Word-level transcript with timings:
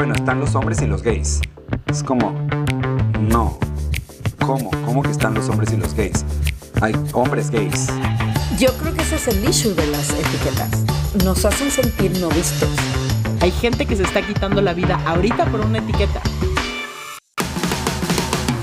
bueno, 0.00 0.14
están 0.14 0.40
los 0.40 0.54
hombres 0.54 0.80
y 0.80 0.86
los 0.86 1.02
gays. 1.02 1.42
Es 1.86 2.02
como, 2.02 2.30
no. 3.20 3.58
¿Cómo? 4.46 4.70
¿Cómo 4.86 5.02
que 5.02 5.10
están 5.10 5.34
los 5.34 5.50
hombres 5.50 5.74
y 5.74 5.76
los 5.76 5.92
gays? 5.92 6.24
Hay 6.80 6.94
hombres 7.12 7.50
gays. 7.50 7.88
Yo 8.58 8.72
creo 8.78 8.94
que 8.94 9.02
ese 9.02 9.16
es 9.16 9.28
el 9.28 9.46
issue 9.46 9.74
de 9.74 9.86
las 9.88 10.08
etiquetas. 10.08 10.70
Nos 11.22 11.44
hacen 11.44 11.70
sentir 11.70 12.18
no 12.18 12.30
vistos. 12.30 12.70
Hay 13.42 13.50
gente 13.50 13.84
que 13.84 13.94
se 13.94 14.04
está 14.04 14.26
quitando 14.26 14.62
la 14.62 14.72
vida 14.72 14.98
ahorita 15.04 15.44
por 15.50 15.60
una 15.60 15.80
etiqueta. 15.80 16.22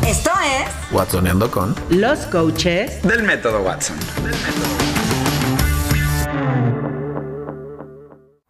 Esto 0.07 0.31
es 0.43 0.91
Watsoneando 0.91 1.51
con 1.51 1.75
Los 1.91 2.17
coaches 2.25 3.03
Del 3.03 3.21
método 3.21 3.61
Watson. 3.61 3.97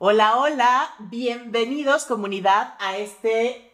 Hola, 0.09 0.37
hola, 0.37 0.95
bienvenidos 0.99 2.05
comunidad 2.05 2.75
a 2.79 2.95
este 2.95 3.73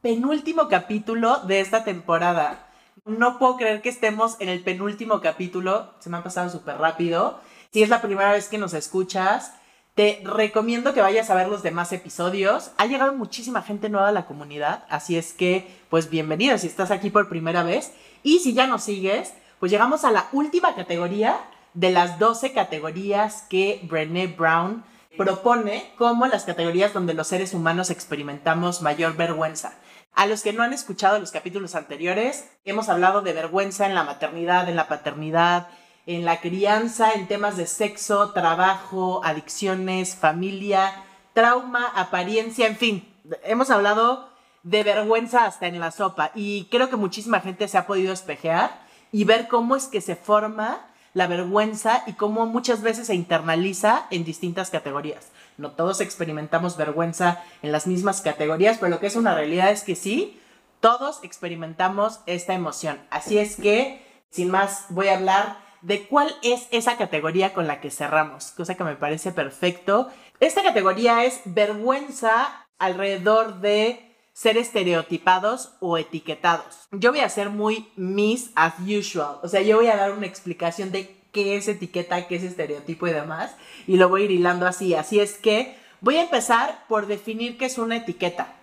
penúltimo 0.00 0.68
capítulo 0.70 1.40
de 1.40 1.60
esta 1.60 1.84
temporada. 1.84 2.70
No 3.04 3.38
puedo 3.38 3.58
creer 3.58 3.82
que 3.82 3.90
estemos 3.90 4.40
en 4.40 4.48
el 4.48 4.62
penúltimo 4.62 5.20
capítulo, 5.20 5.92
se 5.98 6.08
me 6.08 6.16
ha 6.16 6.22
pasado 6.22 6.48
súper 6.48 6.78
rápido. 6.78 7.38
Si 7.70 7.82
es 7.82 7.90
la 7.90 8.00
primera 8.00 8.32
vez 8.32 8.48
que 8.48 8.56
nos 8.56 8.72
escuchas, 8.72 9.52
te 9.94 10.22
recomiendo 10.24 10.94
que 10.94 11.02
vayas 11.02 11.28
a 11.28 11.34
ver 11.34 11.48
los 11.48 11.62
demás 11.62 11.92
episodios. 11.92 12.70
Ha 12.78 12.86
llegado 12.86 13.12
muchísima 13.12 13.60
gente 13.60 13.90
nueva 13.90 14.08
a 14.08 14.12
la 14.12 14.24
comunidad, 14.24 14.86
así 14.88 15.18
es 15.18 15.34
que 15.34 15.68
pues 15.90 16.08
bienvenido 16.08 16.56
si 16.56 16.66
estás 16.66 16.92
aquí 16.92 17.10
por 17.10 17.28
primera 17.28 17.62
vez. 17.62 17.92
Y 18.22 18.38
si 18.38 18.54
ya 18.54 18.66
nos 18.66 18.84
sigues, 18.84 19.34
pues 19.60 19.70
llegamos 19.70 20.06
a 20.06 20.12
la 20.12 20.28
última 20.32 20.74
categoría 20.74 21.38
de 21.74 21.90
las 21.90 22.18
12 22.18 22.54
categorías 22.54 23.44
que 23.50 23.80
Brené 23.82 24.28
Brown 24.28 24.82
propone 25.16 25.92
como 25.96 26.26
las 26.26 26.44
categorías 26.44 26.92
donde 26.92 27.14
los 27.14 27.28
seres 27.28 27.54
humanos 27.54 27.90
experimentamos 27.90 28.82
mayor 28.82 29.16
vergüenza. 29.16 29.74
A 30.14 30.26
los 30.26 30.42
que 30.42 30.52
no 30.52 30.62
han 30.62 30.72
escuchado 30.72 31.18
los 31.18 31.32
capítulos 31.32 31.74
anteriores, 31.74 32.48
hemos 32.64 32.88
hablado 32.88 33.20
de 33.22 33.32
vergüenza 33.32 33.86
en 33.86 33.94
la 33.94 34.04
maternidad, 34.04 34.68
en 34.68 34.76
la 34.76 34.86
paternidad, 34.86 35.68
en 36.06 36.24
la 36.24 36.40
crianza, 36.40 37.12
en 37.12 37.26
temas 37.26 37.56
de 37.56 37.66
sexo, 37.66 38.32
trabajo, 38.32 39.22
adicciones, 39.24 40.14
familia, 40.14 40.92
trauma, 41.32 41.88
apariencia, 41.96 42.66
en 42.66 42.76
fin, 42.76 43.14
hemos 43.42 43.70
hablado 43.70 44.28
de 44.62 44.82
vergüenza 44.82 45.44
hasta 45.44 45.66
en 45.66 45.80
la 45.80 45.90
sopa 45.90 46.30
y 46.34 46.66
creo 46.70 46.88
que 46.88 46.96
muchísima 46.96 47.40
gente 47.40 47.68
se 47.68 47.76
ha 47.76 47.86
podido 47.86 48.12
espejear 48.12 48.82
y 49.12 49.24
ver 49.24 49.48
cómo 49.48 49.76
es 49.76 49.86
que 49.86 50.00
se 50.00 50.16
forma 50.16 50.86
la 51.14 51.26
vergüenza 51.28 52.02
y 52.06 52.12
cómo 52.12 52.46
muchas 52.46 52.82
veces 52.82 53.06
se 53.06 53.14
internaliza 53.14 54.06
en 54.10 54.24
distintas 54.24 54.70
categorías. 54.70 55.30
No 55.56 55.70
todos 55.70 56.00
experimentamos 56.00 56.76
vergüenza 56.76 57.42
en 57.62 57.72
las 57.72 57.86
mismas 57.86 58.20
categorías, 58.20 58.78
pero 58.78 58.90
lo 58.90 59.00
que 59.00 59.06
es 59.06 59.16
una 59.16 59.34
realidad 59.34 59.70
es 59.70 59.84
que 59.84 59.94
sí, 59.94 60.40
todos 60.80 61.22
experimentamos 61.22 62.20
esta 62.26 62.52
emoción. 62.52 63.00
Así 63.10 63.38
es 63.38 63.56
que, 63.56 64.04
sin 64.30 64.50
más, 64.50 64.86
voy 64.90 65.08
a 65.08 65.16
hablar 65.16 65.58
de 65.80 66.06
cuál 66.08 66.34
es 66.42 66.66
esa 66.72 66.96
categoría 66.96 67.54
con 67.54 67.66
la 67.66 67.80
que 67.80 67.90
cerramos, 67.90 68.50
cosa 68.50 68.74
que 68.74 68.84
me 68.84 68.96
parece 68.96 69.32
perfecto. 69.32 70.08
Esta 70.40 70.62
categoría 70.62 71.24
es 71.24 71.40
vergüenza 71.44 72.66
alrededor 72.78 73.60
de 73.60 74.13
ser 74.34 74.58
estereotipados 74.58 75.70
o 75.80 75.96
etiquetados. 75.96 76.88
Yo 76.90 77.12
voy 77.12 77.20
a 77.20 77.28
ser 77.28 77.48
muy 77.48 77.88
Miss 77.96 78.50
as 78.56 78.74
usual, 78.80 79.38
o 79.42 79.48
sea, 79.48 79.62
yo 79.62 79.76
voy 79.76 79.86
a 79.86 79.96
dar 79.96 80.12
una 80.12 80.26
explicación 80.26 80.90
de 80.90 81.16
qué 81.32 81.56
es 81.56 81.68
etiqueta, 81.68 82.26
qué 82.26 82.36
es 82.36 82.42
estereotipo 82.42 83.06
y 83.06 83.12
demás, 83.12 83.54
y 83.86 83.96
lo 83.96 84.08
voy 84.08 84.22
a 84.22 84.24
ir 84.26 84.30
hilando 84.32 84.66
así. 84.66 84.94
Así 84.94 85.20
es 85.20 85.34
que 85.34 85.78
voy 86.00 86.16
a 86.16 86.22
empezar 86.22 86.84
por 86.88 87.06
definir 87.06 87.56
qué 87.56 87.66
es 87.66 87.78
una 87.78 87.96
etiqueta. 87.96 88.54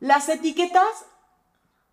Las 0.00 0.28
etiquetas 0.28 1.06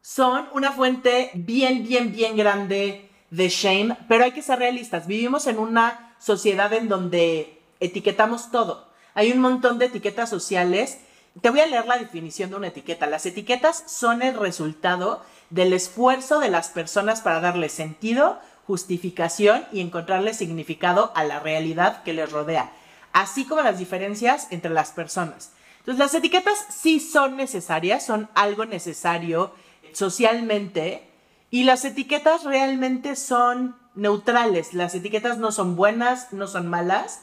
son 0.01 0.47
una 0.53 0.71
fuente 0.73 1.31
bien, 1.33 1.83
bien, 1.87 2.11
bien 2.11 2.37
grande 2.37 3.09
de 3.31 3.49
shame, 3.49 3.97
pero 4.07 4.25
hay 4.25 4.31
que 4.33 4.41
ser 4.41 4.59
realistas. 4.59 5.07
Vivimos 5.07 5.47
en 5.47 5.59
una 5.59 6.15
sociedad 6.19 6.71
en 6.73 6.89
donde 6.89 7.61
etiquetamos 7.79 8.51
todo. 8.51 8.89
Hay 9.13 9.31
un 9.31 9.39
montón 9.39 9.79
de 9.79 9.85
etiquetas 9.85 10.29
sociales 10.29 10.99
te 11.41 11.49
voy 11.49 11.59
a 11.59 11.67
leer 11.67 11.85
la 11.85 11.97
definición 11.97 12.49
de 12.49 12.55
una 12.55 12.67
etiqueta. 12.67 13.07
Las 13.07 13.25
etiquetas 13.25 13.83
son 13.87 14.21
el 14.21 14.37
resultado 14.37 15.21
del 15.49 15.73
esfuerzo 15.73 16.39
de 16.39 16.49
las 16.49 16.69
personas 16.69 17.21
para 17.21 17.41
darle 17.41 17.69
sentido, 17.69 18.39
justificación 18.67 19.65
y 19.71 19.81
encontrarle 19.81 20.33
significado 20.33 21.11
a 21.15 21.23
la 21.23 21.39
realidad 21.39 22.03
que 22.03 22.13
les 22.13 22.31
rodea, 22.31 22.71
así 23.13 23.45
como 23.45 23.61
las 23.61 23.77
diferencias 23.77 24.47
entre 24.49 24.71
las 24.71 24.91
personas. 24.91 25.51
Entonces, 25.79 25.99
las 25.99 26.13
etiquetas 26.15 26.65
sí 26.69 26.99
son 26.99 27.37
necesarias, 27.37 28.03
son 28.03 28.27
algo 28.33 28.65
necesario 28.65 29.53
socialmente, 29.93 31.07
y 31.51 31.63
las 31.63 31.85
etiquetas 31.85 32.43
realmente 32.43 33.15
son 33.15 33.75
neutrales. 33.93 34.73
Las 34.73 34.95
etiquetas 34.95 35.37
no 35.37 35.51
son 35.51 35.75
buenas, 35.75 36.33
no 36.33 36.47
son 36.47 36.67
malas, 36.67 37.21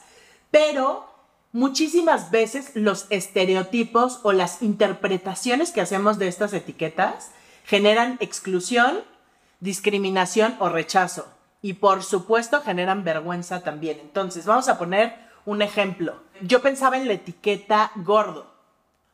pero 0.49 1.12
muchísimas 1.53 2.31
veces 2.31 2.71
los 2.73 3.05
estereotipos 3.09 4.19
o 4.23 4.33
las 4.33 4.61
interpretaciones 4.61 5.71
que 5.71 5.81
hacemos 5.81 6.19
de 6.19 6.27
estas 6.27 6.51
etiquetas 6.51 7.31
generan 7.63 8.17
exclusión, 8.19 8.99
discriminación 9.61 10.57
o 10.59 10.67
rechazo. 10.67 11.27
Y 11.61 11.73
por 11.73 12.03
supuesto 12.03 12.61
generan 12.61 13.05
vergüenza 13.05 13.61
también. 13.61 13.99
Entonces, 14.01 14.45
vamos 14.45 14.67
a 14.67 14.77
poner 14.77 15.15
un 15.45 15.61
ejemplo. 15.61 16.15
Yo 16.41 16.61
pensaba 16.61 16.97
en 16.97 17.07
la 17.07 17.13
etiqueta 17.13 17.91
gordo. 17.95 18.51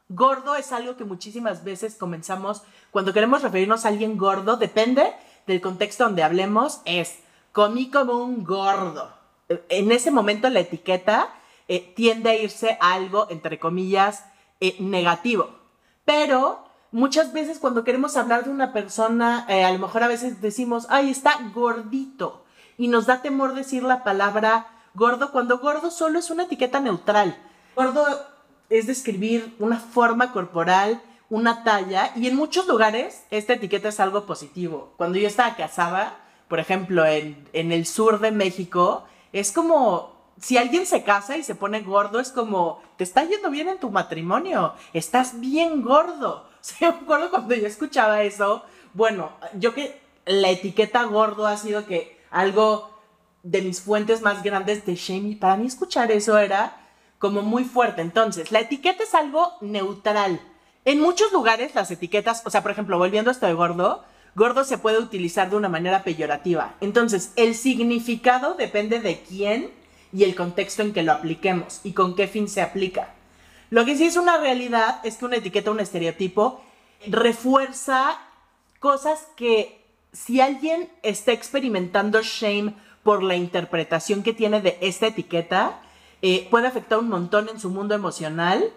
Gordo 0.08 0.56
es 0.56 0.72
algo 0.72 0.98
que 0.98 1.06
muchísimas 1.06 1.64
veces 1.64 1.96
comenzamos, 1.96 2.64
cuando 2.90 3.14
queremos 3.14 3.44
referirnos 3.44 3.86
a 3.86 3.90
alguien 3.90 4.18
gordo, 4.18 4.58
depende 4.58 5.14
del 5.46 5.62
contexto 5.62 6.06
donde 6.06 6.24
hablemos, 6.24 6.82
es 6.86 7.20
comí 7.52 7.92
como 7.92 8.14
un 8.14 8.44
gordo. 8.44 9.14
En 9.68 9.92
ese 9.92 10.10
momento 10.10 10.50
la 10.50 10.62
etiqueta 10.62 11.30
eh, 11.69 11.94
tiende 11.96 12.31
a 12.31 12.35
irse 12.35 12.80
a 12.81 12.94
algo, 12.94 13.28
entre 13.30 13.59
comillas, 13.59 14.25
eh, 14.59 14.75
negativo. 14.80 15.52
Pero 16.03 16.66
muchas 16.91 17.31
veces 17.31 17.59
cuando 17.59 17.84
queremos 17.84 18.18
hablar 18.18 18.44
de 18.44 18.50
una 18.50 18.74
persona, 18.74 19.46
eh, 19.47 19.63
a 19.63 19.72
lo 19.72 19.78
mejor 19.78 20.02
a 20.02 20.07
veces 20.07 20.41
decimos, 20.41 20.88
ay, 20.90 21.12
está 21.12 21.35
gordito. 21.53 22.44
Y 22.80 22.88
nos 22.88 23.06
da 23.06 23.22
temor 23.22 23.53
decir 23.53 23.84
la 23.84 24.03
palabra 24.03 24.66
gordo 24.96 25.31
cuando 25.31 25.59
gordo 25.59 25.91
solo 25.91 26.18
es 26.18 26.31
una 26.31 26.44
etiqueta 26.44 26.80
neutral. 26.80 27.38
Gordo 27.75 28.03
es 28.72 28.88
describir 28.88 29.56
una 29.59 29.78
forma 29.78 30.31
corporal, 30.31 31.00
una 31.30 31.63
talla, 31.63 32.12
y 32.16 32.28
en 32.28 32.36
muchos 32.36 32.68
lugares 32.68 33.25
esta 33.30 33.53
etiqueta 33.53 33.90
es 33.90 34.00
algo 34.00 34.25
positivo. 34.25 34.94
Cuando 34.97 35.19
yo 35.19 35.28
estaba 35.28 35.56
casada, 35.56 36.18
por 36.47 36.59
ejemplo, 36.59 37.06
en, 37.06 37.47
en 37.53 37.72
el 37.72 37.86
sur 37.86 38.19
de 38.19 38.31
México, 38.31 39.03
es 39.34 39.51
como 39.51 40.19
si 40.40 40.58
alguien 40.58 40.86
se 40.86 41.04
casa 41.04 41.38
y 41.38 41.44
se 41.44 41.56
pone 41.56 41.82
gordo, 41.82 42.20
es 42.20 42.32
como, 42.32 42.82
te 42.98 43.04
está 43.04 43.24
yendo 43.24 43.50
bien 43.50 43.68
en 43.68 43.80
tu 43.80 43.90
matrimonio, 43.90 44.74
estás 44.94 45.40
bien 45.40 45.82
gordo. 45.82 46.48
O 46.60 46.62
sea, 46.62 47.00
cuando 47.08 47.56
yo 47.56 47.66
escuchaba 47.66 48.22
eso, 48.24 48.64
bueno, 48.94 49.32
yo 49.54 49.74
que 49.74 49.98
la 50.26 50.50
etiqueta 50.50 51.04
gordo 51.04 51.48
ha 51.48 51.56
sido 51.56 51.86
que 51.86 52.20
algo 52.32 53.00
de 53.44 53.62
mis 53.62 53.80
fuentes 53.80 54.22
más 54.22 54.44
grandes 54.44 54.86
de 54.86 54.96
shame, 54.96 55.38
para 55.38 55.56
mí 55.56 55.68
escuchar 55.68 56.12
eso 56.12 56.38
era 56.38 56.76
como 57.18 57.44
muy 57.44 57.64
fuerte. 57.64 58.02
Entonces, 58.02 58.52
la 58.52 58.60
etiqueta 58.60 59.04
es 59.04 59.16
algo 59.16 59.54
neutral. 59.62 60.42
En 60.84 61.00
muchos 61.00 61.32
lugares 61.32 61.76
las 61.76 61.92
etiquetas, 61.92 62.44
o 62.46 62.50
sea, 62.50 62.62
por 62.62 62.72
ejemplo, 62.72 62.98
volviendo 62.98 63.32
a 63.32 63.34
esto 63.34 63.46
de 63.46 63.54
gordo, 63.54 64.04
gordo 64.36 64.66
se 64.66 64.78
puede 64.78 65.00
utilizar 65.00 65.50
de 65.50 65.56
una 65.56 65.70
manera 65.70 66.04
peyorativa. 66.04 66.76
Entonces, 66.82 67.32
el 67.38 67.56
significado 67.56 68.56
depende 68.56 69.00
de 69.00 69.22
quién 69.22 69.79
y 70.12 70.24
el 70.24 70.36
contexto 70.36 70.81
en 70.81 70.94
que 70.94 71.03
lo 71.03 71.12
apliquemos 71.12 71.81
y 71.84 71.94
con 71.94 72.16
qué 72.16 72.28
fin 72.28 72.47
se 72.47 72.62
aplica. 72.62 73.14
Lo 73.70 73.86
que 73.86 73.96
sí 73.96 74.06
es 74.06 74.18
una 74.18 74.38
realidad 74.38 75.00
es 75.04 75.18
que 75.18 75.25
una 75.25 75.38
etiqueta, 75.38 75.72
un 75.72 75.80
estereotipo, 75.80 76.62
refuerza 77.07 78.19
cosas 78.80 79.28
que 79.36 79.86
si 80.12 80.42
alguien 80.42 80.89
está 81.04 81.31
experimentando 81.31 82.22
shame 82.24 82.74
por 83.04 83.22
la 83.22 83.36
interpretación 83.36 84.24
que 84.24 84.34
tiene 84.34 84.62
de 84.62 84.78
esta 84.81 85.07
etiqueta, 85.07 85.80
eh, 86.22 86.48
puede 86.50 86.68
afectar 86.68 86.98
un 87.00 87.10
montón 87.10 87.48
en 87.50 87.60
su 87.60 87.69
mundo 87.69 87.94
emocional. 87.94 88.72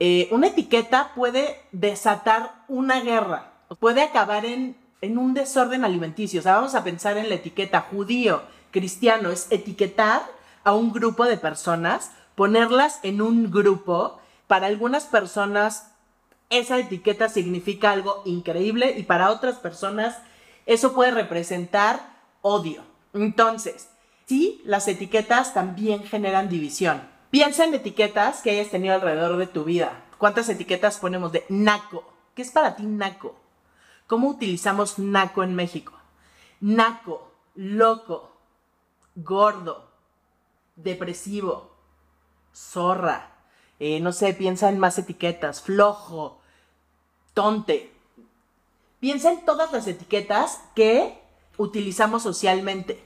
Eh, 0.00 0.28
una 0.32 0.48
etiqueta 0.48 1.12
puede 1.14 1.60
desatar 1.70 2.64
una 2.66 3.00
guerra, 3.00 3.52
puede 3.78 4.02
acabar 4.02 4.44
en, 4.44 4.76
en 5.00 5.16
un 5.16 5.32
desorden 5.32 5.84
alimenticio. 5.84 6.40
O 6.40 6.42
sea, 6.42 6.56
vamos 6.56 6.74
a 6.74 6.82
pensar 6.82 7.16
en 7.16 7.28
la 7.28 7.36
etiqueta 7.36 7.82
judío, 7.82 8.42
cristiano, 8.72 9.30
es 9.30 9.46
etiquetar 9.50 10.22
a 10.64 10.74
un 10.74 10.92
grupo 10.92 11.24
de 11.24 11.36
personas, 11.36 12.10
ponerlas 12.34 13.00
en 13.02 13.22
un 13.22 13.50
grupo. 13.50 14.18
Para 14.46 14.66
algunas 14.66 15.04
personas 15.04 15.94
esa 16.50 16.78
etiqueta 16.78 17.28
significa 17.28 17.90
algo 17.90 18.22
increíble 18.24 18.94
y 18.96 19.02
para 19.04 19.30
otras 19.30 19.56
personas 19.56 20.18
eso 20.66 20.94
puede 20.94 21.10
representar 21.10 22.00
odio. 22.42 22.82
Entonces, 23.12 23.88
sí, 24.26 24.62
las 24.64 24.88
etiquetas 24.88 25.54
también 25.54 26.04
generan 26.04 26.48
división. 26.48 27.02
Piensa 27.30 27.64
en 27.64 27.74
etiquetas 27.74 28.42
que 28.42 28.50
hayas 28.50 28.70
tenido 28.70 28.94
alrededor 28.94 29.36
de 29.36 29.46
tu 29.46 29.64
vida. 29.64 30.04
¿Cuántas 30.18 30.48
etiquetas 30.48 30.98
ponemos 30.98 31.32
de 31.32 31.44
naco? 31.48 32.04
¿Qué 32.34 32.42
es 32.42 32.50
para 32.50 32.76
ti 32.76 32.84
naco? 32.84 33.36
¿Cómo 34.06 34.28
utilizamos 34.28 34.98
naco 34.98 35.42
en 35.42 35.54
México? 35.54 35.92
Naco, 36.60 37.32
loco, 37.54 38.32
gordo, 39.16 39.90
depresivo, 40.76 41.70
zorra, 42.54 43.30
eh, 43.80 44.00
no 44.00 44.12
sé, 44.12 44.34
piensa 44.34 44.68
en 44.68 44.78
más 44.78 44.98
etiquetas, 44.98 45.60
flojo, 45.60 46.40
tonte. 47.34 47.92
Piensa 49.00 49.32
en 49.32 49.44
todas 49.44 49.72
las 49.72 49.86
etiquetas 49.86 50.60
que 50.74 51.18
utilizamos 51.58 52.22
socialmente. 52.22 53.02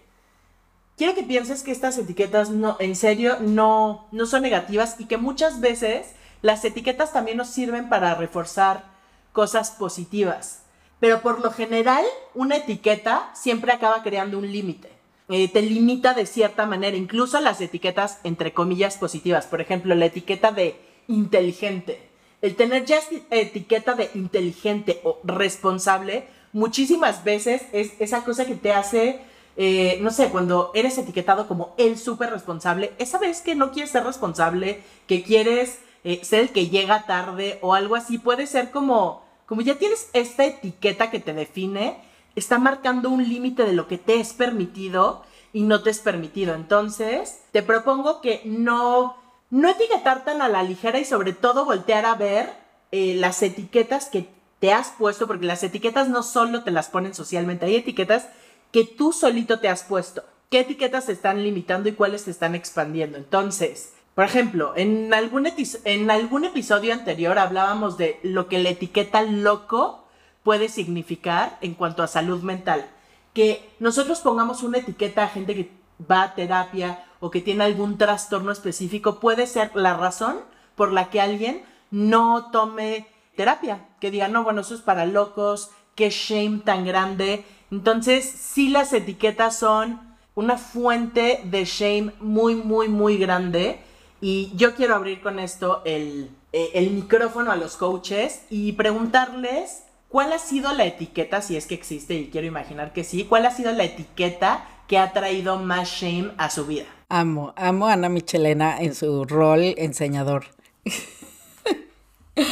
Quiero 0.97 1.15
que 1.15 1.23
pienses 1.23 1.63
que 1.63 1.73
estas 1.73 1.97
etiquetas 1.99 2.51
no, 2.51 2.77
en 2.81 2.97
serio 2.97 3.39
no, 3.41 4.09
no 4.11 4.27
son 4.27 4.43
negativas 4.43 4.97
y 4.99 5.07
que 5.07 5.17
muchas 5.17 5.61
veces 5.61 6.09
las 6.43 6.65
etiquetas 6.65 7.13
también 7.13 7.37
nos 7.37 7.49
sirven 7.49 7.89
para 7.89 8.15
reforzar 8.15 8.85
cosas 9.33 9.71
positivas. 9.71 10.63
Pero 11.01 11.23
por 11.23 11.41
lo 11.41 11.53
general, 11.53 12.05
una 12.35 12.57
etiqueta 12.57 13.31
siempre 13.35 13.73
acaba 13.73 14.03
creando 14.03 14.39
un 14.39 14.51
límite. 14.51 14.98
Eh, 15.31 15.49
te 15.49 15.61
limita 15.61 16.15
de 16.15 16.25
cierta 16.25 16.65
manera, 16.65 16.97
incluso 16.97 17.39
las 17.41 17.61
etiquetas 17.61 18.19
entre 18.25 18.55
comillas 18.55 18.97
positivas. 18.97 19.47
Por 19.47 19.61
ejemplo, 19.61 19.95
la 19.95 20.07
etiqueta 20.07 20.53
de 20.53 20.77
inteligente. 21.07 22.09
El 22.41 22.57
tener 22.57 22.85
ya 22.87 23.01
etiqueta 23.31 23.95
de 23.95 24.11
inteligente 24.15 25.01
o 25.05 25.19
responsable, 25.25 26.29
muchísimas 26.53 27.25
veces 27.25 27.63
es 27.73 27.93
esa 27.99 28.25
cosa 28.25 28.47
que 28.47 28.55
te 28.55 28.73
hace, 28.73 29.21
eh, 29.57 29.99
no 30.01 30.11
sé, 30.11 30.29
cuando 30.29 30.71
eres 30.75 30.97
etiquetado 30.97 31.49
como 31.49 31.75
el 31.79 31.99
súper 31.99 32.31
responsable, 32.31 32.93
esa 32.99 33.19
vez 33.19 33.43
que 33.43 33.55
no 33.55 33.73
quieres 33.73 33.91
ser 33.91 34.05
responsable, 34.05 34.83
que 35.07 35.23
quieres 35.23 35.81
eh, 36.05 36.21
ser 36.23 36.41
el 36.41 36.51
que 36.51 36.69
llega 36.69 37.07
tarde 37.07 37.59
o 37.61 37.75
algo 37.75 37.97
así, 37.97 38.19
puede 38.19 38.47
ser 38.47 38.71
como, 38.71 39.25
como 39.47 39.61
ya 39.61 39.75
tienes 39.75 40.09
esta 40.13 40.45
etiqueta 40.45 41.11
que 41.11 41.19
te 41.19 41.35
define, 41.35 41.97
está 42.39 42.59
marcando 42.59 43.11
un 43.11 43.29
límite 43.29 43.65
de 43.65 43.73
lo 43.73 43.89
que 43.89 43.99
te 43.99 44.21
es 44.21 44.33
permitido 44.33 45.23
y 45.53 45.63
no 45.63 45.83
te 45.83 45.91
es 45.91 46.01
permitido. 46.01 46.55
Entonces, 46.55 47.41
te 47.53 47.63
propongo 47.63 48.21
que 48.21 48.43
no, 48.45 49.17
no 49.51 49.69
etiquetar 49.69 50.25
tan 50.25 50.43
a 50.43 50.49
la 50.49 50.63
ligera 50.63 50.99
y 50.99 51.05
sobre 51.05 51.33
todo 51.33 51.65
voltear 51.65 52.07
a 52.07 52.15
ver 52.15 52.53
eh, 52.93 53.15
las 53.17 53.43
etiquetas 53.43 54.07
que 54.07 54.29
te 54.61 54.73
has 54.73 54.91
puesto, 54.91 55.27
porque 55.27 55.47
las 55.47 55.63
etiquetas 55.63 56.09
no 56.09 56.23
solo 56.23 56.65
te 56.65 56.71
las 56.71 56.89
ponen 56.89 57.15
socialmente, 57.15 57.67
hay 57.67 57.77
etiquetas 57.77 58.29
que 58.73 58.85
tú 58.85 59.13
solito 59.13 59.61
te 59.61 59.69
has 59.69 59.85
puesto. 59.85 60.25
¿Qué 60.51 60.61
etiquetas 60.61 61.07
te 61.07 61.13
están 61.13 61.43
limitando 61.43 61.89
y 61.89 61.93
cuáles 61.93 62.25
te 62.25 62.31
están 62.31 62.55
expandiendo? 62.55 63.19
Entonces, 63.19 63.93
por 64.15 64.25
ejemplo, 64.25 64.73
en 64.75 65.15
algún 65.15 65.47
episodio 65.47 66.93
anterior 66.93 67.39
hablábamos 67.39 67.99
de 67.99 68.19
lo 68.23 68.49
que 68.49 68.59
la 68.59 68.71
etiqueta 68.71 69.23
loco 69.23 70.08
puede 70.49 70.71
significar 70.71 71.59
en 71.61 71.75
cuanto 71.75 72.03
a 72.03 72.07
salud 72.07 72.43
mental. 72.43 72.89
Que 73.35 73.71
nosotros 73.81 74.21
pongamos 74.21 74.63
una 74.63 74.79
etiqueta 74.79 75.25
a 75.25 75.29
gente 75.29 75.55
que 75.55 75.71
va 76.11 76.23
a 76.23 76.35
terapia 76.35 77.05
o 77.21 77.31
que 77.31 77.43
tiene 77.43 77.65
algún 77.65 77.99
trastorno 77.99 78.51
específico 78.51 79.21
puede 79.21 79.47
ser 79.47 79.73
la 79.75 79.95
razón 79.99 80.39
por 80.75 80.91
la 80.91 81.11
que 81.11 81.21
alguien 81.21 81.63
no 81.91 82.51
tome 82.51 83.09
terapia. 83.37 83.89
Que 84.01 84.11
diga, 84.11 84.29
no, 84.29 84.43
bueno, 84.43 84.63
eso 84.63 84.75
es 84.75 84.81
para 84.81 85.05
locos, 85.05 85.69
qué 85.95 86.09
shame 86.09 86.63
tan 86.65 86.87
grande. 86.87 87.45
Entonces, 87.71 88.25
sí 88.25 88.71
las 88.71 88.95
etiquetas 88.95 89.59
son 89.59 90.01
una 90.35 90.57
fuente 90.57 91.43
de 91.45 91.67
shame 91.67 92.15
muy, 92.21 92.55
muy, 92.55 92.89
muy 92.89 93.19
grande. 93.19 93.81
Y 94.23 94.51
yo 94.57 94.75
quiero 94.75 94.95
abrir 94.95 95.21
con 95.21 95.41
esto 95.41 95.83
el, 95.85 96.31
eh, 96.55 96.71
el 96.73 96.89
micrófono 96.89 97.53
a 97.53 97.57
los 97.57 97.77
coaches 97.77 98.47
y 98.49 98.73
preguntarles 98.73 99.83
¿Cuál 100.09 100.33
ha 100.33 100.39
sido 100.39 100.73
la 100.73 100.87
etiqueta, 100.87 101.43
si 101.43 101.57
es 101.57 101.67
que 101.67 101.75
existe, 101.75 102.15
y 102.15 102.31
quiero 102.31 102.47
imaginar 102.47 102.95
que 102.95 103.05
sí, 103.05 103.25
cuál 103.25 103.45
ha 103.45 103.51
sido 103.51 103.73
la 103.73 103.85
etiqueta 103.85 104.67
que 104.87 104.99
ha 104.99 105.13
traído 105.13 105.59
más 105.59 105.89
shame 105.89 106.33
a 106.39 106.49
su 106.49 106.65
vida? 106.65 106.87
Amo, 107.11 107.53
amo 107.57 107.89
a 107.89 107.93
Ana 107.93 108.09
Michelena 108.09 108.81
en 108.81 108.95
su 108.95 109.25
rol 109.25 109.75
enseñador. 109.77 110.47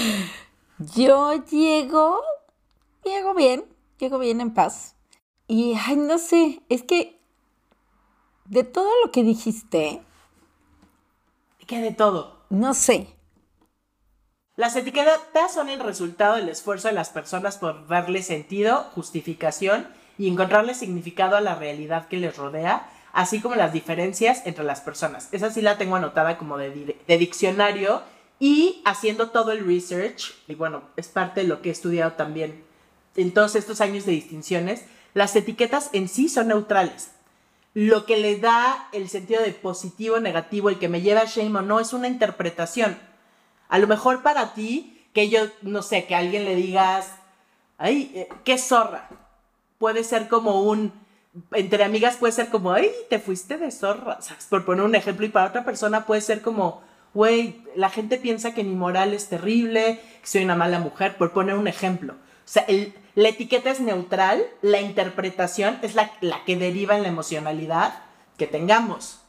Yo 0.94 1.32
llego, 1.46 2.20
llego 3.02 3.34
bien, 3.34 3.64
llego 3.98 4.18
bien 4.18 4.42
en 4.42 4.52
paz. 4.52 4.94
Y, 5.48 5.74
ay, 5.74 5.96
no 5.96 6.18
sé, 6.18 6.60
es 6.68 6.82
que 6.82 7.18
de 8.44 8.64
todo 8.64 8.90
lo 9.04 9.10
que 9.10 9.22
dijiste... 9.22 10.02
¿Qué 11.66 11.80
de 11.80 11.92
todo? 11.92 12.44
No 12.50 12.74
sé, 12.74 13.15
las 14.56 14.74
etiquetas 14.74 15.52
son 15.52 15.68
el 15.68 15.80
resultado 15.80 16.36
del 16.36 16.48
esfuerzo 16.48 16.88
de 16.88 16.94
las 16.94 17.10
personas 17.10 17.58
por 17.58 17.86
darle 17.88 18.22
sentido, 18.22 18.86
justificación 18.94 19.86
y 20.16 20.28
encontrarle 20.28 20.74
significado 20.74 21.36
a 21.36 21.42
la 21.42 21.56
realidad 21.56 22.08
que 22.08 22.16
les 22.16 22.38
rodea, 22.38 22.88
así 23.12 23.40
como 23.40 23.54
las 23.54 23.74
diferencias 23.74 24.46
entre 24.46 24.64
las 24.64 24.80
personas. 24.80 25.28
Esa 25.32 25.50
sí 25.50 25.60
la 25.60 25.76
tengo 25.76 25.96
anotada 25.96 26.38
como 26.38 26.56
de, 26.56 26.96
diccionario 27.06 28.02
y 28.38 28.80
haciendo 28.86 29.28
todo 29.28 29.52
el 29.52 29.66
research, 29.66 30.34
y 30.48 30.54
bueno, 30.54 30.84
es 30.96 31.08
parte 31.08 31.42
de 31.42 31.48
lo 31.48 31.60
que 31.60 31.68
he 31.68 31.72
estudiado 31.72 32.12
también 32.12 32.64
en 33.14 33.32
todos 33.32 33.56
estos 33.56 33.82
años 33.82 34.06
de 34.06 34.12
distinciones, 34.12 34.84
las 35.12 35.36
etiquetas 35.36 35.90
en 35.92 36.08
sí 36.08 36.30
son 36.30 36.48
neutrales. 36.48 37.10
Lo 37.74 38.06
que 38.06 38.16
le 38.16 38.38
da 38.38 38.88
el 38.92 39.10
sentido 39.10 39.42
de 39.42 39.52
positivo 39.52 40.16
o 40.16 40.20
negativo, 40.20 40.70
el 40.70 40.78
que 40.78 40.88
me 40.88 41.02
lleva 41.02 41.22
a 41.22 41.26
shame 41.26 41.58
o 41.58 41.62
no, 41.62 41.78
es 41.78 41.92
una 41.92 42.08
interpretación 42.08 42.98
a 43.68 43.78
lo 43.78 43.86
mejor 43.86 44.22
para 44.22 44.54
ti, 44.54 45.04
que 45.12 45.28
yo, 45.28 45.40
no 45.62 45.82
sé, 45.82 46.04
que 46.04 46.14
alguien 46.14 46.44
le 46.44 46.54
digas, 46.54 47.12
ay, 47.78 48.12
eh, 48.14 48.28
qué 48.44 48.58
zorra. 48.58 49.08
Puede 49.78 50.04
ser 50.04 50.28
como 50.28 50.62
un, 50.62 50.92
entre 51.52 51.84
amigas 51.84 52.16
puede 52.16 52.32
ser 52.32 52.48
como, 52.48 52.72
ay, 52.72 52.90
te 53.08 53.18
fuiste 53.18 53.58
de 53.58 53.70
zorra, 53.70 54.18
por 54.48 54.64
poner 54.64 54.84
un 54.84 54.94
ejemplo, 54.94 55.26
y 55.26 55.30
para 55.30 55.48
otra 55.48 55.64
persona 55.64 56.06
puede 56.06 56.20
ser 56.20 56.42
como, 56.42 56.82
güey, 57.14 57.62
la 57.74 57.90
gente 57.90 58.16
piensa 58.16 58.54
que 58.54 58.64
mi 58.64 58.74
moral 58.74 59.12
es 59.12 59.28
terrible, 59.28 60.00
que 60.20 60.26
soy 60.26 60.44
una 60.44 60.54
mala 60.54 60.78
mujer, 60.78 61.16
por 61.16 61.32
poner 61.32 61.56
un 61.56 61.68
ejemplo. 61.68 62.14
O 62.14 62.48
sea, 62.48 62.64
la 63.14 63.28
etiqueta 63.28 63.70
es 63.70 63.80
neutral, 63.80 64.46
la 64.62 64.80
interpretación 64.80 65.78
es 65.82 65.94
la, 65.94 66.12
la 66.20 66.44
que 66.44 66.56
deriva 66.56 66.96
en 66.96 67.02
la 67.02 67.08
emocionalidad 67.08 68.02
que 68.36 68.46
tengamos. 68.46 69.20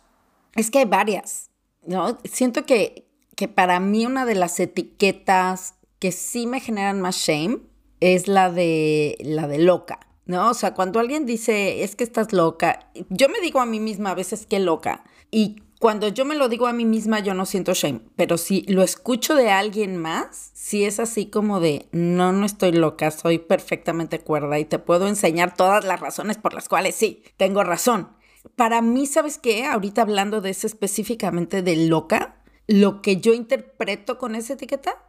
Es 0.56 0.70
que 0.70 0.80
hay 0.80 0.86
varias, 0.86 1.50
¿no? 1.86 2.18
Siento 2.24 2.66
que, 2.66 3.07
que 3.38 3.48
para 3.48 3.80
mí 3.80 4.06
una 4.06 4.26
de 4.26 4.34
las 4.34 4.60
etiquetas 4.60 5.76
que 6.00 6.12
sí 6.12 6.48
me 6.48 6.60
generan 6.60 7.00
más 7.00 7.18
shame 7.18 7.60
es 8.00 8.28
la 8.28 8.52
de 8.52 9.16
la 9.22 9.48
de 9.48 9.60
loca. 9.60 10.00
¿No? 10.26 10.50
O 10.50 10.54
sea, 10.54 10.74
cuando 10.74 11.00
alguien 11.00 11.26
dice, 11.26 11.84
es 11.84 11.96
que 11.96 12.04
estás 12.04 12.34
loca, 12.34 12.90
yo 13.10 13.30
me 13.30 13.40
digo 13.40 13.62
a 13.62 13.66
mí 13.66 13.80
misma 13.80 14.10
a 14.10 14.16
veces 14.16 14.46
que 14.46 14.60
loca. 14.60 15.06
Y 15.32 15.62
cuando 15.80 16.10
yo 16.10 16.26
me 16.26 16.36
lo 16.36 16.50
digo 16.50 16.68
a 16.68 16.74
mí 16.74 16.84
misma, 16.84 17.20
yo 17.20 17.34
no 17.36 17.46
siento 17.46 17.74
shame. 17.74 18.02
Pero 18.18 18.38
si 18.38 18.64
lo 18.64 18.82
escucho 18.82 19.36
de 19.36 19.52
alguien 19.52 19.96
más, 19.96 20.50
si 20.54 20.84
es 20.84 21.00
así 21.00 21.28
como 21.28 21.62
de, 21.62 21.88
no, 21.92 22.34
no 22.34 22.46
estoy 22.46 22.72
loca, 22.72 23.12
soy 23.12 23.38
perfectamente 23.38 24.20
cuerda 24.20 24.60
y 24.60 24.66
te 24.66 24.80
puedo 24.80 25.08
enseñar 25.08 25.56
todas 25.56 25.86
las 25.86 26.00
razones 26.00 26.38
por 26.38 26.54
las 26.54 26.68
cuales 26.68 26.96
sí, 26.96 27.24
tengo 27.38 27.64
razón. 27.64 28.10
Para 28.56 28.82
mí, 28.82 29.06
¿sabes 29.06 29.38
qué? 29.38 29.66
Ahorita 29.66 30.02
hablando 30.02 30.42
de 30.42 30.50
eso 30.50 30.68
específicamente 30.68 31.62
de 31.62 31.88
loca, 31.88 32.37
lo 32.68 33.02
que 33.02 33.18
yo 33.18 33.34
interpreto 33.34 34.18
con 34.18 34.36
esa 34.36 34.54
etiqueta, 34.54 35.02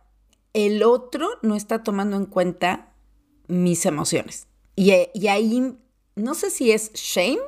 el 0.54 0.82
otro 0.82 1.28
no 1.42 1.56
está 1.56 1.82
tomando 1.82 2.16
en 2.16 2.26
cuenta 2.26 2.92
mis 3.48 3.84
emociones. 3.84 4.46
Y, 4.76 4.92
ahí 5.26 5.76
no 6.14 6.34
sé 6.34 6.50
si 6.50 6.70
es 6.70 6.92
shame 6.92 7.40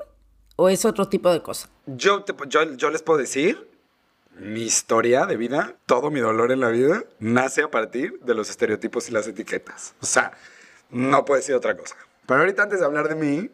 o 0.56 0.68
es 0.68 0.84
otro 0.84 1.08
tipo 1.08 1.32
de 1.32 1.42
cosa. 1.42 1.70
Yo, 1.86 2.24
yo, 2.48 2.90
les 2.90 3.02
puedo 3.02 3.20
decir, 3.20 3.68
mi 4.36 4.62
historia 4.62 5.26
de 5.26 5.36
vida, 5.36 5.76
todo 5.86 6.10
mi 6.10 6.18
dolor 6.18 6.50
en 6.50 6.60
la 6.60 6.70
vida, 6.70 7.04
nace 7.20 7.62
a 7.62 7.70
partir 7.70 8.18
de 8.20 8.34
los 8.34 8.50
estereotipos 8.50 9.08
y 9.08 9.12
las 9.12 9.28
etiquetas. 9.28 9.94
O 10.00 10.06
sea, 10.06 10.32
no 10.90 11.24
puede 11.24 11.42
ser 11.42 11.54
otra 11.54 11.76
cosa. 11.76 11.94
Pero 12.26 12.40
ahorita 12.40 12.64
antes 12.64 12.80
de 12.80 12.86
hablar 12.86 13.08
de 13.08 13.14
mí, 13.14 13.50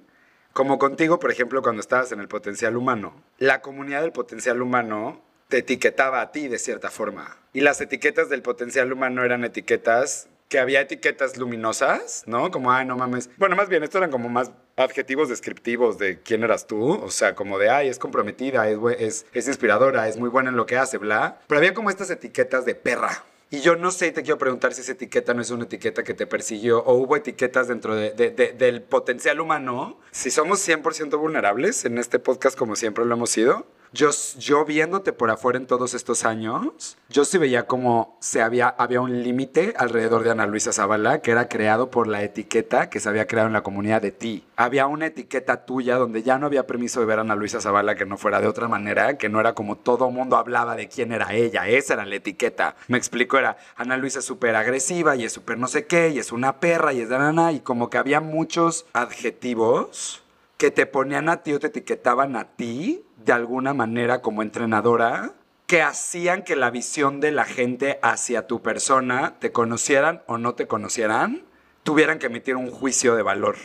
como 0.54 0.78
contigo, 0.78 1.18
por 1.18 1.30
ejemplo, 1.30 1.60
cuando 1.60 1.80
estabas 1.80 2.12
en 2.12 2.20
el 2.20 2.28
potencial 2.28 2.76
humano, 2.76 3.22
la 3.38 3.60
comunidad 3.60 4.00
del 4.00 4.12
potencial 4.12 4.62
humano 4.62 5.20
te 5.48 5.58
etiquetaba 5.58 6.20
a 6.20 6.32
ti 6.32 6.48
de 6.48 6.58
cierta 6.58 6.90
forma. 6.90 7.38
Y 7.52 7.60
las 7.60 7.80
etiquetas 7.80 8.28
del 8.28 8.42
potencial 8.42 8.92
humano 8.92 9.24
eran 9.24 9.44
etiquetas 9.44 10.28
que 10.48 10.58
había 10.58 10.80
etiquetas 10.80 11.36
luminosas, 11.36 12.22
¿no? 12.26 12.50
Como, 12.50 12.70
ay, 12.70 12.86
no 12.86 12.96
mames. 12.96 13.30
Bueno, 13.36 13.56
más 13.56 13.68
bien, 13.68 13.82
esto 13.82 13.98
eran 13.98 14.10
como 14.10 14.28
más 14.28 14.52
adjetivos 14.76 15.28
descriptivos 15.28 15.98
de 15.98 16.20
quién 16.20 16.44
eras 16.44 16.66
tú, 16.66 16.92
o 16.92 17.10
sea, 17.10 17.34
como 17.34 17.58
de, 17.58 17.70
ay, 17.70 17.88
es 17.88 17.98
comprometida, 17.98 18.68
es, 18.68 18.78
es, 18.98 19.26
es 19.32 19.48
inspiradora, 19.48 20.08
es 20.08 20.18
muy 20.18 20.28
buena 20.28 20.50
en 20.50 20.56
lo 20.56 20.66
que 20.66 20.76
hace, 20.76 20.98
bla. 20.98 21.40
Pero 21.48 21.58
había 21.58 21.74
como 21.74 21.90
estas 21.90 22.10
etiquetas 22.10 22.64
de 22.64 22.74
perra, 22.74 23.24
y 23.48 23.60
yo 23.60 23.76
no 23.76 23.92
sé, 23.92 24.10
te 24.10 24.22
quiero 24.22 24.38
preguntar 24.38 24.74
si 24.74 24.80
esa 24.80 24.92
etiqueta 24.92 25.32
no 25.32 25.40
es 25.40 25.50
una 25.50 25.64
etiqueta 25.64 26.02
que 26.02 26.14
te 26.14 26.26
persiguió 26.26 26.80
o 26.80 26.94
hubo 26.94 27.14
etiquetas 27.14 27.68
dentro 27.68 27.94
de, 27.94 28.10
del 28.10 28.82
potencial 28.82 29.38
humano. 29.38 30.00
Si 30.10 30.32
somos 30.32 30.66
100% 30.66 31.16
vulnerables 31.16 31.84
en 31.84 31.98
este 31.98 32.18
podcast 32.18 32.58
como 32.58 32.74
siempre 32.74 33.04
lo 33.04 33.14
hemos 33.14 33.30
sido, 33.30 33.64
yo, 33.96 34.10
yo 34.38 34.64
viéndote 34.64 35.12
por 35.12 35.30
afuera 35.30 35.58
en 35.58 35.66
todos 35.66 35.94
estos 35.94 36.24
años, 36.24 36.98
yo 37.08 37.24
sí 37.24 37.38
veía 37.38 37.66
como 37.66 38.16
se 38.20 38.42
había, 38.42 38.68
había 38.68 39.00
un 39.00 39.22
límite 39.22 39.74
alrededor 39.76 40.22
de 40.22 40.30
Ana 40.30 40.46
Luisa 40.46 40.72
Zavala 40.72 41.20
que 41.20 41.30
era 41.30 41.48
creado 41.48 41.90
por 41.90 42.06
la 42.06 42.22
etiqueta 42.22 42.90
que 42.90 43.00
se 43.00 43.08
había 43.08 43.26
creado 43.26 43.48
en 43.48 43.54
la 43.54 43.62
comunidad 43.62 44.02
de 44.02 44.12
ti. 44.12 44.44
Había 44.56 44.86
una 44.86 45.06
etiqueta 45.06 45.64
tuya 45.64 45.96
donde 45.96 46.22
ya 46.22 46.38
no 46.38 46.46
había 46.46 46.66
permiso 46.66 47.00
de 47.00 47.06
ver 47.06 47.18
a 47.18 47.22
Ana 47.22 47.34
Luisa 47.34 47.60
Zavala 47.60 47.94
que 47.94 48.04
no 48.04 48.18
fuera 48.18 48.40
de 48.40 48.46
otra 48.46 48.68
manera, 48.68 49.16
que 49.16 49.30
no 49.30 49.40
era 49.40 49.54
como 49.54 49.76
todo 49.76 50.10
mundo 50.10 50.36
hablaba 50.36 50.76
de 50.76 50.88
quién 50.88 51.12
era 51.12 51.32
ella, 51.32 51.66
esa 51.66 51.94
era 51.94 52.04
la 52.04 52.16
etiqueta. 52.16 52.76
Me 52.88 52.98
explico, 52.98 53.38
era 53.38 53.56
Ana 53.76 53.96
Luisa 53.96 54.18
es 54.18 54.24
súper 54.26 54.56
agresiva 54.56 55.16
y 55.16 55.24
es 55.24 55.32
súper 55.32 55.56
no 55.58 55.68
sé 55.68 55.86
qué, 55.86 56.10
y 56.10 56.18
es 56.18 56.32
una 56.32 56.60
perra 56.60 56.92
y 56.92 57.00
es 57.00 57.08
de 57.08 57.18
nana, 57.18 57.52
y 57.52 57.60
como 57.60 57.88
que 57.88 57.98
había 57.98 58.20
muchos 58.20 58.84
adjetivos 58.92 60.22
que 60.56 60.70
te 60.70 60.86
ponían 60.86 61.28
a 61.28 61.42
ti 61.42 61.52
o 61.52 61.60
te 61.60 61.68
etiquetaban 61.68 62.36
a 62.36 62.44
ti 62.56 63.04
de 63.25 63.32
alguna 63.32 63.75
manera 63.75 64.22
como 64.22 64.42
entrenadora 64.42 65.34
que 65.66 65.82
hacían 65.82 66.42
que 66.44 66.56
la 66.56 66.70
visión 66.70 67.20
de 67.20 67.32
la 67.32 67.44
gente 67.44 67.98
hacia 68.02 68.46
tu 68.46 68.62
persona, 68.62 69.36
te 69.40 69.52
conocieran 69.52 70.22
o 70.26 70.38
no 70.38 70.54
te 70.54 70.66
conocieran, 70.66 71.44
tuvieran 71.82 72.18
que 72.18 72.26
emitir 72.26 72.56
un 72.56 72.70
juicio 72.70 73.16
de 73.16 73.22
valor 73.22 73.56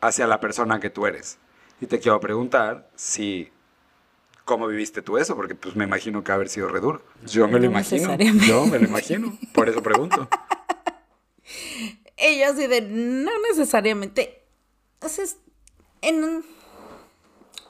hacia 0.00 0.26
la 0.26 0.40
persona 0.40 0.80
que 0.80 0.90
tú 0.90 1.06
eres. 1.06 1.38
Y 1.80 1.86
te 1.86 1.98
quiero 1.98 2.20
preguntar 2.20 2.88
si 2.94 3.50
cómo 4.44 4.68
viviste 4.68 5.02
tú 5.02 5.18
eso, 5.18 5.34
porque 5.34 5.56
pues 5.56 5.74
me 5.74 5.84
imagino 5.84 6.22
que 6.22 6.30
haber 6.30 6.48
sido 6.48 6.68
re 6.68 6.80
duro. 6.80 7.02
Yo 7.26 7.48
me 7.48 7.58
lo 7.58 7.66
imagino. 7.66 8.16
Yo 8.46 8.66
me 8.66 8.78
lo 8.78 8.86
imagino, 8.86 9.36
por 9.52 9.68
eso 9.68 9.82
pregunto. 9.82 10.28
Ella 12.16 12.50
así 12.50 12.68
de 12.68 12.82
no 12.82 13.32
necesariamente. 13.50 14.44
Entonces, 14.94 15.38
en 16.02 16.44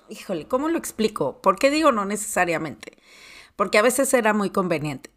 híjole, 0.08 0.46
¿cómo 0.46 0.68
lo 0.68 0.78
explico? 0.78 1.40
¿Por 1.40 1.58
qué 1.58 1.70
digo 1.70 1.92
no 1.92 2.04
necesariamente? 2.04 2.98
Porque 3.56 3.78
a 3.78 3.82
veces 3.82 4.12
era 4.14 4.32
muy 4.32 4.50
conveniente. 4.50 5.10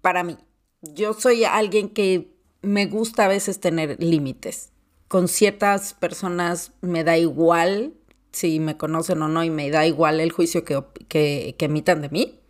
Para 0.00 0.22
mí. 0.22 0.36
Yo 0.82 1.14
soy 1.14 1.44
alguien 1.44 1.88
que 1.88 2.34
me 2.60 2.86
gusta 2.86 3.24
a 3.24 3.28
veces 3.28 3.60
tener 3.60 4.02
límites. 4.02 4.70
Con 5.08 5.28
ciertas 5.28 5.94
personas 5.94 6.72
me 6.82 7.04
da 7.04 7.16
igual 7.16 7.94
si 8.32 8.60
me 8.60 8.76
conocen 8.76 9.22
o 9.22 9.28
no 9.28 9.44
y 9.44 9.50
me 9.50 9.70
da 9.70 9.86
igual 9.86 10.20
el 10.20 10.32
juicio 10.32 10.64
que, 10.64 10.82
que, 11.08 11.54
que 11.58 11.64
emitan 11.64 12.02
de 12.02 12.10
mí. 12.10 12.40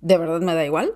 De 0.00 0.16
verdad 0.16 0.40
me 0.40 0.54
da 0.54 0.64
igual. 0.64 0.94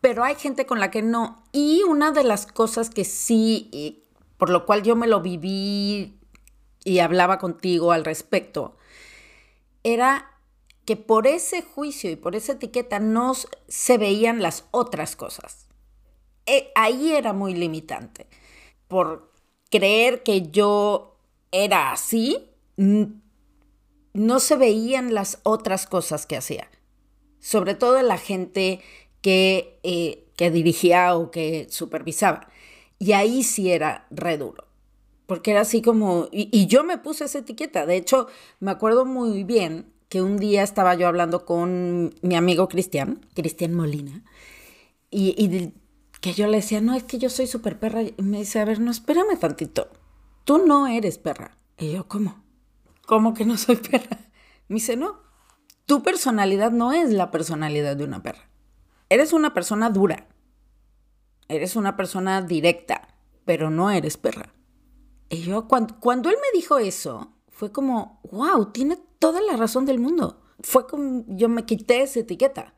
Pero 0.00 0.22
hay 0.22 0.36
gente 0.36 0.66
con 0.66 0.78
la 0.78 0.90
que 0.90 1.02
no. 1.02 1.42
Y 1.50 1.82
una 1.82 2.12
de 2.12 2.22
las 2.22 2.46
cosas 2.46 2.90
que 2.90 3.04
sí, 3.04 4.04
por 4.36 4.50
lo 4.50 4.66
cual 4.66 4.82
yo 4.82 4.94
me 4.94 5.08
lo 5.08 5.20
viví 5.22 6.15
y 6.86 7.00
hablaba 7.00 7.38
contigo 7.38 7.90
al 7.90 8.04
respecto, 8.04 8.76
era 9.82 10.30
que 10.84 10.94
por 10.96 11.26
ese 11.26 11.60
juicio 11.60 12.08
y 12.12 12.16
por 12.16 12.36
esa 12.36 12.52
etiqueta 12.52 13.00
no 13.00 13.32
se 13.66 13.98
veían 13.98 14.40
las 14.40 14.66
otras 14.70 15.16
cosas. 15.16 15.66
E, 16.46 16.70
ahí 16.76 17.12
era 17.12 17.32
muy 17.32 17.54
limitante. 17.54 18.28
Por 18.86 19.32
creer 19.68 20.22
que 20.22 20.42
yo 20.42 21.18
era 21.50 21.90
así, 21.90 22.52
no 22.76 24.38
se 24.38 24.56
veían 24.56 25.12
las 25.12 25.40
otras 25.42 25.88
cosas 25.88 26.24
que 26.24 26.36
hacía. 26.36 26.70
Sobre 27.40 27.74
todo 27.74 28.00
la 28.02 28.16
gente 28.16 28.80
que, 29.22 29.80
eh, 29.82 30.28
que 30.36 30.52
dirigía 30.52 31.16
o 31.16 31.32
que 31.32 31.66
supervisaba. 31.68 32.48
Y 33.00 33.10
ahí 33.10 33.42
sí 33.42 33.72
era 33.72 34.06
re 34.10 34.38
duro 34.38 34.65
porque 35.26 35.50
era 35.50 35.62
así 35.62 35.82
como, 35.82 36.28
y, 36.30 36.66
yo 36.66 36.84
me 36.84 36.98
puse 36.98 37.24
esa 37.24 37.40
etiqueta, 37.40 37.84
de 37.84 37.96
hecho, 37.96 38.28
me 38.60 38.70
acuerdo 38.70 39.04
muy 39.04 39.44
bien 39.44 39.92
que 40.08 40.22
un 40.22 40.36
día 40.36 40.62
estaba 40.62 40.94
yo 40.94 41.08
hablando 41.08 41.44
con 41.44 42.14
mi 42.22 42.36
amigo 42.36 42.68
Cristian, 42.68 43.26
Cristian 43.34 43.74
Molina, 43.74 44.22
y, 45.10 45.72
que 46.20 46.32
yo 46.32 46.46
le 46.46 46.58
decía, 46.58 46.80
no, 46.80 46.94
es 46.94 47.02
que 47.04 47.18
yo 47.18 47.28
soy 47.28 47.46
súper 47.46 47.78
perra, 47.78 48.02
y 48.02 48.14
me 48.18 48.38
dice, 48.38 48.60
a 48.60 48.64
ver, 48.64 48.80
no, 48.80 48.90
espérame 48.90 49.38
tantito, 49.38 49.88
tú 50.44 50.64
no 50.64 50.86
eres 50.86 51.18
perra. 51.18 51.56
Y 51.78 51.92
yo, 51.92 52.08
¿cómo? 52.08 52.42
¿Cómo 53.06 53.34
que 53.34 53.44
no 53.44 53.56
soy 53.56 53.76
perra? 53.76 54.18
Me 54.68 54.76
dice, 54.76 54.96
no, 54.96 55.20
tu 55.86 56.02
personalidad 56.02 56.70
no 56.72 56.92
es 56.92 57.12
la 57.12 57.30
personalidad 57.30 57.96
de 57.96 58.04
una 58.04 58.22
perra. 58.22 58.48
Eres 59.08 59.32
una 59.32 59.54
persona 59.54 59.90
dura, 59.90 60.26
eres 61.48 61.76
una 61.76 61.96
persona 61.96 62.42
directa, 62.42 63.08
pero 63.44 63.70
no 63.70 63.90
eres 63.90 64.16
perra. 64.16 64.55
Y 65.28 65.42
yo, 65.42 65.66
cuando, 65.66 65.98
cuando 66.00 66.30
él 66.30 66.36
me 66.36 66.58
dijo 66.58 66.78
eso, 66.78 67.32
fue 67.48 67.72
como, 67.72 68.20
wow, 68.30 68.72
tiene 68.72 68.98
toda 69.18 69.40
la 69.40 69.56
razón 69.56 69.86
del 69.86 69.98
mundo. 69.98 70.42
Fue 70.60 70.86
como, 70.86 71.24
yo 71.28 71.48
me 71.48 71.64
quité 71.64 72.02
esa 72.02 72.20
etiqueta. 72.20 72.74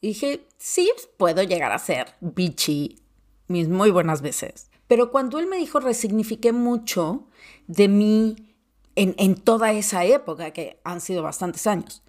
Y 0.00 0.08
dije, 0.08 0.46
sí, 0.58 0.90
puedo 1.16 1.42
llegar 1.42 1.72
a 1.72 1.78
ser 1.78 2.14
bitchy 2.20 3.02
mis 3.48 3.68
muy 3.68 3.90
buenas 3.90 4.22
veces. 4.22 4.70
Pero 4.86 5.10
cuando 5.10 5.38
él 5.38 5.46
me 5.46 5.56
dijo, 5.56 5.80
resignifiqué 5.80 6.52
mucho 6.52 7.28
de 7.66 7.88
mí 7.88 8.54
en, 8.96 9.14
en 9.18 9.36
toda 9.36 9.72
esa 9.72 10.04
época, 10.04 10.52
que 10.52 10.80
han 10.84 11.00
sido 11.00 11.22
bastantes 11.22 11.66
años, 11.66 12.02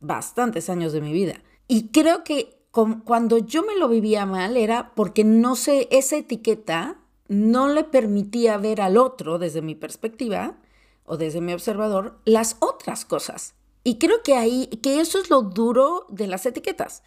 bastantes 0.00 0.70
años 0.70 0.92
de 0.92 1.00
mi 1.00 1.12
vida. 1.12 1.42
Y 1.68 1.88
creo 1.88 2.24
que 2.24 2.60
cuando 2.70 3.38
yo 3.38 3.62
me 3.64 3.76
lo 3.76 3.88
vivía 3.88 4.26
mal 4.26 4.56
era 4.56 4.94
porque 4.94 5.24
no 5.24 5.56
sé, 5.56 5.88
esa 5.90 6.16
etiqueta 6.16 6.99
no 7.30 7.68
le 7.68 7.84
permitía 7.84 8.58
ver 8.58 8.80
al 8.80 8.96
otro 8.96 9.38
desde 9.38 9.62
mi 9.62 9.76
perspectiva 9.76 10.58
o 11.04 11.16
desde 11.16 11.40
mi 11.40 11.52
observador 11.52 12.18
las 12.24 12.56
otras 12.58 13.04
cosas. 13.04 13.54
Y 13.84 13.98
creo 13.98 14.24
que 14.24 14.34
ahí, 14.34 14.66
que 14.82 14.98
eso 15.00 15.20
es 15.20 15.30
lo 15.30 15.42
duro 15.42 16.06
de 16.08 16.26
las 16.26 16.44
etiquetas. 16.44 17.04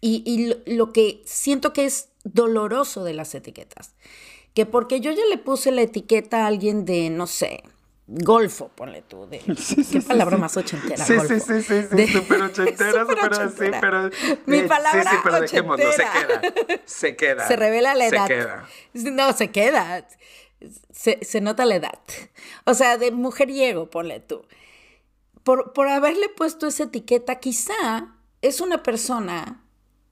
Y, 0.00 0.52
lo, 0.66 0.92
que 0.92 1.22
siento 1.24 1.72
que 1.72 1.84
es 1.84 2.08
doloroso 2.24 3.04
de 3.04 3.14
las 3.14 3.36
etiquetas. 3.36 3.94
Que 4.52 4.66
porque 4.66 5.00
yo 5.00 5.12
ya 5.12 5.24
le 5.30 5.38
puse 5.38 5.70
la 5.70 5.82
etiqueta 5.82 6.42
a 6.42 6.48
alguien 6.48 6.84
de, 6.84 7.08
no 7.08 7.28
sé, 7.28 7.62
golfo, 8.12 8.68
ponle 8.68 9.02
tú, 9.02 9.26
de 9.26 9.38
qué 9.92 10.00
palabra 10.02 10.36
más 10.36 10.56
ochentera, 10.56 11.04
sí, 11.04 11.14
Sí, 11.20 11.40
sí, 11.40 11.62
sí, 11.62 11.82
sí, 11.90 12.06
súper 12.08 12.42
ochentera, 12.42 13.06
súper 13.08 13.34
así, 13.34 13.70
pero 13.80 14.10
mi 14.46 14.62
palabra 14.62 15.02
sí, 15.02 15.08
sí, 15.10 15.16
pero 15.24 15.40
dejémoslo, 15.40 15.92
se 15.92 16.02
queda, 16.02 16.42
se 16.84 17.16
queda. 17.16 17.48
Se 17.48 17.56
revela 17.56 17.94
la 17.94 18.06
edad. 18.06 18.26
Se 18.26 18.34
queda. 18.34 18.68
No, 18.92 19.32
se 19.32 19.50
queda. 19.50 20.06
Se, 20.92 21.18
se 21.24 21.40
nota 21.40 21.64
la 21.64 21.76
edad. 21.76 21.98
O 22.64 22.74
sea, 22.74 22.98
de 22.98 23.10
mujeriego, 23.10 23.90
ponle 23.90 24.20
tú. 24.20 24.44
Por, 25.42 25.72
por 25.72 25.88
haberle 25.88 26.28
puesto 26.28 26.68
esa 26.68 26.84
etiqueta, 26.84 27.40
quizá 27.40 28.14
es 28.42 28.60
una 28.60 28.82
persona 28.82 29.64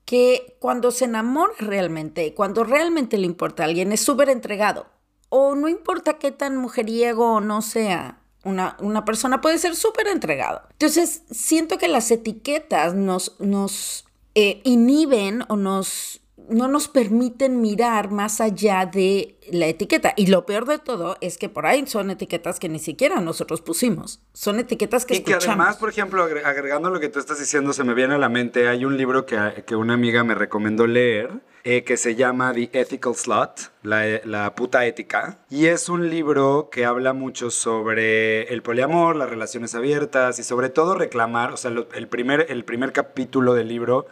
que 0.05 0.57
cuando 0.59 0.91
se 0.91 1.05
enamora 1.05 1.53
realmente, 1.59 2.33
cuando 2.33 2.63
realmente 2.63 3.17
le 3.17 3.27
importa 3.27 3.63
a 3.63 3.67
alguien, 3.67 3.91
es 3.91 4.01
súper 4.01 4.29
entregado 4.29 4.87
o 5.33 5.55
no 5.55 5.69
importa 5.69 6.19
qué 6.19 6.31
tan 6.31 6.57
mujeriego 6.57 7.35
o 7.35 7.41
no 7.41 7.61
sea, 7.61 8.19
una, 8.43 8.75
una 8.79 9.05
persona 9.05 9.39
puede 9.39 9.57
ser 9.57 9.75
súper 9.77 10.07
entregado. 10.07 10.61
Entonces, 10.71 11.23
siento 11.31 11.77
que 11.77 11.87
las 11.87 12.11
etiquetas 12.11 12.93
nos, 12.93 13.39
nos 13.39 14.05
eh, 14.35 14.61
inhiben 14.65 15.43
o 15.47 15.55
nos 15.55 16.20
no 16.49 16.67
nos 16.67 16.87
permiten 16.87 17.61
mirar 17.61 18.11
más 18.11 18.41
allá 18.41 18.85
de 18.85 19.37
la 19.51 19.67
etiqueta. 19.67 20.13
Y 20.15 20.27
lo 20.27 20.45
peor 20.45 20.65
de 20.65 20.79
todo 20.79 21.17
es 21.21 21.37
que 21.37 21.49
por 21.49 21.65
ahí 21.65 21.85
son 21.87 22.09
etiquetas 22.11 22.59
que 22.59 22.69
ni 22.69 22.79
siquiera 22.79 23.21
nosotros 23.21 23.61
pusimos. 23.61 24.21
Son 24.33 24.59
etiquetas 24.59 25.05
que 25.05 25.15
y 25.15 25.23
que 25.23 25.33
además, 25.33 25.77
por 25.77 25.89
ejemplo, 25.89 26.23
agregando 26.23 26.89
lo 26.89 26.99
que 26.99 27.09
tú 27.09 27.19
estás 27.19 27.39
diciendo, 27.39 27.73
se 27.73 27.83
me 27.83 27.93
viene 27.93 28.15
a 28.15 28.17
la 28.17 28.29
mente, 28.29 28.67
hay 28.67 28.85
un 28.85 28.97
libro 28.97 29.25
que, 29.25 29.63
que 29.65 29.75
una 29.75 29.93
amiga 29.93 30.23
me 30.23 30.35
recomendó 30.35 30.87
leer 30.87 31.41
eh, 31.63 31.83
que 31.83 31.95
se 31.95 32.15
llama 32.15 32.53
The 32.53 32.71
Ethical 32.73 33.13
Slut, 33.13 33.69
la, 33.83 34.19
la, 34.25 34.55
puta 34.55 34.83
ética. 34.87 35.37
Y 35.47 35.67
es 35.67 35.89
un 35.89 36.09
libro 36.09 36.69
que 36.71 36.85
habla 36.85 37.13
mucho 37.13 37.51
sobre 37.51 38.51
el 38.51 38.63
poliamor, 38.63 39.15
las 39.15 39.29
relaciones 39.29 39.75
abiertas 39.75 40.39
y 40.39 40.43
sobre 40.43 40.69
todo 40.69 40.95
reclamar, 40.95 41.51
o 41.51 41.57
sea, 41.57 41.69
el, 41.69 42.07
primer, 42.07 42.47
el 42.49 42.65
primer 42.65 42.93
capítulo 42.93 43.53
del 43.53 43.67
libro 43.67 44.07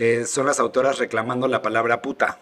eh, 0.00 0.24
son 0.24 0.46
las 0.46 0.58
autoras 0.58 0.98
reclamando 0.98 1.46
la 1.46 1.60
palabra 1.60 2.00
puta 2.00 2.40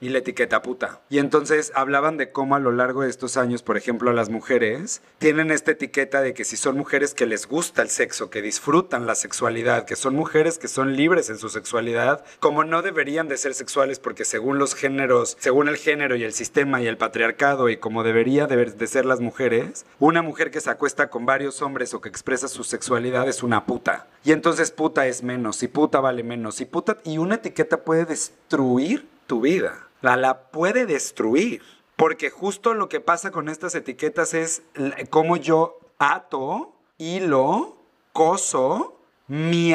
y 0.00 0.10
la 0.10 0.18
etiqueta 0.18 0.62
puta. 0.62 1.00
Y 1.08 1.18
entonces 1.18 1.72
hablaban 1.74 2.16
de 2.16 2.30
cómo 2.30 2.56
a 2.56 2.60
lo 2.60 2.72
largo 2.72 3.02
de 3.02 3.10
estos 3.10 3.36
años, 3.36 3.62
por 3.62 3.76
ejemplo, 3.76 4.12
las 4.12 4.28
mujeres 4.28 5.02
tienen 5.18 5.50
esta 5.50 5.70
etiqueta 5.70 6.20
de 6.20 6.34
que 6.34 6.44
si 6.44 6.56
son 6.56 6.76
mujeres 6.76 7.14
que 7.14 7.26
les 7.26 7.46
gusta 7.46 7.82
el 7.82 7.88
sexo, 7.88 8.28
que 8.28 8.42
disfrutan 8.42 9.06
la 9.06 9.14
sexualidad, 9.14 9.84
que 9.86 9.96
son 9.96 10.14
mujeres 10.14 10.58
que 10.58 10.68
son 10.68 10.96
libres 10.96 11.30
en 11.30 11.38
su 11.38 11.48
sexualidad, 11.48 12.24
como 12.40 12.64
no 12.64 12.82
deberían 12.82 13.28
de 13.28 13.36
ser 13.36 13.54
sexuales 13.54 13.98
porque 13.98 14.24
según 14.24 14.58
los 14.58 14.74
géneros, 14.74 15.36
según 15.40 15.68
el 15.68 15.76
género 15.76 16.16
y 16.16 16.24
el 16.24 16.32
sistema 16.32 16.82
y 16.82 16.86
el 16.86 16.98
patriarcado 16.98 17.68
y 17.68 17.76
como 17.76 18.02
debería 18.02 18.46
de, 18.46 18.86
ser 18.86 19.06
las 19.06 19.20
mujeres, 19.20 19.86
una 19.98 20.22
mujer 20.22 20.50
que 20.50 20.60
se 20.60 20.70
acuesta 20.70 21.08
con 21.08 21.24
varios 21.24 21.62
hombres 21.62 21.94
o 21.94 22.00
que 22.00 22.08
expresa 22.08 22.48
su 22.48 22.64
sexualidad 22.64 23.28
es 23.28 23.42
una 23.42 23.64
puta. 23.64 24.06
Y 24.24 24.32
entonces 24.32 24.70
puta 24.70 25.06
es 25.06 25.22
menos, 25.22 25.62
y 25.62 25.68
puta 25.68 26.00
vale 26.00 26.22
menos, 26.22 26.60
y 26.60 26.64
puta 26.64 26.98
y 27.04 27.18
una 27.18 27.36
etiqueta 27.36 27.84
puede 27.84 28.04
destruir 28.04 29.13
tu 29.26 29.40
vida 29.40 29.88
la, 30.00 30.16
la 30.16 30.50
puede 30.50 30.86
destruir. 30.86 31.62
Porque 31.96 32.28
justo 32.28 32.74
lo 32.74 32.88
que 32.88 33.00
pasa 33.00 33.30
con 33.30 33.48
estas 33.48 33.74
etiquetas 33.76 34.34
es 34.34 34.62
cómo 35.10 35.36
yo 35.36 35.78
ato, 35.98 36.74
hilo 36.98 37.76
acoso 38.14 39.00
mi, 39.26 39.74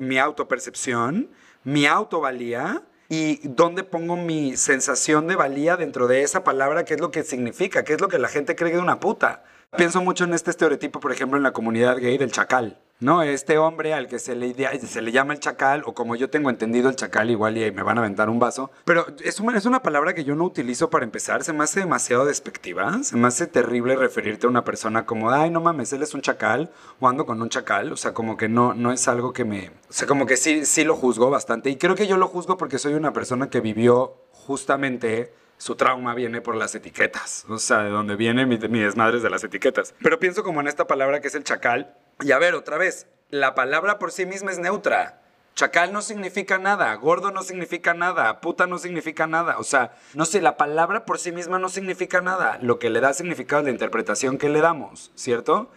mi 0.00 0.18
autopercepción, 0.18 1.30
mi 1.64 1.86
autovalía 1.86 2.82
y 3.08 3.40
dónde 3.48 3.82
pongo 3.82 4.16
mi 4.16 4.56
sensación 4.56 5.26
de 5.26 5.36
valía 5.36 5.76
dentro 5.76 6.06
de 6.06 6.22
esa 6.22 6.44
palabra, 6.44 6.84
qué 6.84 6.94
es 6.94 7.00
lo 7.00 7.10
que 7.10 7.22
significa, 7.22 7.82
qué 7.82 7.94
es 7.94 8.00
lo 8.00 8.08
que 8.08 8.18
la 8.18 8.28
gente 8.28 8.56
cree 8.56 8.72
de 8.72 8.78
una 8.78 9.00
puta. 9.00 9.44
Pienso 9.76 10.00
mucho 10.00 10.24
en 10.24 10.34
este 10.34 10.50
estereotipo, 10.50 11.00
por 11.00 11.12
ejemplo, 11.12 11.36
en 11.36 11.42
la 11.42 11.52
comunidad 11.52 11.98
gay 11.98 12.18
del 12.18 12.32
chacal. 12.32 12.78
¿no? 12.98 13.22
Este 13.22 13.58
hombre 13.58 13.92
al 13.92 14.08
que 14.08 14.18
se 14.18 14.34
le, 14.34 14.54
se 14.78 15.02
le 15.02 15.12
llama 15.12 15.34
el 15.34 15.40
chacal, 15.40 15.82
o 15.84 15.94
como 15.94 16.16
yo 16.16 16.30
tengo 16.30 16.50
entendido 16.50 16.88
el 16.88 16.96
chacal, 16.96 17.30
igual 17.30 17.58
y 17.58 17.70
me 17.70 17.82
van 17.82 17.98
a 17.98 18.00
aventar 18.00 18.30
un 18.30 18.38
vaso. 18.38 18.70
Pero 18.84 19.06
es 19.22 19.40
una, 19.40 19.56
es 19.56 19.66
una 19.66 19.82
palabra 19.82 20.14
que 20.14 20.24
yo 20.24 20.34
no 20.34 20.44
utilizo 20.44 20.88
para 20.88 21.04
empezar. 21.04 21.44
Se 21.44 21.52
me 21.52 21.64
hace 21.64 21.80
demasiado 21.80 22.24
despectiva. 22.24 23.02
Se 23.02 23.16
me 23.16 23.28
hace 23.28 23.46
terrible 23.46 23.96
referirte 23.96 24.46
a 24.46 24.50
una 24.50 24.64
persona 24.64 25.04
como, 25.04 25.30
ay, 25.30 25.50
no 25.50 25.60
mames, 25.60 25.92
él 25.92 26.02
es 26.02 26.14
un 26.14 26.22
chacal, 26.22 26.70
o 27.00 27.08
ando 27.08 27.26
con 27.26 27.40
un 27.42 27.48
chacal. 27.48 27.92
O 27.92 27.96
sea, 27.96 28.14
como 28.14 28.36
que 28.36 28.48
no, 28.48 28.74
no 28.74 28.92
es 28.92 29.08
algo 29.08 29.32
que 29.32 29.44
me. 29.44 29.68
O 29.88 29.92
sea, 29.92 30.06
como 30.06 30.26
que 30.26 30.36
sí, 30.36 30.64
sí 30.64 30.84
lo 30.84 30.96
juzgo 30.96 31.30
bastante. 31.30 31.70
Y 31.70 31.76
creo 31.76 31.94
que 31.94 32.06
yo 32.06 32.16
lo 32.16 32.28
juzgo 32.28 32.56
porque 32.56 32.78
soy 32.78 32.94
una 32.94 33.12
persona 33.12 33.50
que 33.50 33.60
vivió 33.60 34.16
justamente 34.32 35.32
su 35.58 35.74
trauma 35.74 36.14
viene 36.14 36.40
por 36.40 36.56
las 36.56 36.74
etiquetas, 36.74 37.44
o 37.48 37.58
sea, 37.58 37.82
de 37.82 37.90
donde 37.90 38.16
viene 38.16 38.46
mi, 38.46 38.56
desmadre 38.56 39.18
es 39.18 39.22
de 39.22 39.30
las 39.30 39.44
etiquetas. 39.44 39.94
Pero 40.02 40.18
pienso 40.18 40.42
como 40.42 40.60
en 40.60 40.68
esta 40.68 40.86
palabra 40.86 41.20
que 41.20 41.28
es 41.28 41.34
el 41.34 41.44
chacal. 41.44 41.94
Y 42.20 42.32
a 42.32 42.38
ver, 42.38 42.54
otra 42.54 42.78
vez, 42.78 43.06
la 43.30 43.54
palabra 43.54 43.98
por 43.98 44.12
sí 44.12 44.26
misma 44.26 44.50
es 44.50 44.58
neutra. 44.58 45.22
Chacal 45.54 45.90
no 45.90 46.02
significa 46.02 46.58
nada, 46.58 46.94
gordo 46.96 47.30
no 47.30 47.42
significa 47.42 47.94
nada, 47.94 48.42
puta 48.42 48.66
no 48.66 48.76
significa 48.76 49.26
nada. 49.26 49.58
O 49.58 49.64
sea, 49.64 49.96
no 50.12 50.26
sé, 50.26 50.42
la 50.42 50.58
palabra 50.58 51.06
por 51.06 51.18
sí 51.18 51.32
misma 51.32 51.58
no 51.58 51.70
significa 51.70 52.20
nada. 52.20 52.58
Lo 52.60 52.78
que 52.78 52.90
le 52.90 53.00
da 53.00 53.14
significado 53.14 53.60
es 53.60 53.64
la 53.64 53.70
interpretación 53.70 54.36
que 54.36 54.50
le 54.50 54.60
damos, 54.60 55.12
¿cierto? 55.14 55.70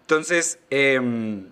Entonces, 0.00 0.58
em, 0.70 1.46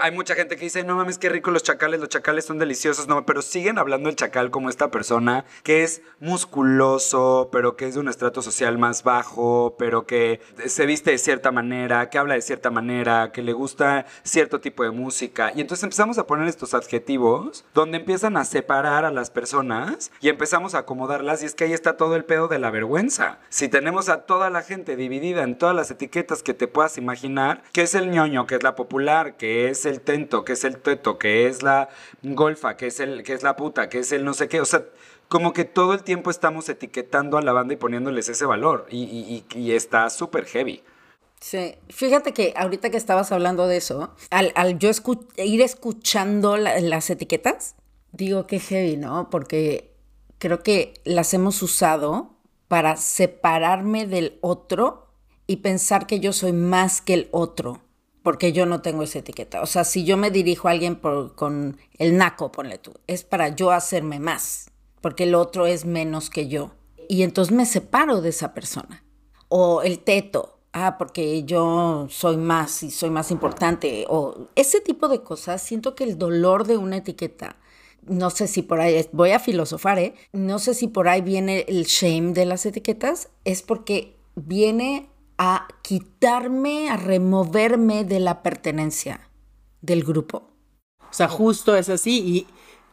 hay 0.00 0.12
mucha 0.12 0.34
gente 0.34 0.56
que 0.56 0.64
dice, 0.64 0.84
no 0.84 0.96
mames, 0.96 1.18
qué 1.18 1.28
rico 1.28 1.50
los 1.50 1.62
chacales, 1.62 2.00
los 2.00 2.08
chacales 2.08 2.44
son 2.44 2.58
deliciosos, 2.58 3.08
no, 3.08 3.24
pero 3.26 3.42
siguen 3.42 3.78
hablando 3.78 4.08
del 4.08 4.16
chacal 4.16 4.50
como 4.50 4.70
esta 4.70 4.90
persona 4.90 5.44
que 5.62 5.82
es 5.82 6.02
musculoso, 6.20 7.48
pero 7.52 7.76
que 7.76 7.86
es 7.86 7.94
de 7.94 8.00
un 8.00 8.08
estrato 8.08 8.42
social 8.42 8.78
más 8.78 9.02
bajo, 9.02 9.76
pero 9.78 10.06
que 10.06 10.40
se 10.66 10.86
viste 10.86 11.10
de 11.10 11.18
cierta 11.18 11.52
manera, 11.52 12.10
que 12.10 12.18
habla 12.18 12.34
de 12.34 12.42
cierta 12.42 12.70
manera, 12.70 13.30
que 13.32 13.42
le 13.42 13.52
gusta 13.52 14.06
cierto 14.22 14.60
tipo 14.60 14.82
de 14.82 14.90
música. 14.90 15.52
Y 15.54 15.60
entonces 15.60 15.84
empezamos 15.84 16.18
a 16.18 16.26
poner 16.26 16.48
estos 16.48 16.74
adjetivos 16.74 17.64
donde 17.74 17.98
empiezan 17.98 18.36
a 18.36 18.44
separar 18.44 19.04
a 19.04 19.10
las 19.10 19.30
personas 19.30 20.10
y 20.20 20.28
empezamos 20.28 20.74
a 20.74 20.78
acomodarlas 20.78 21.42
y 21.42 21.46
es 21.46 21.54
que 21.54 21.64
ahí 21.64 21.72
está 21.72 21.96
todo 21.96 22.16
el 22.16 22.24
pedo 22.24 22.48
de 22.48 22.58
la 22.58 22.70
vergüenza. 22.70 23.38
Si 23.48 23.68
tenemos 23.68 24.08
a 24.08 24.22
toda 24.22 24.50
la 24.50 24.62
gente 24.62 24.96
dividida 24.96 25.42
en 25.42 25.58
todas 25.58 25.76
las 25.76 25.90
etiquetas 25.90 26.42
que 26.42 26.54
te 26.54 26.68
puedas 26.68 26.98
imaginar, 26.98 27.62
que 27.72 27.82
es 27.82 27.94
el 27.94 28.10
ñoño, 28.10 28.46
que 28.46 28.56
es 28.56 28.62
la 28.62 28.74
popular, 28.74 29.36
que 29.36 29.68
es 29.68 29.75
el 29.84 30.00
tento, 30.00 30.44
que 30.44 30.54
es 30.54 30.64
el 30.64 30.78
teto, 30.78 31.18
que 31.18 31.46
es 31.46 31.62
la 31.62 31.88
golfa, 32.22 32.76
que 32.76 32.86
es 32.86 33.00
el 33.00 33.22
que 33.22 33.34
es 33.34 33.42
la 33.42 33.56
puta, 33.56 33.88
que 33.88 33.98
es 33.98 34.12
el 34.12 34.24
no 34.24 34.32
sé 34.34 34.48
qué, 34.48 34.60
o 34.60 34.64
sea, 34.64 34.84
como 35.28 35.52
que 35.52 35.64
todo 35.64 35.92
el 35.94 36.02
tiempo 36.04 36.30
estamos 36.30 36.68
etiquetando 36.68 37.36
a 37.36 37.42
la 37.42 37.52
banda 37.52 37.74
y 37.74 37.76
poniéndoles 37.76 38.28
ese 38.28 38.46
valor 38.46 38.86
y, 38.90 39.02
y- 39.04 39.44
y- 39.58 39.72
está 39.72 40.08
súper 40.10 40.44
heavy. 40.46 40.82
Sí, 41.40 41.74
fíjate 41.90 42.32
que 42.32 42.54
ahorita 42.56 42.90
que 42.90 42.96
estabas 42.96 43.30
hablando 43.32 43.66
de 43.66 43.76
eso, 43.76 44.14
al, 44.30 44.52
al 44.54 44.78
yo 44.78 44.90
ir 45.36 45.60
escuchando 45.60 46.56
la- 46.56 46.80
las 46.80 47.10
etiquetas, 47.10 47.74
digo 48.12 48.46
que 48.46 48.58
heavy, 48.60 48.96
¿no? 48.96 49.28
Porque 49.30 49.92
creo 50.38 50.62
que 50.62 50.94
las 51.04 51.34
hemos 51.34 51.60
usado 51.62 52.30
para 52.68 52.96
separarme 52.96 54.06
del 54.06 54.38
otro 54.40 55.06
y 55.46 55.56
pensar 55.58 56.06
que 56.06 56.20
yo 56.20 56.32
soy 56.32 56.52
más 56.52 57.00
que 57.00 57.14
el 57.14 57.28
otro, 57.30 57.80
porque 58.26 58.50
yo 58.52 58.66
no 58.66 58.80
tengo 58.82 59.04
esa 59.04 59.20
etiqueta. 59.20 59.62
O 59.62 59.66
sea, 59.66 59.84
si 59.84 60.02
yo 60.02 60.16
me 60.16 60.32
dirijo 60.32 60.66
a 60.66 60.72
alguien 60.72 60.96
por- 60.96 61.36
con 61.36 61.78
el 61.96 62.16
naco, 62.16 62.50
ponle 62.50 62.76
tú, 62.76 62.92
es 63.06 63.22
para 63.22 63.50
yo 63.50 63.70
hacerme 63.70 64.18
más, 64.18 64.68
porque 65.00 65.22
el 65.22 65.36
otro 65.36 65.68
es 65.68 65.84
menos 65.84 66.28
que 66.28 66.48
yo. 66.48 66.72
Y 67.08 67.22
entonces 67.22 67.54
me 67.54 67.64
separo 67.66 68.20
de 68.22 68.30
esa 68.30 68.52
persona. 68.52 69.04
O 69.46 69.82
el 69.82 70.00
teto, 70.00 70.58
ah, 70.72 70.96
porque 70.98 71.44
yo 71.44 72.08
soy 72.10 72.36
más 72.36 72.82
y 72.82 72.90
soy 72.90 73.10
más 73.10 73.30
importante. 73.30 74.06
O 74.08 74.48
ese 74.56 74.80
tipo 74.80 75.06
de 75.06 75.22
cosas, 75.22 75.62
siento 75.62 75.94
que 75.94 76.02
el 76.02 76.18
dolor 76.18 76.66
de 76.66 76.78
una 76.78 76.96
etiqueta, 76.96 77.54
no 78.08 78.30
sé 78.30 78.48
si 78.48 78.62
por 78.62 78.80
ahí, 78.80 79.06
voy 79.12 79.30
a 79.30 79.38
filosofar, 79.38 80.00
¿eh? 80.00 80.14
No 80.32 80.58
sé 80.58 80.74
si 80.74 80.88
por 80.88 81.06
ahí 81.06 81.20
viene 81.20 81.64
el 81.68 81.84
shame 81.84 82.32
de 82.32 82.44
las 82.44 82.66
etiquetas, 82.66 83.28
es 83.44 83.62
porque 83.62 84.16
viene 84.34 85.08
a 85.38 85.68
quitarme, 85.82 86.88
a 86.90 86.96
removerme 86.96 88.04
de 88.04 88.20
la 88.20 88.42
pertenencia 88.42 89.28
del 89.80 90.04
grupo. 90.04 90.50
O 91.00 91.12
sea, 91.12 91.28
justo 91.28 91.76
es 91.76 91.88
así 91.88 92.20
y 92.20 92.46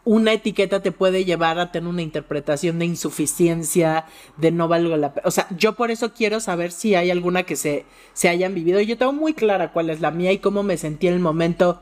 una 0.05 0.33
etiqueta 0.33 0.81
te 0.81 0.91
puede 0.91 1.23
llevar 1.23 1.59
a 1.59 1.71
tener 1.71 1.89
una 1.89 2.01
interpretación 2.01 2.77
de 2.79 2.85
insuficiencia, 2.85 4.05
de 4.37 4.51
no 4.51 4.67
valgo 4.67 4.97
la 4.97 5.13
pena. 5.13 5.27
O 5.27 5.31
sea, 5.31 5.47
yo 5.57 5.73
por 5.73 5.91
eso 5.91 6.13
quiero 6.13 6.39
saber 6.39 6.71
si 6.71 6.95
hay 6.95 7.09
alguna 7.09 7.43
que 7.43 7.55
se, 7.55 7.85
se 8.13 8.29
hayan 8.29 8.53
vivido. 8.53 8.81
Yo 8.81 8.97
tengo 8.97 9.13
muy 9.13 9.33
clara 9.33 9.71
cuál 9.71 9.89
es 9.89 10.01
la 10.01 10.11
mía 10.11 10.31
y 10.31 10.39
cómo 10.39 10.63
me 10.63 10.77
sentí 10.77 11.07
en 11.07 11.13
el 11.13 11.19
momento 11.19 11.81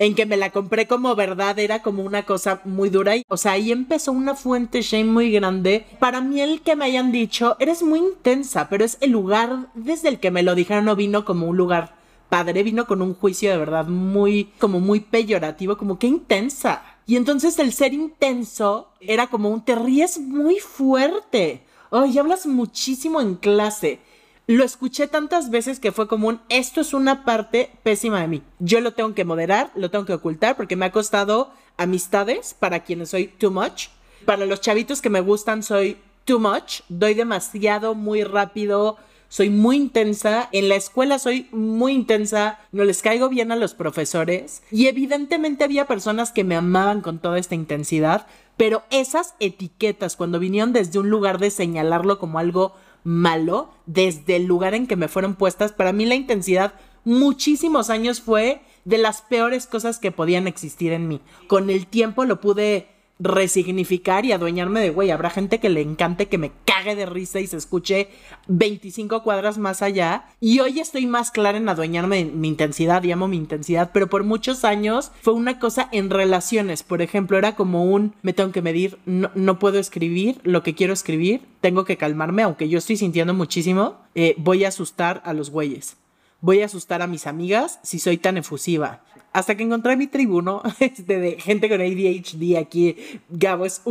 en 0.00 0.14
que 0.14 0.24
me 0.24 0.38
la 0.38 0.50
compré 0.50 0.86
como 0.86 1.14
verdad, 1.14 1.58
era 1.58 1.82
como 1.82 2.02
una 2.02 2.24
cosa 2.24 2.62
muy 2.64 2.88
dura. 2.88 3.16
Y, 3.16 3.24
o 3.28 3.36
sea, 3.36 3.52
ahí 3.52 3.70
empezó 3.70 4.12
una 4.12 4.34
fuente 4.34 4.80
shame 4.80 5.04
muy 5.04 5.30
grande. 5.30 5.84
Para 5.98 6.22
mí 6.22 6.40
el 6.40 6.62
que 6.62 6.74
me 6.74 6.86
hayan 6.86 7.12
dicho, 7.12 7.54
eres 7.60 7.82
muy 7.82 7.98
intensa, 7.98 8.70
pero 8.70 8.82
es 8.82 8.96
el 9.02 9.10
lugar 9.10 9.68
desde 9.74 10.08
el 10.08 10.18
que 10.18 10.30
me 10.30 10.42
lo 10.42 10.54
dijeron 10.54 10.86
no 10.86 10.96
vino 10.96 11.26
como 11.26 11.46
un 11.46 11.58
lugar 11.58 11.96
padre, 12.30 12.62
vino 12.62 12.86
con 12.86 13.02
un 13.02 13.14
juicio 13.14 13.50
de 13.50 13.58
verdad 13.58 13.86
muy, 13.88 14.52
como 14.58 14.80
muy 14.80 15.00
peyorativo, 15.00 15.76
como 15.76 15.98
que 15.98 16.06
intensa. 16.06 16.82
Y 17.06 17.16
entonces 17.16 17.58
el 17.58 17.74
ser 17.74 17.92
intenso 17.92 18.88
era 19.00 19.26
como 19.26 19.50
un 19.50 19.62
te 19.62 19.74
ríes 19.74 20.18
muy 20.18 20.60
fuerte. 20.60 21.62
Ay, 21.90 22.18
hablas 22.18 22.46
muchísimo 22.46 23.20
en 23.20 23.34
clase. 23.34 24.00
Lo 24.50 24.64
escuché 24.64 25.06
tantas 25.06 25.48
veces 25.50 25.78
que 25.78 25.92
fue 25.92 26.08
como 26.08 26.26
un 26.26 26.40
esto 26.48 26.80
es 26.80 26.92
una 26.92 27.24
parte 27.24 27.70
pésima 27.84 28.20
de 28.20 28.26
mí. 28.26 28.42
Yo 28.58 28.80
lo 28.80 28.94
tengo 28.94 29.14
que 29.14 29.24
moderar, 29.24 29.70
lo 29.76 29.92
tengo 29.92 30.06
que 30.06 30.12
ocultar 30.12 30.56
porque 30.56 30.74
me 30.74 30.86
ha 30.86 30.90
costado 30.90 31.52
amistades 31.76 32.52
para 32.58 32.80
quienes 32.80 33.10
soy 33.10 33.28
too 33.28 33.52
much. 33.52 33.90
Para 34.24 34.46
los 34.46 34.60
chavitos 34.60 35.00
que 35.00 35.08
me 35.08 35.20
gustan 35.20 35.62
soy 35.62 35.98
too 36.24 36.40
much, 36.40 36.80
doy 36.88 37.14
demasiado 37.14 37.94
muy 37.94 38.24
rápido, 38.24 38.96
soy 39.28 39.50
muy 39.50 39.76
intensa, 39.76 40.48
en 40.50 40.68
la 40.68 40.74
escuela 40.74 41.20
soy 41.20 41.46
muy 41.52 41.92
intensa, 41.92 42.58
no 42.72 42.82
les 42.82 43.02
caigo 43.02 43.28
bien 43.28 43.52
a 43.52 43.56
los 43.56 43.74
profesores. 43.74 44.64
Y 44.72 44.88
evidentemente 44.88 45.62
había 45.62 45.86
personas 45.86 46.32
que 46.32 46.42
me 46.42 46.56
amaban 46.56 47.02
con 47.02 47.20
toda 47.20 47.38
esta 47.38 47.54
intensidad, 47.54 48.26
pero 48.56 48.82
esas 48.90 49.36
etiquetas 49.38 50.16
cuando 50.16 50.40
vinieron 50.40 50.72
desde 50.72 50.98
un 50.98 51.08
lugar 51.08 51.38
de 51.38 51.52
señalarlo 51.52 52.18
como 52.18 52.40
algo 52.40 52.74
malo, 53.04 53.72
desde 53.86 54.36
el 54.36 54.44
lugar 54.44 54.74
en 54.74 54.86
que 54.86 54.96
me 54.96 55.08
fueron 55.08 55.34
puestas, 55.34 55.72
para 55.72 55.92
mí 55.92 56.06
la 56.06 56.14
intensidad 56.14 56.74
muchísimos 57.04 57.90
años 57.90 58.20
fue 58.20 58.62
de 58.84 58.98
las 58.98 59.22
peores 59.22 59.66
cosas 59.66 59.98
que 59.98 60.12
podían 60.12 60.46
existir 60.46 60.92
en 60.92 61.08
mí. 61.08 61.20
Con 61.46 61.70
el 61.70 61.86
tiempo 61.86 62.24
lo 62.24 62.40
pude 62.40 62.88
resignificar 63.20 64.24
y 64.24 64.32
adueñarme 64.32 64.80
de, 64.80 64.90
güey, 64.90 65.10
habrá 65.10 65.30
gente 65.30 65.60
que 65.60 65.68
le 65.68 65.82
encante 65.82 66.26
que 66.26 66.38
me 66.38 66.52
cague 66.64 66.96
de 66.96 67.06
risa 67.06 67.38
y 67.38 67.46
se 67.46 67.58
escuche 67.58 68.08
25 68.48 69.22
cuadras 69.22 69.58
más 69.58 69.82
allá. 69.82 70.24
Y 70.40 70.60
hoy 70.60 70.80
estoy 70.80 71.06
más 71.06 71.30
clara 71.30 71.58
en 71.58 71.68
adueñarme 71.68 72.24
de 72.24 72.30
mi 72.30 72.48
intensidad, 72.48 73.02
y 73.04 73.12
amo 73.12 73.28
mi 73.28 73.36
intensidad, 73.36 73.90
pero 73.92 74.08
por 74.08 74.24
muchos 74.24 74.64
años 74.64 75.12
fue 75.22 75.34
una 75.34 75.58
cosa 75.58 75.88
en 75.92 76.10
relaciones. 76.10 76.82
Por 76.82 77.02
ejemplo, 77.02 77.38
era 77.38 77.54
como 77.54 77.84
un, 77.84 78.14
me 78.22 78.32
tengo 78.32 78.52
que 78.52 78.62
medir, 78.62 78.98
no, 79.04 79.30
no 79.34 79.58
puedo 79.58 79.78
escribir 79.78 80.40
lo 80.42 80.62
que 80.62 80.74
quiero 80.74 80.92
escribir, 80.92 81.42
tengo 81.60 81.84
que 81.84 81.98
calmarme, 81.98 82.42
aunque 82.42 82.68
yo 82.68 82.78
estoy 82.78 82.96
sintiendo 82.96 83.34
muchísimo, 83.34 83.98
eh, 84.14 84.34
voy 84.38 84.64
a 84.64 84.68
asustar 84.68 85.22
a 85.24 85.34
los 85.34 85.50
güeyes. 85.50 85.96
Voy 86.42 86.62
a 86.62 86.66
asustar 86.66 87.02
a 87.02 87.06
mis 87.06 87.26
amigas 87.26 87.80
si 87.82 87.98
soy 87.98 88.16
tan 88.16 88.38
efusiva. 88.38 89.02
Hasta 89.32 89.56
que 89.56 89.62
encontré 89.62 89.96
mi 89.96 90.06
tribu, 90.06 90.42
¿no? 90.42 90.62
Este, 90.80 91.20
de 91.20 91.40
gente 91.40 91.68
con 91.68 91.80
ADHD 91.80 92.56
aquí. 92.56 92.96
Gabo 93.28 93.64
es, 93.64 93.82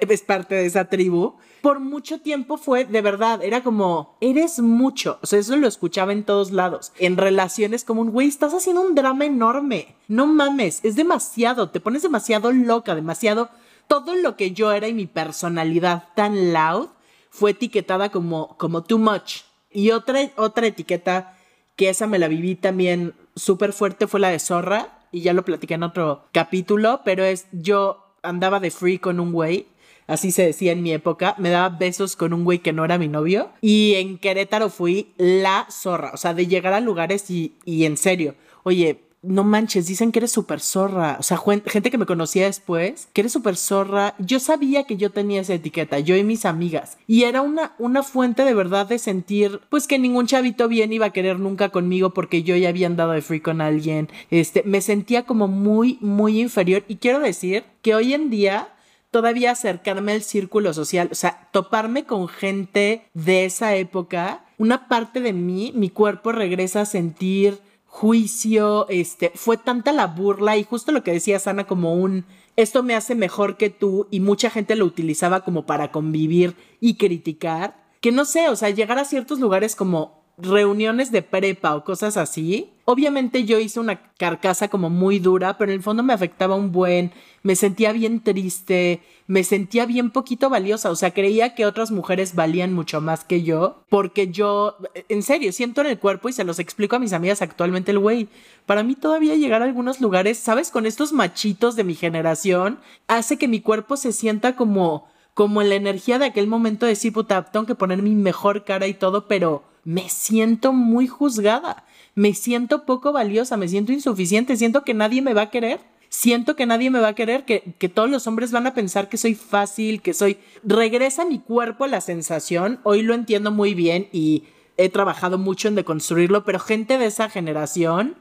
es 0.00 0.22
parte 0.22 0.54
de 0.54 0.66
esa 0.66 0.84
tribu. 0.84 1.34
Por 1.62 1.80
mucho 1.80 2.20
tiempo 2.20 2.58
fue, 2.58 2.84
de 2.84 3.00
verdad, 3.00 3.42
era 3.42 3.62
como, 3.62 4.16
eres 4.20 4.60
mucho. 4.60 5.18
O 5.22 5.26
sea, 5.26 5.38
eso 5.38 5.56
lo 5.56 5.66
escuchaba 5.66 6.12
en 6.12 6.24
todos 6.24 6.52
lados. 6.52 6.92
En 6.98 7.16
relaciones 7.16 7.84
como 7.84 8.02
un, 8.02 8.10
güey, 8.10 8.28
estás 8.28 8.54
haciendo 8.54 8.82
un 8.82 8.94
drama 8.94 9.24
enorme. 9.24 9.96
No 10.06 10.26
mames, 10.26 10.80
es 10.84 10.94
demasiado. 10.94 11.70
Te 11.70 11.80
pones 11.80 12.02
demasiado 12.02 12.52
loca, 12.52 12.94
demasiado... 12.94 13.50
Todo 13.86 14.14
lo 14.14 14.34
que 14.34 14.52
yo 14.52 14.72
era 14.72 14.88
y 14.88 14.94
mi 14.94 15.06
personalidad 15.06 16.04
tan 16.16 16.54
loud 16.54 16.88
fue 17.28 17.50
etiquetada 17.50 18.08
como, 18.08 18.56
como 18.56 18.82
too 18.82 18.98
much. 18.98 19.42
Y 19.70 19.90
otra, 19.90 20.30
otra 20.36 20.68
etiqueta 20.68 21.36
que 21.76 21.90
esa 21.90 22.06
me 22.06 22.18
la 22.18 22.28
viví 22.28 22.54
también 22.54 23.12
súper 23.36 23.72
fuerte 23.72 24.06
fue 24.06 24.20
la 24.20 24.30
de 24.30 24.38
Zorra, 24.38 25.00
y 25.12 25.20
ya 25.20 25.32
lo 25.32 25.44
platiqué 25.44 25.74
en 25.74 25.84
otro 25.84 26.24
capítulo, 26.32 27.02
pero 27.04 27.24
es 27.24 27.46
yo 27.52 28.16
andaba 28.22 28.58
de 28.58 28.70
free 28.70 28.98
con 28.98 29.20
un 29.20 29.32
güey, 29.32 29.68
así 30.06 30.32
se 30.32 30.44
decía 30.44 30.72
en 30.72 30.82
mi 30.82 30.92
época, 30.92 31.34
me 31.38 31.50
daba 31.50 31.76
besos 31.76 32.16
con 32.16 32.32
un 32.32 32.44
güey 32.44 32.58
que 32.58 32.72
no 32.72 32.84
era 32.84 32.98
mi 32.98 33.08
novio, 33.08 33.50
y 33.60 33.94
en 33.94 34.18
Querétaro 34.18 34.70
fui 34.70 35.14
la 35.16 35.66
zorra, 35.70 36.10
o 36.14 36.16
sea, 36.16 36.34
de 36.34 36.46
llegar 36.46 36.72
a 36.72 36.80
lugares 36.80 37.30
y, 37.30 37.58
y 37.64 37.84
en 37.84 37.96
serio, 37.96 38.34
oye, 38.64 39.04
no 39.26 39.44
manches, 39.44 39.86
dicen 39.86 40.12
que 40.12 40.20
eres 40.20 40.32
súper 40.32 40.60
zorra. 40.60 41.16
O 41.18 41.22
sea, 41.22 41.38
gente 41.66 41.90
que 41.90 41.98
me 41.98 42.06
conocía 42.06 42.46
después, 42.46 43.08
que 43.12 43.22
eres 43.22 43.32
súper 43.32 43.56
zorra. 43.56 44.14
Yo 44.18 44.40
sabía 44.40 44.84
que 44.84 44.96
yo 44.96 45.10
tenía 45.10 45.40
esa 45.40 45.54
etiqueta, 45.54 45.98
yo 45.98 46.16
y 46.16 46.24
mis 46.24 46.44
amigas. 46.44 46.98
Y 47.06 47.24
era 47.24 47.42
una, 47.42 47.74
una 47.78 48.02
fuente 48.02 48.44
de 48.44 48.54
verdad 48.54 48.86
de 48.86 48.98
sentir, 48.98 49.60
pues 49.68 49.86
que 49.86 49.98
ningún 49.98 50.26
chavito 50.26 50.68
bien 50.68 50.92
iba 50.92 51.06
a 51.06 51.12
querer 51.12 51.38
nunca 51.40 51.70
conmigo 51.70 52.14
porque 52.14 52.42
yo 52.42 52.56
ya 52.56 52.68
había 52.68 52.86
andado 52.86 53.12
de 53.12 53.22
free 53.22 53.40
con 53.40 53.60
alguien. 53.60 54.08
Este, 54.30 54.62
me 54.64 54.80
sentía 54.80 55.24
como 55.24 55.48
muy, 55.48 55.98
muy 56.00 56.40
inferior. 56.40 56.84
Y 56.88 56.96
quiero 56.96 57.20
decir 57.20 57.64
que 57.82 57.94
hoy 57.94 58.14
en 58.14 58.30
día 58.30 58.68
todavía 59.10 59.52
acercarme 59.52 60.10
al 60.10 60.22
círculo 60.22 60.74
social, 60.74 61.08
o 61.12 61.14
sea, 61.14 61.48
toparme 61.52 62.04
con 62.04 62.26
gente 62.26 63.04
de 63.14 63.44
esa 63.44 63.76
época, 63.76 64.44
una 64.58 64.88
parte 64.88 65.20
de 65.20 65.32
mí, 65.32 65.72
mi 65.76 65.88
cuerpo 65.88 66.32
regresa 66.32 66.80
a 66.80 66.84
sentir 66.84 67.60
juicio, 67.94 68.88
este, 68.88 69.30
fue 69.36 69.56
tanta 69.56 69.92
la 69.92 70.08
burla 70.08 70.56
y 70.56 70.64
justo 70.64 70.90
lo 70.90 71.04
que 71.04 71.12
decía 71.12 71.38
Sana 71.38 71.68
como 71.68 71.94
un, 71.94 72.24
esto 72.56 72.82
me 72.82 72.96
hace 72.96 73.14
mejor 73.14 73.56
que 73.56 73.70
tú 73.70 74.08
y 74.10 74.18
mucha 74.18 74.50
gente 74.50 74.74
lo 74.74 74.84
utilizaba 74.84 75.44
como 75.44 75.64
para 75.64 75.92
convivir 75.92 76.56
y 76.80 76.96
criticar, 76.96 77.84
que 78.00 78.10
no 78.10 78.24
sé, 78.24 78.48
o 78.48 78.56
sea, 78.56 78.70
llegar 78.70 78.98
a 78.98 79.04
ciertos 79.04 79.38
lugares 79.38 79.76
como 79.76 80.23
reuniones 80.36 81.12
de 81.12 81.22
prepa 81.22 81.74
o 81.74 81.84
cosas 81.84 82.16
así. 82.16 82.70
Obviamente 82.86 83.44
yo 83.44 83.58
hice 83.58 83.80
una 83.80 84.12
carcasa 84.18 84.68
como 84.68 84.90
muy 84.90 85.18
dura, 85.18 85.56
pero 85.56 85.70
en 85.70 85.76
el 85.76 85.82
fondo 85.82 86.02
me 86.02 86.12
afectaba 86.12 86.54
un 86.54 86.70
buen, 86.70 87.12
me 87.42 87.56
sentía 87.56 87.92
bien 87.92 88.22
triste, 88.22 89.00
me 89.26 89.42
sentía 89.42 89.86
bien 89.86 90.10
poquito 90.10 90.50
valiosa, 90.50 90.90
o 90.90 90.96
sea, 90.96 91.12
creía 91.12 91.54
que 91.54 91.64
otras 91.64 91.90
mujeres 91.90 92.34
valían 92.34 92.74
mucho 92.74 93.00
más 93.00 93.24
que 93.24 93.42
yo, 93.42 93.84
porque 93.88 94.28
yo, 94.28 94.76
en 95.08 95.22
serio, 95.22 95.52
siento 95.52 95.80
en 95.80 95.86
el 95.86 95.98
cuerpo 95.98 96.28
y 96.28 96.34
se 96.34 96.44
los 96.44 96.58
explico 96.58 96.96
a 96.96 96.98
mis 96.98 97.14
amigas 97.14 97.40
actualmente 97.40 97.92
el 97.92 97.98
güey. 97.98 98.28
Para 98.66 98.82
mí 98.82 98.94
todavía 98.96 99.36
llegar 99.36 99.62
a 99.62 99.66
algunos 99.66 100.00
lugares, 100.00 100.38
¿sabes? 100.38 100.70
Con 100.70 100.84
estos 100.84 101.12
machitos 101.12 101.76
de 101.76 101.84
mi 101.84 101.94
generación, 101.94 102.80
hace 103.08 103.38
que 103.38 103.48
mi 103.48 103.60
cuerpo 103.60 103.96
se 103.96 104.12
sienta 104.12 104.56
como 104.56 105.06
como 105.34 105.60
en 105.60 105.68
la 105.68 105.74
energía 105.74 106.18
de 106.18 106.26
aquel 106.26 106.46
momento 106.46 106.86
de 106.86 106.90
decir, 106.90 107.12
puta, 107.12 107.42
tengo 107.50 107.66
que 107.66 107.74
poner 107.74 108.02
mi 108.02 108.14
mejor 108.14 108.64
cara 108.64 108.86
y 108.86 108.94
todo, 108.94 109.26
pero 109.26 109.64
me 109.84 110.08
siento 110.08 110.72
muy 110.72 111.06
juzgada, 111.06 111.84
me 112.14 112.34
siento 112.34 112.84
poco 112.84 113.12
valiosa, 113.12 113.56
me 113.56 113.68
siento 113.68 113.92
insuficiente, 113.92 114.56
siento 114.56 114.84
que 114.84 114.94
nadie 114.94 115.22
me 115.22 115.34
va 115.34 115.42
a 115.42 115.50
querer. 115.50 115.80
Siento 116.10 116.54
que 116.54 116.64
nadie 116.64 116.90
me 116.90 117.00
va 117.00 117.08
a 117.08 117.14
querer, 117.14 117.44
que, 117.44 117.74
que 117.76 117.88
todos 117.88 118.08
los 118.08 118.28
hombres 118.28 118.52
van 118.52 118.68
a 118.68 118.74
pensar 118.74 119.08
que 119.08 119.16
soy 119.16 119.34
fácil, 119.34 120.00
que 120.00 120.14
soy... 120.14 120.38
Regresa 120.62 121.22
a 121.22 121.26
mi 121.26 121.40
cuerpo 121.40 121.88
la 121.88 122.00
sensación, 122.00 122.78
hoy 122.84 123.02
lo 123.02 123.14
entiendo 123.14 123.50
muy 123.50 123.74
bien 123.74 124.08
y 124.12 124.44
he 124.76 124.88
trabajado 124.90 125.38
mucho 125.38 125.66
en 125.66 125.74
deconstruirlo, 125.74 126.44
pero 126.44 126.60
gente 126.60 126.98
de 126.98 127.06
esa 127.06 127.28
generación 127.28 128.14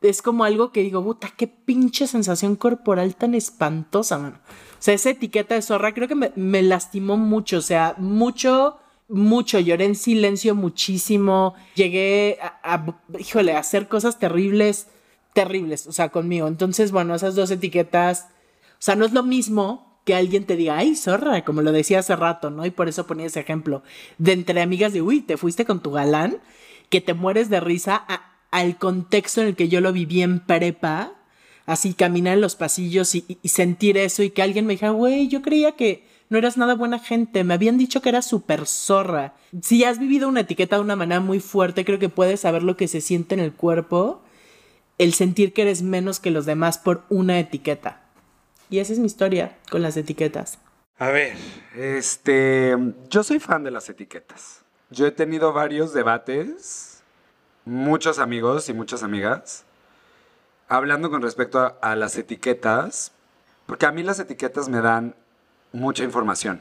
es 0.00 0.22
como 0.22 0.44
algo 0.44 0.70
que 0.70 0.82
digo, 0.82 1.02
puta, 1.02 1.32
qué 1.36 1.48
pinche 1.48 2.06
sensación 2.06 2.54
corporal 2.54 3.16
tan 3.16 3.34
espantosa, 3.34 4.18
mano. 4.18 4.38
O 4.78 4.82
sea, 4.82 4.94
esa 4.94 5.10
etiqueta 5.10 5.56
de 5.56 5.62
zorra 5.62 5.92
creo 5.92 6.06
que 6.06 6.14
me, 6.14 6.32
me 6.36 6.62
lastimó 6.62 7.16
mucho, 7.16 7.58
o 7.58 7.62
sea, 7.62 7.96
mucho 7.98 8.78
mucho, 9.08 9.58
lloré 9.58 9.86
en 9.86 9.94
silencio 9.94 10.54
muchísimo, 10.54 11.54
llegué 11.74 12.38
a, 12.40 12.84
híjole, 13.18 13.54
a 13.54 13.60
hacer 13.60 13.88
cosas 13.88 14.18
terribles, 14.18 14.86
terribles, 15.32 15.86
o 15.86 15.92
sea, 15.92 16.10
conmigo. 16.10 16.46
Entonces, 16.46 16.92
bueno, 16.92 17.14
esas 17.14 17.34
dos 17.34 17.50
etiquetas, 17.50 18.28
o 18.72 18.80
sea, 18.80 18.96
no 18.96 19.06
es 19.06 19.12
lo 19.12 19.22
mismo 19.22 20.00
que 20.04 20.14
alguien 20.14 20.44
te 20.44 20.56
diga, 20.56 20.78
ay, 20.78 20.94
zorra, 20.94 21.44
como 21.44 21.62
lo 21.62 21.72
decía 21.72 21.98
hace 21.98 22.16
rato, 22.16 22.50
¿no? 22.50 22.64
Y 22.64 22.70
por 22.70 22.88
eso 22.88 23.06
ponía 23.06 23.26
ese 23.26 23.40
ejemplo, 23.40 23.82
de 24.18 24.32
entre 24.32 24.60
amigas 24.60 24.92
de, 24.92 25.02
uy, 25.02 25.20
te 25.20 25.36
fuiste 25.36 25.64
con 25.64 25.82
tu 25.82 25.90
galán, 25.90 26.38
que 26.88 27.00
te 27.00 27.14
mueres 27.14 27.50
de 27.50 27.60
risa 27.60 28.06
al 28.50 28.78
contexto 28.78 29.42
en 29.42 29.48
el 29.48 29.56
que 29.56 29.68
yo 29.68 29.80
lo 29.80 29.92
viví 29.92 30.22
en 30.22 30.40
prepa, 30.40 31.12
así 31.66 31.92
caminar 31.92 32.34
en 32.34 32.40
los 32.40 32.56
pasillos 32.56 33.14
y, 33.14 33.38
y 33.42 33.48
sentir 33.50 33.98
eso 33.98 34.22
y 34.22 34.30
que 34.30 34.40
alguien 34.42 34.64
me 34.64 34.74
dijera, 34.74 34.92
güey, 34.92 35.28
yo 35.28 35.42
creía 35.42 35.72
que 35.72 36.07
no 36.28 36.38
eras 36.38 36.56
nada 36.56 36.74
buena 36.74 36.98
gente, 36.98 37.42
me 37.44 37.54
habían 37.54 37.78
dicho 37.78 38.02
que 38.02 38.10
eras 38.10 38.26
súper 38.26 38.66
zorra. 38.66 39.34
Si 39.62 39.84
has 39.84 39.98
vivido 39.98 40.28
una 40.28 40.40
etiqueta 40.40 40.76
de 40.76 40.82
una 40.82 40.96
manera 40.96 41.20
muy 41.20 41.40
fuerte, 41.40 41.84
creo 41.84 41.98
que 41.98 42.08
puedes 42.08 42.40
saber 42.40 42.62
lo 42.62 42.76
que 42.76 42.88
se 42.88 43.00
siente 43.00 43.34
en 43.34 43.40
el 43.40 43.52
cuerpo, 43.52 44.22
el 44.98 45.14
sentir 45.14 45.52
que 45.52 45.62
eres 45.62 45.82
menos 45.82 46.20
que 46.20 46.30
los 46.30 46.44
demás 46.44 46.78
por 46.78 47.04
una 47.08 47.38
etiqueta. 47.38 48.02
Y 48.68 48.78
esa 48.80 48.92
es 48.92 48.98
mi 48.98 49.06
historia 49.06 49.56
con 49.70 49.80
las 49.80 49.96
etiquetas. 49.96 50.58
A 50.98 51.08
ver, 51.08 51.34
este, 51.74 52.76
yo 53.08 53.22
soy 53.22 53.38
fan 53.38 53.64
de 53.64 53.70
las 53.70 53.88
etiquetas. 53.88 54.62
Yo 54.90 55.06
he 55.06 55.12
tenido 55.12 55.52
varios 55.52 55.94
debates, 55.94 57.02
muchos 57.64 58.18
amigos 58.18 58.68
y 58.68 58.74
muchas 58.74 59.02
amigas, 59.02 59.64
hablando 60.66 61.08
con 61.08 61.22
respecto 61.22 61.60
a, 61.60 61.78
a 61.80 61.96
las 61.96 62.16
etiquetas, 62.18 63.12
porque 63.64 63.86
a 63.86 63.92
mí 63.92 64.02
las 64.02 64.18
etiquetas 64.18 64.68
me 64.68 64.80
dan 64.80 65.14
mucha 65.78 66.04
información. 66.04 66.60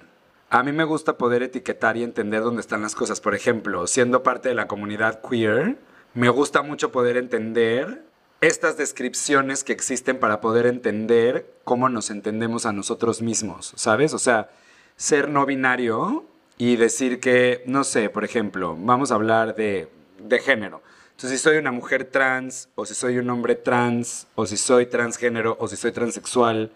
A 0.49 0.63
mí 0.63 0.71
me 0.71 0.85
gusta 0.85 1.17
poder 1.17 1.43
etiquetar 1.43 1.97
y 1.97 2.03
entender 2.03 2.41
dónde 2.41 2.61
están 2.61 2.81
las 2.81 2.95
cosas. 2.95 3.19
Por 3.19 3.35
ejemplo, 3.35 3.85
siendo 3.87 4.23
parte 4.23 4.49
de 4.49 4.55
la 4.55 4.67
comunidad 4.67 5.21
queer, 5.21 5.77
me 6.13 6.29
gusta 6.29 6.61
mucho 6.61 6.91
poder 6.91 7.17
entender 7.17 8.03
estas 8.39 8.77
descripciones 8.77 9.63
que 9.63 9.73
existen 9.73 10.19
para 10.19 10.39
poder 10.39 10.67
entender 10.67 11.51
cómo 11.63 11.89
nos 11.89 12.09
entendemos 12.11 12.65
a 12.65 12.71
nosotros 12.71 13.21
mismos, 13.21 13.73
¿sabes? 13.75 14.13
O 14.13 14.19
sea, 14.19 14.49
ser 14.95 15.27
no 15.27 15.45
binario 15.45 16.25
y 16.57 16.75
decir 16.75 17.19
que, 17.19 17.63
no 17.65 17.83
sé, 17.83 18.09
por 18.09 18.23
ejemplo, 18.23 18.77
vamos 18.79 19.11
a 19.11 19.15
hablar 19.15 19.55
de, 19.55 19.89
de 20.19 20.39
género. 20.39 20.81
Entonces, 21.11 21.39
si 21.39 21.43
soy 21.43 21.57
una 21.57 21.71
mujer 21.71 22.05
trans, 22.05 22.69
o 22.75 22.85
si 22.85 22.93
soy 22.93 23.17
un 23.17 23.29
hombre 23.31 23.55
trans, 23.55 24.27
o 24.35 24.45
si 24.45 24.55
soy 24.55 24.85
transgénero, 24.85 25.57
o 25.59 25.67
si 25.67 25.75
soy 25.75 25.91
transexual, 25.91 26.71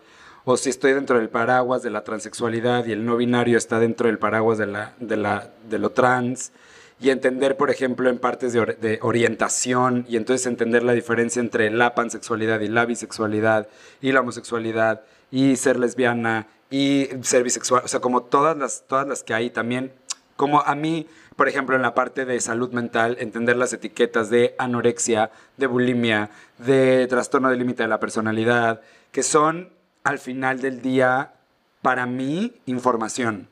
o 0.46 0.58
si 0.58 0.70
estoy 0.70 0.94
dentro 0.94 1.18
del 1.18 1.30
paraguas 1.30 1.84
de 1.84 1.90
la 1.90 2.04
transexualidad 2.04 2.86
y 2.86 2.92
el 2.92 3.06
no 3.06 3.18
binario 3.18 3.58
está 3.58 3.80
dentro 3.80 4.08
del 4.08 4.18
paraguas 4.18 4.58
de, 4.58 4.68
la, 4.68 4.94
de, 5.00 5.18
la, 5.18 5.50
de 5.70 5.80
lo 5.80 5.92
trans, 5.92 6.52
y 7.00 7.10
entender, 7.10 7.58
por 7.58 7.72
ejemplo, 7.72 8.10
en 8.10 8.20
partes 8.20 8.54
de, 8.54 8.78
de, 8.80 9.00
orientación, 9.02 10.06
y 10.08 10.18
entonces 10.18 10.46
entender 10.46 10.84
la 10.84 10.94
diferencia 10.94 11.40
entre 11.40 11.72
la 11.72 11.96
pansexualidad 11.96 12.60
y 12.60 12.68
la 12.68 12.86
bisexualidad, 12.86 13.68
y 14.02 14.12
la 14.12 14.20
homosexualidad, 14.20 15.02
y 15.32 15.56
ser 15.56 15.80
lesbiana, 15.80 16.48
y 16.70 17.10
ser 17.24 17.44
bisexual, 17.44 17.84
o 17.84 17.88
sea, 17.88 18.00
como 18.02 18.22
todas 18.22 18.56
las, 18.56 18.84
todas 18.88 19.08
las 19.08 19.24
que 19.24 19.34
hay 19.34 19.50
también, 19.50 19.92
como 20.36 20.62
a 20.62 20.76
mí, 20.76 21.08
por 21.36 21.48
ejemplo, 21.48 21.76
en 21.76 21.82
la 21.82 21.96
parte 21.96 22.26
de 22.26 22.40
salud 22.40 22.72
mental, 22.72 23.18
entender 23.20 23.58
las 23.58 23.74
etiquetas 23.74 24.30
de 24.30 24.56
anorexia, 24.60 25.32
de 25.58 25.68
bulimia, 25.68 26.30
de 26.60 27.08
trastorno 27.08 27.50
de 27.50 27.58
límite 27.58 27.84
de 27.84 27.90
la 27.90 28.00
personalidad, 28.00 28.82
que 29.12 29.24
son 29.24 29.70
al 30.04 30.20
final 30.20 30.62
del 30.62 30.82
día, 30.82 31.34
para 31.82 32.06
mí, 32.06 32.54
información. 32.66 33.48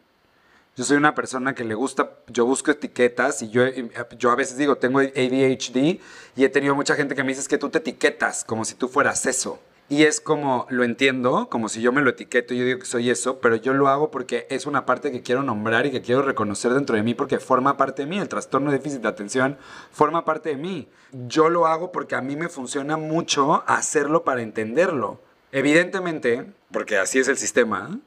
Yo 0.76 0.86
soy 0.86 0.98
una 0.98 1.14
persona 1.14 1.54
que 1.56 1.66
le 1.66 1.76
gusta, 1.76 2.12
yo 2.28 2.46
busco 2.46 2.72
etiquetas 2.72 3.42
y 3.42 3.50
yo, 3.50 3.64
yo 4.18 4.32
a 4.32 4.36
veces 4.36 4.58
digo, 4.58 4.78
tengo 4.78 5.00
ADHD 5.00 6.00
y 6.36 6.44
he 6.44 6.50
tenido 6.50 6.74
mucha 6.74 6.96
gente 6.96 7.16
que 7.16 7.24
me 7.24 7.34
dice 7.34 7.50
que 7.50 7.58
tú 7.58 7.70
te 7.70 7.80
etiquetas 7.80 8.46
como 8.46 8.64
si 8.64 8.76
tú 8.76 8.88
fueras 8.88 9.26
eso. 9.26 9.60
Y 9.90 10.04
es 10.04 10.22
como, 10.22 10.68
lo 10.70 10.84
entiendo, 10.84 11.50
como 11.50 11.68
si 11.68 11.82
yo 11.82 11.92
me 11.92 12.02
lo 12.02 12.12
etiqueto 12.12 12.54
y 12.54 12.60
yo 12.60 12.66
digo 12.66 12.80
que 12.80 12.86
soy 12.86 13.10
eso, 13.10 13.40
pero 13.40 13.56
yo 13.56 13.74
lo 13.74 13.88
hago 13.88 14.12
porque 14.12 14.46
es 14.52 14.68
una 14.68 14.86
parte 14.86 15.12
que 15.12 15.24
quiero 15.24 15.42
nombrar 15.42 15.88
y 15.88 15.92
que 15.92 16.04
quiero 16.04 16.22
reconocer 16.22 16.74
dentro 16.74 16.96
de 16.96 17.02
mí 17.02 17.16
porque 17.16 17.40
forma 17.40 17.76
parte 17.76 18.04
de 18.04 18.08
mí. 18.08 18.20
El 18.20 18.30
trastorno 18.30 18.70
de 18.70 18.78
déficit 18.78 19.02
de 19.02 19.08
atención 19.08 19.58
forma 19.92 20.26
parte 20.26 20.50
de 20.50 20.58
mí. 20.58 20.88
Yo 21.12 21.50
lo 21.50 21.66
hago 21.66 21.92
porque 21.92 22.16
a 22.16 22.22
mí 22.22 22.36
me 22.36 22.50
funciona 22.50 22.98
mucho 22.98 23.64
hacerlo 23.66 24.24
para 24.24 24.44
entenderlo. 24.44 25.20
Evidentemente, 25.52 26.46
porque 26.72 26.98
así 26.98 27.20
es 27.20 27.28
el 27.28 27.38
sistema, 27.38 28.00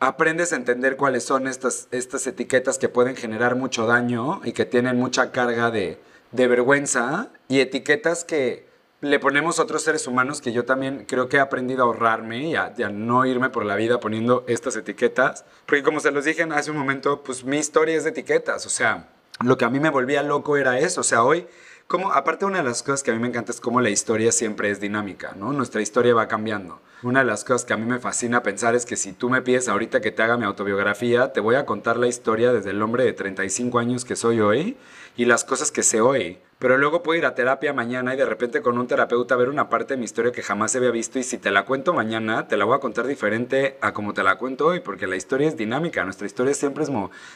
aprendes 0.00 0.52
a 0.52 0.56
entender 0.56 0.96
cuáles 0.96 1.24
son 1.24 1.46
estas, 1.46 1.88
estas 1.90 2.26
etiquetas 2.26 2.78
que 2.78 2.88
pueden 2.88 3.16
generar 3.16 3.54
mucho 3.54 3.86
daño 3.86 4.40
y 4.44 4.52
que 4.52 4.64
tienen 4.64 4.96
mucha 4.96 5.32
carga 5.32 5.70
de, 5.70 5.98
de 6.32 6.48
vergüenza 6.48 7.28
y 7.48 7.60
etiquetas 7.60 8.24
que 8.24 8.68
le 9.00 9.18
ponemos 9.18 9.58
a 9.58 9.62
otros 9.62 9.82
seres 9.82 10.06
humanos 10.06 10.40
que 10.40 10.52
yo 10.52 10.64
también 10.64 11.06
creo 11.08 11.28
que 11.28 11.38
he 11.38 11.40
aprendido 11.40 11.82
a 11.82 11.86
ahorrarme 11.86 12.48
y 12.48 12.56
a, 12.56 12.74
y 12.76 12.82
a, 12.82 12.90
no 12.90 13.24
irme 13.24 13.48
por 13.48 13.64
la 13.64 13.76
vida 13.76 13.98
poniendo 13.98 14.44
estas 14.46 14.76
etiquetas. 14.76 15.44
Porque 15.66 15.82
como 15.82 16.00
se 16.00 16.10
los 16.10 16.24
dije 16.24 16.46
hace 16.52 16.70
un 16.70 16.76
momento, 16.76 17.22
pues 17.22 17.44
mi 17.44 17.56
historia 17.56 17.96
es 17.96 18.04
de 18.04 18.10
etiquetas. 18.10 18.66
O 18.66 18.68
sea, 18.68 19.08
lo 19.42 19.56
que 19.56 19.64
a 19.64 19.70
mí 19.70 19.80
me 19.80 19.88
volvía 19.88 20.22
loco 20.22 20.56
era 20.58 20.78
eso. 20.78 21.00
O 21.00 21.04
sea, 21.04 21.22
hoy 21.22 21.46
como, 21.90 22.12
aparte 22.12 22.44
una 22.44 22.58
de 22.58 22.62
las 22.62 22.84
cosas 22.84 23.02
que 23.02 23.10
a 23.10 23.14
mí 23.14 23.18
me 23.18 23.26
encanta 23.26 23.50
es 23.50 23.60
cómo 23.60 23.80
la 23.80 23.90
historia 23.90 24.30
siempre 24.30 24.70
es 24.70 24.78
dinámica, 24.78 25.34
¿no? 25.36 25.52
Nuestra 25.52 25.82
historia 25.82 26.14
va 26.14 26.28
cambiando. 26.28 26.80
Una 27.02 27.18
de 27.18 27.26
las 27.26 27.42
cosas 27.42 27.64
que 27.64 27.72
a 27.72 27.76
mí 27.76 27.84
me 27.84 27.98
fascina 27.98 28.44
pensar 28.44 28.76
es 28.76 28.86
que 28.86 28.94
si 28.94 29.12
tú 29.12 29.28
me 29.28 29.42
pides 29.42 29.66
ahorita 29.66 30.00
que 30.00 30.12
te 30.12 30.22
haga 30.22 30.36
mi 30.36 30.44
autobiografía, 30.44 31.32
te 31.32 31.40
voy 31.40 31.56
a 31.56 31.66
contar 31.66 31.96
la 31.96 32.06
historia 32.06 32.52
desde 32.52 32.70
el 32.70 32.80
hombre 32.80 33.02
de 33.02 33.12
35 33.12 33.80
años 33.80 34.04
que 34.04 34.14
soy 34.14 34.38
hoy 34.38 34.76
y 35.20 35.26
las 35.26 35.44
cosas 35.44 35.70
que 35.70 35.82
sé 35.82 36.00
hoy. 36.00 36.38
Pero 36.58 36.78
luego 36.78 37.02
puedo 37.02 37.18
ir 37.18 37.26
a 37.26 37.34
terapia 37.34 37.74
mañana 37.74 38.14
y 38.14 38.16
de 38.16 38.24
repente 38.24 38.62
con 38.62 38.78
un 38.78 38.86
terapeuta 38.86 39.36
ver 39.36 39.50
una 39.50 39.68
parte 39.68 39.92
de 39.92 39.98
mi 39.98 40.04
historia 40.06 40.32
que 40.32 40.42
jamás 40.42 40.74
había 40.76 40.90
visto 40.90 41.18
y 41.18 41.22
si 41.22 41.36
te 41.36 41.50
la 41.50 41.66
cuento 41.66 41.92
mañana, 41.92 42.48
te 42.48 42.56
la 42.56 42.64
voy 42.64 42.74
a 42.76 42.80
contar 42.80 43.06
diferente 43.06 43.76
a 43.82 43.92
como 43.92 44.14
te 44.14 44.22
la 44.22 44.36
cuento 44.36 44.66
hoy, 44.68 44.80
porque 44.80 45.06
la 45.06 45.16
historia 45.16 45.48
es 45.48 45.58
dinámica, 45.58 46.04
nuestra 46.04 46.26
historia 46.26 46.54
siempre 46.54 46.84
es 46.84 46.90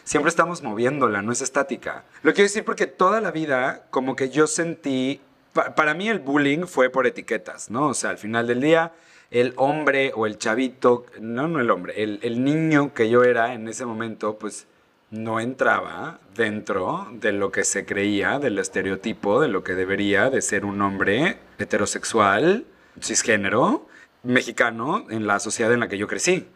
siempre 0.05 0.31
estamos 0.31 0.63
moviéndola, 0.63 1.21
no 1.21 1.31
es 1.31 1.43
estática. 1.43 2.05
Lo 2.23 2.33
quiero 2.33 2.45
decir 2.47 2.65
porque 2.65 2.87
toda 2.87 3.21
la 3.21 3.31
vida 3.31 3.85
como 3.91 4.17
que 4.17 4.31
yo 4.31 4.47
sentí 4.47 5.21
pa- 5.53 5.75
para 5.75 5.93
mí 5.93 6.09
el 6.09 6.21
bullying 6.21 6.65
fue 6.67 6.89
por 6.89 7.07
etiquetas, 7.07 7.71
¿no? 7.71 7.89
O 7.89 7.95
sea, 7.95 8.09
al 8.11 8.19
final 8.19 8.47
del 8.47 8.63
día, 8.63 8.93
el 9.31 9.53
hombre 9.57 10.13
o 10.15 10.25
el 10.25 10.39
chavito, 10.39 11.05
no, 11.21 11.49
no 11.49 11.61
el 11.61 11.71
hombre, 11.71 12.03
el, 12.03 12.19
el 12.23 12.43
niño 12.45 12.95
que 12.95 13.11
yo 13.11 13.25
era 13.25 13.53
en 13.53 13.69
ese 13.69 13.85
momento, 13.85 14.39
pues 14.39 14.67
no 15.11 15.41
entraba 15.41 16.21
dentro 16.35 17.07
de 17.13 17.33
lo 17.33 17.53
que 17.53 17.65
se 17.65 17.85
creía, 17.87 18.39
del 18.39 18.59
estereotipo, 18.59 19.41
de 19.41 19.49
lo 19.49 19.63
que 19.63 19.75
debería 19.75 20.31
de 20.31 20.43
ser 20.43 20.65
un 20.65 20.83
hombre 20.83 21.39
heterosexual, 21.59 22.65
cisgénero, 23.01 23.87
mexicano, 24.23 25.07
en 25.11 25.27
la 25.27 25.39
sociedad 25.39 25.73
en 25.73 25.81
la 25.81 25.89
que 25.89 25.99
yo 25.99 26.07
crecí 26.09 26.47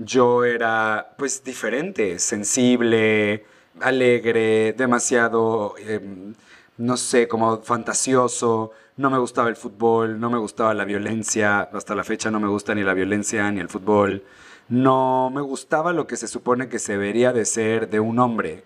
yo 0.00 0.44
era 0.44 1.14
pues 1.18 1.44
diferente, 1.44 2.18
sensible, 2.18 3.44
alegre, 3.80 4.72
demasiado, 4.76 5.74
em, 5.78 6.34
no 6.78 6.96
sé, 6.96 7.28
como 7.28 7.62
fantasioso. 7.62 8.72
No 8.96 9.10
me 9.10 9.18
gustaba 9.18 9.48
el 9.48 9.56
fútbol, 9.56 10.18
no 10.18 10.30
me 10.30 10.38
gustaba 10.38 10.74
la 10.74 10.84
violencia. 10.84 11.60
Hasta 11.60 11.94
la 11.94 12.04
fecha 12.04 12.30
no 12.30 12.40
me 12.40 12.48
gusta 12.48 12.74
ni 12.74 12.82
la 12.82 12.94
violencia 12.94 13.50
ni 13.52 13.60
el 13.60 13.68
fútbol. 13.68 14.24
No 14.70 15.30
me 15.30 15.40
gustaba 15.40 15.92
lo 15.92 16.06
que 16.06 16.16
se 16.16 16.28
supone 16.28 16.68
que 16.68 16.78
se 16.78 16.92
debería 16.92 17.32
de 17.32 17.44
ser 17.44 17.90
de 17.90 17.98
un 17.98 18.20
hombre. 18.20 18.62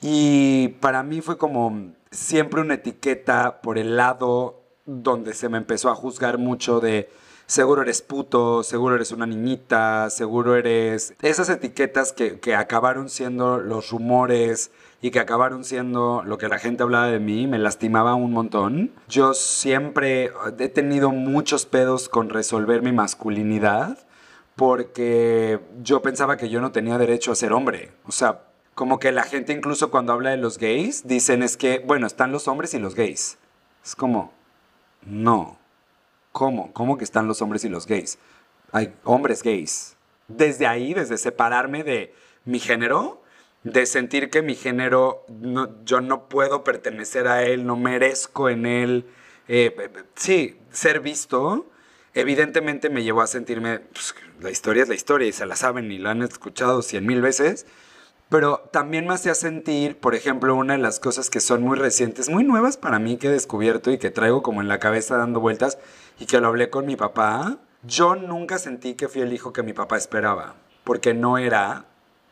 Y 0.00 0.68
para 0.80 1.02
mí 1.02 1.20
fue 1.20 1.36
como 1.36 1.92
siempre 2.10 2.62
una 2.62 2.74
etiqueta 2.74 3.60
por 3.60 3.76
el 3.76 3.96
lado 3.96 4.62
donde 4.86 5.34
se 5.34 5.50
me 5.50 5.58
empezó 5.58 5.90
a 5.90 5.94
juzgar 5.94 6.38
mucho 6.38 6.80
de 6.80 7.10
seguro 7.46 7.82
eres 7.82 8.00
puto, 8.00 8.62
seguro 8.62 8.94
eres 8.94 9.12
una 9.12 9.26
niñita, 9.26 10.08
seguro 10.08 10.56
eres... 10.56 11.14
Esas 11.20 11.50
etiquetas 11.50 12.14
que, 12.14 12.40
que 12.40 12.54
acabaron 12.54 13.10
siendo 13.10 13.58
los 13.58 13.90
rumores 13.90 14.70
y 15.02 15.10
que 15.10 15.20
acabaron 15.20 15.64
siendo 15.64 16.22
lo 16.24 16.38
que 16.38 16.48
la 16.48 16.58
gente 16.58 16.82
hablaba 16.82 17.08
de 17.08 17.20
mí, 17.20 17.46
me 17.46 17.58
lastimaba 17.58 18.14
un 18.14 18.32
montón. 18.32 18.92
Yo 19.08 19.34
siempre 19.34 20.32
he 20.58 20.68
tenido 20.70 21.10
muchos 21.10 21.66
pedos 21.66 22.08
con 22.08 22.30
resolver 22.30 22.80
mi 22.80 22.92
masculinidad 22.92 23.98
porque 24.56 25.60
yo 25.82 26.02
pensaba 26.02 26.36
que 26.36 26.48
yo 26.48 26.60
no 26.60 26.72
tenía 26.72 26.98
derecho 26.98 27.32
a 27.32 27.36
ser 27.36 27.52
hombre. 27.52 27.92
O 28.06 28.12
sea, 28.12 28.44
como 28.74 28.98
que 28.98 29.12
la 29.12 29.24
gente 29.24 29.52
incluso 29.52 29.90
cuando 29.90 30.12
habla 30.12 30.30
de 30.30 30.36
los 30.36 30.58
gays, 30.58 31.06
dicen 31.06 31.42
es 31.42 31.56
que, 31.56 31.80
bueno, 31.80 32.06
están 32.06 32.32
los 32.32 32.48
hombres 32.48 32.74
y 32.74 32.78
los 32.78 32.94
gays. 32.94 33.38
Es 33.84 33.94
como, 33.96 34.32
no. 35.04 35.58
¿Cómo? 36.32 36.72
¿Cómo 36.72 36.98
que 36.98 37.04
están 37.04 37.28
los 37.28 37.42
hombres 37.42 37.64
y 37.64 37.68
los 37.68 37.86
gays? 37.86 38.18
Hay 38.72 38.94
hombres 39.04 39.42
gays. 39.42 39.96
Desde 40.28 40.66
ahí, 40.66 40.94
desde 40.94 41.18
separarme 41.18 41.84
de 41.84 42.14
mi 42.44 42.58
género, 42.58 43.22
de 43.62 43.86
sentir 43.86 44.30
que 44.30 44.42
mi 44.42 44.54
género, 44.54 45.24
no- 45.28 45.84
yo 45.84 46.00
no 46.00 46.28
puedo 46.28 46.64
pertenecer 46.64 47.28
a 47.28 47.44
él, 47.44 47.66
no 47.66 47.76
merezco 47.76 48.48
en 48.48 48.66
él. 48.66 49.06
eh, 49.46 49.74
eh, 49.78 49.90
sí, 50.14 50.58
ser 50.70 51.00
visto, 51.00 51.66
evidentemente 52.14 52.90
me 52.90 53.02
llevó 53.02 53.22
a 53.22 53.26
sentirme, 53.26 53.80
pues, 53.80 54.14
la 54.40 54.50
historia 54.50 54.82
es 54.82 54.88
la 54.88 54.94
historia 54.94 55.28
y 55.28 55.32
se 55.32 55.46
la 55.46 55.56
saben 55.56 55.90
y 55.90 55.98
la 55.98 56.12
han 56.12 56.22
escuchado 56.22 56.82
cien 56.82 57.06
mil 57.06 57.20
veces. 57.20 57.66
Pero 58.30 58.68
también 58.72 59.06
me 59.06 59.14
hacía 59.14 59.34
sentir, 59.34 59.98
por 59.98 60.14
ejemplo, 60.14 60.54
una 60.56 60.72
de 60.72 60.80
las 60.80 60.98
cosas 60.98 61.28
que 61.28 61.40
son 61.40 61.62
muy 61.62 61.76
recientes, 61.76 62.30
muy 62.30 62.42
nuevas 62.42 62.76
para 62.76 62.98
mí 62.98 63.16
que 63.18 63.28
he 63.28 63.30
descubierto 63.30 63.90
y 63.90 63.98
que 63.98 64.10
traigo 64.10 64.42
como 64.42 64.60
en 64.62 64.68
la 64.68 64.78
cabeza 64.78 65.18
dando 65.18 65.40
vueltas 65.40 65.78
y 66.18 66.26
que 66.26 66.40
lo 66.40 66.48
hablé 66.48 66.70
con 66.70 66.86
mi 66.86 66.96
papá. 66.96 67.58
Yo 67.82 68.16
nunca 68.16 68.58
sentí 68.58 68.94
que 68.94 69.08
fui 69.08 69.20
el 69.20 69.32
hijo 69.32 69.52
que 69.52 69.62
mi 69.62 69.74
papá 69.74 69.98
esperaba, 69.98 70.56
porque 70.84 71.12
no 71.12 71.36
era 71.36 71.84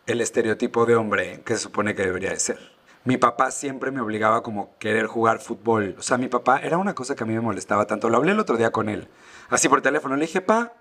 el 0.07 0.21
estereotipo 0.21 0.87
de 0.87 0.97
hombre 0.97 1.43
que 1.45 1.55
se 1.55 1.61
supone 1.61 1.95
que 1.95 2.03
debería 2.03 2.31
de 2.31 2.41
ser. 2.41 2.72
Mi 3.05 3.17
papá 3.17 3.51
siempre 3.51 3.91
me 3.91 4.01
obligaba 4.01 4.43
como 4.43 4.77
querer 4.79 5.07
jugar 5.07 5.41
fútbol. 5.41 5.97
O 5.99 6.03
sea, 6.03 6.19
mi 6.19 6.29
papá 6.29 6.59
era 6.59 6.79
una 6.79 6.95
cosa 6.95 7.17
que 7.17 7.25
a 7.25 7.27
mí 7.27 7.35
me 7.35 7.41
molestaba 7.41 7.87
tanto. 7.87 8.09
Lo 8.09 8.17
hablé 8.17 8.33
el 8.33 8.39
otro 8.39 8.57
día 8.57 8.71
con 8.71 8.89
él, 8.89 9.09
así 9.51 9.69
por 9.69 9.83
teléfono. 9.83 10.15
Le 10.15 10.27
dije, 10.27 10.41
pa, 10.41 10.73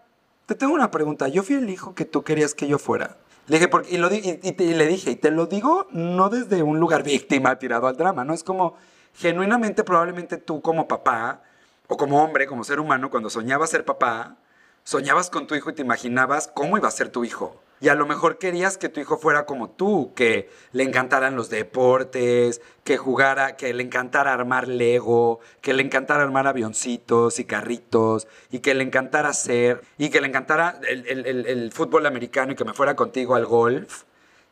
te 0.46 0.54
tengo 0.54 0.74
una 0.74 0.92
pregunta. 0.92 1.28
Yo 1.28 1.42
fui 1.42 1.56
el 1.56 1.70
hijo 1.70 1.96
que 1.96 2.06
tú 2.06 2.24
querías 2.24 2.54
que 2.54 2.68
yo 2.68 2.78
fuera. 2.78 3.18
Le 3.48 3.58
dije, 3.58 3.68
porque, 3.68 3.96
y, 3.96 3.98
lo 3.98 4.10
le 4.10 4.88
dije, 4.88 5.12
y 5.12 5.16
te 5.16 5.32
lo 5.32 5.48
digo 5.48 5.88
no 5.92 6.30
desde 6.30 6.62
un 6.62 6.80
lugar 6.80 7.04
víctima 7.04 7.58
tirado 7.58 7.88
al 7.88 7.98
drama, 7.98 8.24
¿no? 8.24 8.34
Es 8.34 8.44
como, 8.44 8.76
genuinamente, 9.16 9.84
probablemente 9.84 10.38
tú 10.38 10.62
como 10.62 10.88
papá, 10.88 11.42
o 11.88 11.98
como 11.98 12.24
hombre, 12.24 12.48
como 12.48 12.64
ser 12.64 12.80
humano, 12.80 13.10
cuando 13.10 13.30
soñabas 13.30 13.72
ser 13.72 13.84
papá, 13.84 14.38
soñabas 14.84 15.30
con 15.30 15.48
tu 15.48 15.56
hijo 15.56 15.72
y 15.72 15.74
te 15.74 15.82
imaginabas 15.82 16.48
cómo 16.48 16.78
iba 16.78 16.88
a 16.88 16.92
ser 16.92 17.10
tu 17.10 17.26
hijo. 17.26 17.62
Y 17.82 17.89
a 17.89 17.96
lo 17.96 18.06
mejor 18.06 18.38
querías 18.38 18.78
que 18.78 18.89
tu 18.89 19.00
hijo 19.00 19.17
fuera 19.17 19.46
como 19.48 19.70
tú, 19.72 20.13
que 20.15 20.50
le 20.72 20.84
encantaran 20.84 21.36
los 21.36 21.50
deportes, 21.50 22.62
que 22.84 22.98
jugara, 22.98 23.56
que 23.58 23.74
le 23.74 23.82
encantara 23.84 24.34
armar 24.34 24.67
Lego, 24.67 25.39
que 25.62 25.74
le 25.74 25.82
encantara 25.84 26.22
armar 26.24 26.46
avioncitos 26.48 27.39
y 27.39 27.46
carritos, 27.46 28.28
y 28.52 28.60
que 28.60 28.76
le 28.76 28.84
encantara 28.84 29.30
hacer, 29.30 29.82
y 29.98 30.10
que 30.10 30.22
le 30.22 30.28
encantara 30.28 30.80
el, 30.88 31.08
el- 31.26 31.72
fútbol 31.72 32.06
americano 32.06 32.52
y 32.52 32.56
que 32.56 32.65
me 32.65 32.74
fuera 32.74 32.96
contigo 32.96 33.34
al 33.36 33.46
golf. 33.46 34.04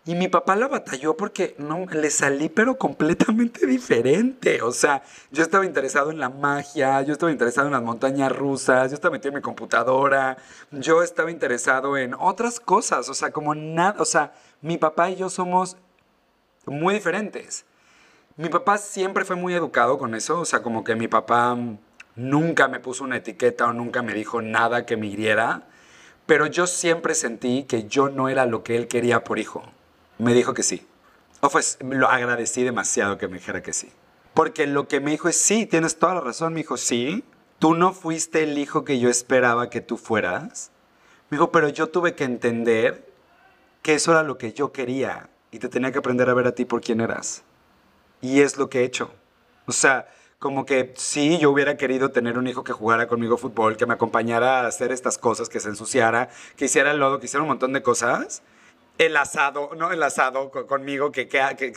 Y 0.05 0.15
mi 0.15 0.27
papá 0.27 0.55
la 0.55 0.67
batalló 0.67 1.15
porque 1.15 1.55
no 1.59 1.85
le 1.85 2.09
salí 2.09 2.49
pero 2.49 2.77
completamente 2.77 3.67
diferente. 3.67 4.61
O 4.61 4.71
sea, 4.71 5.03
yo 5.29 5.43
estaba 5.43 5.65
interesado 5.65 6.09
en 6.09 6.19
la 6.19 6.29
magia, 6.29 7.01
yo 7.01 7.13
estaba 7.13 7.31
interesado 7.31 7.67
en 7.67 7.73
las 7.73 7.83
montañas 7.83 8.35
rusas, 8.35 8.89
yo 8.89 8.95
estaba 8.95 9.11
metido 9.11 9.29
en 9.29 9.35
mi 9.35 9.41
computadora, 9.41 10.37
yo 10.71 11.03
estaba 11.03 11.29
interesado 11.31 11.97
en 11.97 12.13
otras 12.13 12.59
cosas, 12.59 13.09
o 13.09 13.13
sea, 13.13 13.31
como 13.31 13.53
nada, 13.53 14.01
o 14.01 14.05
sea, 14.05 14.33
mi 14.61 14.77
papá 14.77 15.09
y 15.09 15.17
yo 15.17 15.29
somos 15.29 15.77
muy 16.65 16.93
diferentes. 16.95 17.65
Mi 18.37 18.49
papá 18.49 18.77
siempre 18.77 19.25
fue 19.25 19.35
muy 19.35 19.53
educado 19.53 19.97
con 19.97 20.15
eso, 20.15 20.39
o 20.39 20.45
sea, 20.45 20.61
como 20.63 20.83
que 20.83 20.95
mi 20.95 21.09
papá 21.09 21.57
nunca 22.15 22.67
me 22.67 22.79
puso 22.79 23.03
una 23.03 23.17
etiqueta 23.17 23.67
o 23.67 23.73
nunca 23.73 24.01
me 24.01 24.13
dijo 24.13 24.41
nada 24.41 24.85
que 24.85 24.97
me 24.97 25.07
hiriera, 25.07 25.67
pero 26.25 26.45
yo 26.45 26.67
siempre 26.67 27.15
sentí 27.15 27.63
que 27.63 27.83
yo 27.83 28.09
no 28.09 28.29
era 28.29 28.45
lo 28.45 28.63
que 28.63 28.77
él 28.77 28.87
quería 28.87 29.23
por 29.23 29.39
hijo. 29.39 29.63
Me 30.19 30.33
dijo 30.33 30.53
que 30.53 30.63
sí. 30.63 30.85
O 31.41 31.49
pues 31.49 31.77
lo 31.81 32.09
agradecí 32.09 32.63
demasiado 32.63 33.17
que 33.17 33.27
me 33.27 33.37
dijera 33.37 33.63
que 33.63 33.73
sí. 33.73 33.89
Porque 34.33 34.67
lo 34.67 34.87
que 34.87 34.99
me 34.99 35.11
dijo 35.11 35.29
es, 35.29 35.37
sí, 35.37 35.65
tienes 35.65 35.97
toda 35.97 36.15
la 36.15 36.21
razón, 36.21 36.53
me 36.53 36.59
dijo, 36.59 36.77
sí, 36.77 37.23
tú 37.57 37.73
no 37.73 37.93
fuiste 37.93 38.43
el 38.43 38.57
hijo 38.57 38.83
que 38.83 38.99
yo 38.99 39.09
esperaba 39.09 39.69
que 39.69 39.81
tú 39.81 39.97
fueras. 39.97 40.71
Me 41.29 41.37
dijo, 41.37 41.51
pero 41.51 41.69
yo 41.69 41.87
tuve 41.87 42.15
que 42.15 42.25
entender 42.25 43.11
que 43.81 43.95
eso 43.95 44.11
era 44.11 44.23
lo 44.23 44.37
que 44.37 44.53
yo 44.53 44.71
quería 44.71 45.29
y 45.51 45.59
te 45.59 45.69
tenía 45.69 45.91
que 45.91 45.99
aprender 45.99 46.29
a 46.29 46.33
ver 46.33 46.47
a 46.47 46.53
ti 46.53 46.65
por 46.65 46.81
quién 46.81 47.01
eras. 47.01 47.43
Y 48.21 48.41
es 48.41 48.57
lo 48.57 48.69
que 48.69 48.81
he 48.81 48.83
hecho. 48.83 49.11
O 49.65 49.71
sea, 49.71 50.09
como 50.37 50.65
que 50.65 50.93
sí, 50.97 51.37
yo 51.37 51.51
hubiera 51.51 51.77
querido 51.77 52.11
tener 52.11 52.37
un 52.37 52.47
hijo 52.47 52.63
que 52.63 52.73
jugara 52.73 53.07
conmigo 53.07 53.37
fútbol, 53.37 53.77
que 53.77 53.85
me 53.85 53.93
acompañara 53.93 54.61
a 54.61 54.67
hacer 54.67 54.91
estas 54.91 55.17
cosas, 55.17 55.47
que 55.47 55.59
se 55.59 55.69
ensuciara, 55.69 56.29
que 56.57 56.65
hiciera 56.65 56.91
el 56.91 56.99
lodo, 56.99 57.19
que 57.19 57.25
hiciera 57.25 57.43
un 57.43 57.49
montón 57.49 57.71
de 57.71 57.81
cosas. 57.81 58.41
El 58.99 59.15
asado, 59.17 59.71
¿no? 59.77 59.91
El 59.91 60.03
asado 60.03 60.51
co- 60.51 60.67
conmigo, 60.67 61.11
que, 61.11 61.27
que, 61.29 61.41
que, 61.57 61.71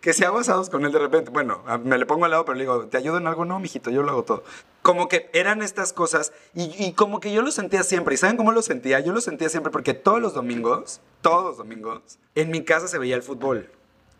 que 0.00 0.12
se 0.12 0.26
hago 0.26 0.38
asados 0.40 0.68
con 0.68 0.84
él 0.84 0.90
de 0.90 0.98
repente. 0.98 1.30
Bueno, 1.30 1.62
me 1.84 1.96
le 1.96 2.04
pongo 2.06 2.24
al 2.24 2.32
lado, 2.32 2.44
pero 2.44 2.56
le 2.58 2.64
digo, 2.64 2.86
¿te 2.88 2.96
ayudo 2.98 3.18
en 3.18 3.26
algo? 3.28 3.44
No, 3.44 3.60
mijito, 3.60 3.88
yo 3.90 4.02
lo 4.02 4.10
hago 4.10 4.24
todo. 4.24 4.44
Como 4.82 5.08
que 5.08 5.30
eran 5.32 5.62
estas 5.62 5.92
cosas 5.92 6.32
y, 6.52 6.74
y 6.84 6.92
como 6.92 7.20
que 7.20 7.32
yo 7.32 7.42
lo 7.42 7.52
sentía 7.52 7.84
siempre. 7.84 8.14
¿Y 8.14 8.18
saben 8.18 8.36
cómo 8.36 8.50
lo 8.50 8.62
sentía? 8.62 8.98
Yo 8.98 9.12
lo 9.12 9.20
sentía 9.20 9.48
siempre 9.48 9.70
porque 9.70 9.94
todos 9.94 10.20
los 10.20 10.34
domingos, 10.34 11.00
todos 11.22 11.44
los 11.44 11.56
domingos, 11.56 12.18
en 12.34 12.50
mi 12.50 12.64
casa 12.64 12.88
se 12.88 12.98
veía 12.98 13.14
el 13.14 13.22
fútbol. 13.22 13.70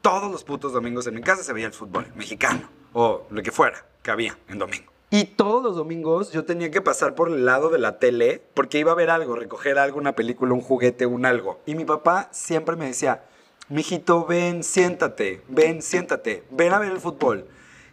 Todos 0.01 0.31
los 0.31 0.45
putos 0.45 0.73
domingos 0.73 1.07
en 1.09 1.16
mi 1.16 1.23
casa 1.23 1.43
se 1.43 1.53
veía 1.53 1.66
el 1.66 1.73
fútbol 1.75 2.07
mexicano 2.14 2.71
o 2.93 3.27
lo 3.31 3.43
que 3.43 3.51
fuera 3.51 3.85
que 4.03 4.11
había 4.12 4.38
en 4.49 4.59
domingo. 4.59 4.89
Y 5.12 5.25
todos 5.25 5.61
los 5.61 5.75
domingos 5.75 6.31
yo 6.31 6.44
tenía 6.44 6.70
que 6.70 6.81
pasar 6.81 7.16
por 7.16 7.31
el 7.31 7.44
lado 7.44 7.68
de 7.68 7.81
la 7.81 7.99
tele 7.99 8.40
porque 8.55 8.79
iba 8.79 8.92
a 8.92 8.94
ver 8.94 9.11
algo, 9.11 9.35
recoger 9.35 9.77
algo, 9.77 9.99
una 9.99 10.14
película, 10.14 10.55
un 10.55 10.61
juguete, 10.61 11.05
un 11.05 11.27
algo. 11.27 11.61
Y 11.66 11.75
mi 11.75 11.85
papá 11.85 12.29
siempre 12.31 12.77
me 12.77 12.87
decía, 12.87 13.25
mijito, 13.68 14.25
ven, 14.25 14.62
siéntate, 14.62 15.42
ven, 15.49 15.83
siéntate, 15.83 16.44
ven 16.51 16.73
a 16.73 16.79
ver 16.79 16.92
el 16.92 17.01
fútbol. 17.01 17.49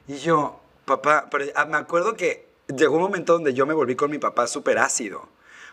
Y 0.08 0.18
yo, 0.18 0.60
papá, 0.86 1.28
pero 1.32 1.46
ah, 1.56 1.66
me 1.66 1.78
acuerdo 1.78 2.14
que 2.14 2.46
llegó 2.68 2.98
un 2.98 3.02
momento 3.02 3.34
donde 3.34 3.56
yo 3.56 3.66
me 3.66 3.74
volví 3.74 3.96
con 3.96 4.12
mi 4.12 4.20
papá 4.20 4.46
súper 4.46 4.78
ácido. 4.78 5.28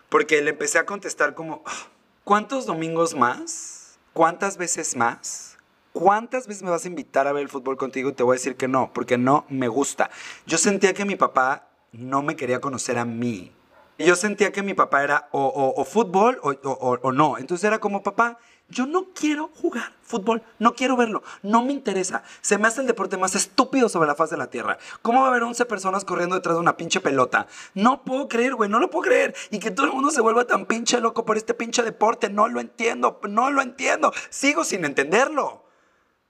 Porque 0.09 0.41
le 0.41 0.49
empecé 0.49 0.79
a 0.79 0.87
contestar 0.87 1.35
como, 1.35 1.61
"Ah, 1.67 1.89
¿cuántos 2.23 2.65
domingos 2.65 3.13
más? 3.13 3.99
¿Cuántas 4.13 4.57
veces 4.57 4.95
más? 4.95 5.54
¿Cuántas 5.95 6.45
veces 6.45 6.61
me 6.61 6.71
vas 6.71 6.83
a 6.83 6.89
invitar 6.89 7.25
a 7.25 7.31
ver 7.31 7.43
el 7.43 7.47
fútbol 7.47 7.77
contigo? 7.77 8.09
Y 8.09 8.13
te 8.13 8.21
voy 8.21 8.33
a 8.33 8.37
decir 8.37 8.57
que 8.57 8.67
no, 8.67 8.91
porque 8.91 9.17
no 9.17 9.45
me 9.47 9.69
gusta. 9.69 10.09
Yo 10.45 10.57
sentía 10.57 10.93
que 10.93 11.05
mi 11.05 11.15
papá 11.15 11.69
no 11.93 12.21
me 12.21 12.35
quería 12.35 12.59
conocer 12.59 12.97
a 12.99 13.05
mí. 13.05 13.53
Yo 13.97 14.17
sentía 14.17 14.51
que 14.51 14.61
mi 14.61 14.73
papá 14.73 15.05
era 15.05 15.29
o, 15.31 15.41
o- 15.45 15.81
o 15.81 15.85
fútbol 15.85 16.37
o 16.43 17.11
no. 17.13 17.37
Entonces 17.37 17.63
era 17.63 17.79
como, 17.79 18.03
papá, 18.03 18.37
yo 18.67 18.85
no 18.87 19.13
quiero 19.13 19.49
jugar 19.55 19.93
fútbol, 20.01 20.43
no 20.59 20.75
quiero 20.75 20.97
verlo, 20.97 21.23
no 21.43 21.63
me 21.63 21.71
interesa. 21.71 22.23
Se 22.41 22.57
me 22.57 22.67
hace 22.67 22.81
el 22.81 22.87
deporte 22.87 23.15
más 23.15 23.33
estúpido 23.35 23.87
sobre 23.87 24.07
la 24.07 24.15
faz 24.15 24.29
de 24.31 24.35
la 24.37 24.49
tierra. 24.49 24.77
¿Cómo 25.01 25.21
va 25.21 25.27
a 25.27 25.29
haber 25.29 25.43
11 25.43 25.63
personas 25.65 26.03
corriendo 26.03 26.35
detrás 26.35 26.55
de 26.55 26.59
una 26.61 26.75
pinche 26.75 26.99
pelota? 26.99 27.47
No 27.73 28.03
puedo 28.03 28.27
creer, 28.27 28.55
güey, 28.55 28.69
no 28.69 28.79
lo 28.79 28.89
puedo 28.89 29.03
creer. 29.03 29.33
Y 29.49 29.59
que 29.59 29.71
todo 29.71 29.85
el 29.85 29.93
mundo 29.93 30.11
se 30.11 30.19
vuelva 30.19 30.45
tan 30.45 30.65
pinche 30.65 30.99
loco 30.99 31.23
por 31.23 31.37
este 31.37 31.53
pinche 31.53 31.83
deporte, 31.83 32.29
no 32.29 32.49
lo 32.49 32.59
entiendo, 32.59 33.21
no 33.29 33.49
lo 33.49 33.61
entiendo. 33.61 34.11
Sigo 34.29 34.65
sin 34.65 34.83
entenderlo. 34.83 35.63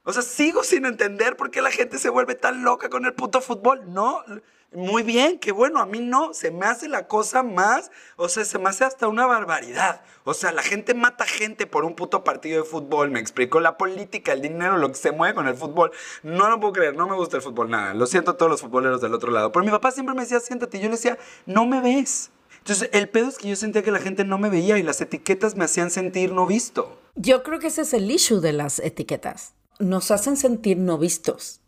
O 0.05 0.13
sea, 0.13 0.21
sigo 0.21 0.63
sin 0.63 0.85
entender 0.85 1.35
por 1.35 1.51
qué 1.51 1.61
la 1.61 1.71
gente 1.71 1.97
se 1.97 2.09
vuelve 2.09 2.35
tan 2.35 2.63
loca 2.63 2.89
con 2.89 3.05
el 3.05 3.13
puto 3.13 3.41
fútbol. 3.41 3.81
No, 3.91 4.23
muy 4.71 5.03
bien, 5.03 5.39
qué 5.39 5.51
bueno, 5.51 5.79
a 5.79 5.85
mí 5.85 5.99
no, 5.99 6.33
se 6.33 6.51
me 6.51 6.65
hace 6.65 6.87
la 6.87 7.07
cosa 7.07 7.43
más, 7.43 7.91
o 8.17 8.29
sea, 8.29 8.43
se 8.45 8.59
me 8.59 8.69
hace 8.69 8.83
hasta 8.83 9.07
una 9.07 9.25
barbaridad. 9.25 10.01
O 10.25 10.33
sea, 10.33 10.51
la 10.51 10.61
gente 10.61 10.93
mata 10.93 11.25
gente 11.25 11.65
por 11.65 11.85
un 11.85 11.95
puto 11.95 12.23
partido 12.23 12.61
de 12.61 12.69
fútbol, 12.69 13.09
me 13.09 13.19
explico, 13.19 13.59
la 13.59 13.77
política, 13.77 14.33
el 14.33 14.41
dinero, 14.41 14.77
lo 14.77 14.89
que 14.89 14.95
se 14.95 15.11
mueve 15.11 15.33
con 15.33 15.47
el 15.47 15.55
fútbol. 15.55 15.91
No 16.21 16.49
lo 16.49 16.59
puedo 16.59 16.73
creer, 16.73 16.95
no 16.95 17.07
me 17.07 17.15
gusta 17.15 17.37
el 17.37 17.43
fútbol 17.43 17.71
nada. 17.71 17.95
Lo 17.95 18.05
siento 18.05 18.31
a 18.31 18.37
todos 18.37 18.51
los 18.51 18.61
futboleros 18.61 19.01
del 19.01 19.13
otro 19.13 19.31
lado. 19.31 19.51
Pero 19.51 19.65
mi 19.65 19.71
papá 19.71 19.91
siempre 19.91 20.13
me 20.13 20.21
decía, 20.21 20.39
siéntate, 20.39 20.77
yo 20.79 20.85
le 20.85 20.91
decía, 20.91 21.17
no 21.47 21.65
me 21.65 21.81
ves. 21.81 22.31
Entonces, 22.57 22.89
el 22.93 23.09
pedo 23.09 23.29
es 23.29 23.37
que 23.37 23.47
yo 23.47 23.55
sentía 23.55 23.81
que 23.81 23.91
la 23.91 23.99
gente 23.99 24.23
no 24.23 24.37
me 24.37 24.49
veía 24.49 24.77
y 24.77 24.83
las 24.83 24.99
etiquetas 25.01 25.55
me 25.55 25.65
hacían 25.65 25.89
sentir 25.89 26.31
no 26.31 26.45
visto. 26.45 26.99
Yo 27.15 27.43
creo 27.43 27.59
que 27.59 27.67
ese 27.67 27.81
es 27.81 27.93
el 27.93 28.11
issue 28.11 28.39
de 28.39 28.53
las 28.53 28.79
etiquetas. 28.79 29.54
Nos 29.79 30.11
hacen 30.11 30.37
sentir 30.37 30.77
no 30.77 30.97
vistos 30.97 31.61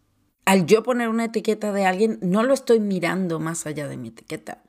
al 0.48 0.66
yo 0.66 0.82
poner 0.82 1.10
una 1.10 1.26
etiqueta 1.26 1.74
de 1.74 1.86
alguien, 1.86 2.20
no 2.22 2.42
lo 2.42 2.54
estoy 2.54 2.80
mirando 2.80 3.38
más 3.38 3.66
allá 3.66 3.90
de 3.90 3.98
mi 3.98 4.08
etiqueta. 4.08 4.64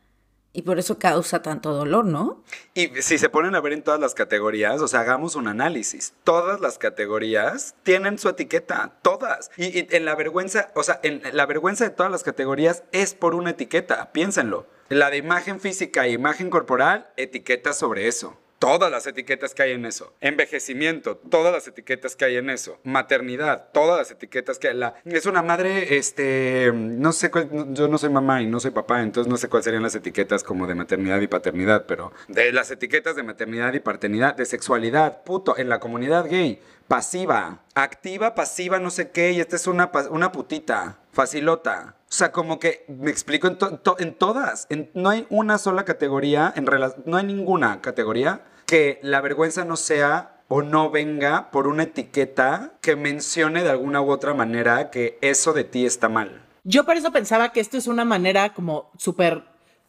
Y 0.52 0.62
por 0.62 0.80
eso 0.80 0.98
causa 0.98 1.40
tanto 1.40 1.72
dolor, 1.72 2.04
¿no? 2.04 2.42
Y 2.74 2.88
si 3.00 3.16
se 3.16 3.28
ponen 3.28 3.54
a 3.54 3.60
ver 3.60 3.74
en 3.74 3.84
todas 3.84 4.00
las 4.00 4.12
categorías, 4.12 4.80
o 4.80 4.88
sea, 4.88 5.00
hagamos 5.00 5.36
un 5.36 5.46
análisis. 5.46 6.14
Todas 6.24 6.60
las 6.60 6.78
categorías 6.78 7.76
tienen 7.84 8.18
su 8.18 8.28
etiqueta, 8.28 8.98
todas. 9.02 9.52
Y, 9.56 9.86
en 9.94 10.04
la 10.04 10.16
vergüenza, 10.16 10.72
o 10.74 10.82
sea, 10.82 10.98
en 11.04 11.22
la 11.32 11.46
vergüenza 11.46 11.84
de 11.84 11.90
todas 11.90 12.10
las 12.10 12.24
categorías 12.24 12.82
es 12.90 13.14
por 13.14 13.36
una 13.36 13.50
etiqueta, 13.50 14.10
piénsenlo. 14.10 14.66
La 14.88 15.10
de 15.10 15.18
imagen 15.18 15.60
física 15.60 16.06
e 16.06 16.10
imagen 16.10 16.50
corporal, 16.50 17.08
etiqueta 17.16 17.72
sobre 17.72 18.08
eso 18.08 18.36
todas 18.58 18.90
las 18.90 19.06
etiquetas 19.06 19.54
que 19.54 19.62
hay 19.62 19.72
en 19.72 19.84
eso. 19.84 20.14
Envejecimiento, 20.20 21.16
todas 21.16 21.52
las 21.52 21.66
etiquetas 21.68 22.16
que 22.16 22.24
hay 22.24 22.36
en 22.36 22.50
eso. 22.50 22.78
Maternidad, 22.84 23.68
todas 23.72 23.98
las 23.98 24.10
etiquetas 24.10 24.58
que 24.58 24.68
hay. 24.68 24.76
La, 24.76 24.94
es 25.04 25.26
una 25.26 25.42
madre, 25.42 25.96
este, 25.96 26.72
no 26.74 27.12
sé, 27.12 27.30
yo 27.70 27.88
no 27.88 27.98
soy 27.98 28.10
mamá 28.10 28.42
y 28.42 28.46
no 28.46 28.60
soy 28.60 28.70
papá, 28.70 29.02
entonces 29.02 29.30
no 29.30 29.36
sé 29.36 29.48
cuáles 29.48 29.64
serían 29.64 29.82
las 29.82 29.94
etiquetas 29.94 30.42
como 30.42 30.66
de 30.66 30.74
maternidad 30.74 31.20
y 31.20 31.26
paternidad, 31.26 31.86
pero 31.86 32.12
de 32.28 32.52
las 32.52 32.70
etiquetas 32.70 33.16
de 33.16 33.22
maternidad 33.22 33.72
y 33.74 33.80
paternidad, 33.80 34.34
de 34.34 34.44
sexualidad, 34.44 35.22
puto, 35.22 35.56
en 35.56 35.68
la 35.68 35.78
comunidad 35.80 36.28
gay, 36.28 36.60
pasiva, 36.88 37.60
activa, 37.74 38.34
pasiva, 38.34 38.78
no 38.78 38.90
sé 38.90 39.10
qué, 39.10 39.32
y 39.32 39.40
esta 39.40 39.56
es 39.56 39.66
una, 39.66 39.90
una 40.10 40.32
putita, 40.32 40.98
facilota. 41.12 41.94
O 42.08 42.12
sea, 42.12 42.32
como 42.32 42.58
que 42.58 42.84
me 42.88 43.10
explico 43.10 43.46
en, 43.46 43.58
en 43.98 44.14
todas. 44.14 44.66
no 44.94 45.10
hay 45.10 45.26
una 45.28 45.58
sola 45.58 45.84
categoría, 45.84 46.52
en 46.56 46.66
no 47.04 47.16
hay 47.18 47.24
ninguna 47.24 47.80
categoría 47.82 48.42
que 48.66 48.98
la 49.02 49.20
vergüenza 49.20 49.64
no 49.64 49.76
sea 49.76 50.42
o 50.48 50.62
no 50.62 50.90
venga 50.90 51.50
por 51.50 51.66
una 51.66 51.84
etiqueta 51.84 52.72
que 52.80 52.96
mencione 52.96 53.62
de 53.62 53.70
alguna 53.70 54.00
u 54.00 54.10
otra 54.10 54.32
manera 54.32 54.90
que 54.90 55.18
eso 55.20 55.52
de 55.52 55.64
ti 55.64 55.84
está 55.84 56.08
mal. 56.08 56.42
Yo 56.64 56.84
por 56.84 56.96
eso 56.96 57.12
pensaba 57.12 57.52
que 57.52 57.60
esto 57.60 57.76
es 57.76 57.86
una 57.86 58.04
manera 58.04 58.54
como 58.54 58.90
súper 58.96 59.44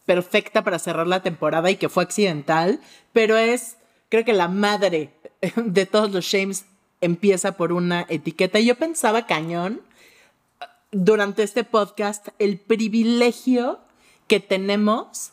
perfecta 0.06 0.62
para 0.62 0.78
cerrar 0.78 1.06
la 1.06 1.22
temporada 1.22 1.70
y 1.70 1.76
que 1.76 1.88
fue 1.88 2.02
accidental, 2.02 2.80
pero 3.12 3.36
es, 3.36 3.76
creo 4.08 4.24
que 4.24 4.32
la 4.32 4.48
madre 4.48 5.14
de 5.56 5.86
todos 5.86 6.12
los 6.12 6.24
shames 6.24 6.66
empieza 7.00 7.52
por 7.52 7.72
una 7.72 8.06
etiqueta. 8.08 8.58
Y 8.58 8.66
yo 8.66 8.76
pensaba 8.76 9.26
cañón 9.26 9.80
durante 10.92 11.42
este 11.42 11.64
podcast 11.64 12.28
el 12.38 12.58
privilegio 12.58 13.78
que 14.26 14.40
tenemos 14.40 15.32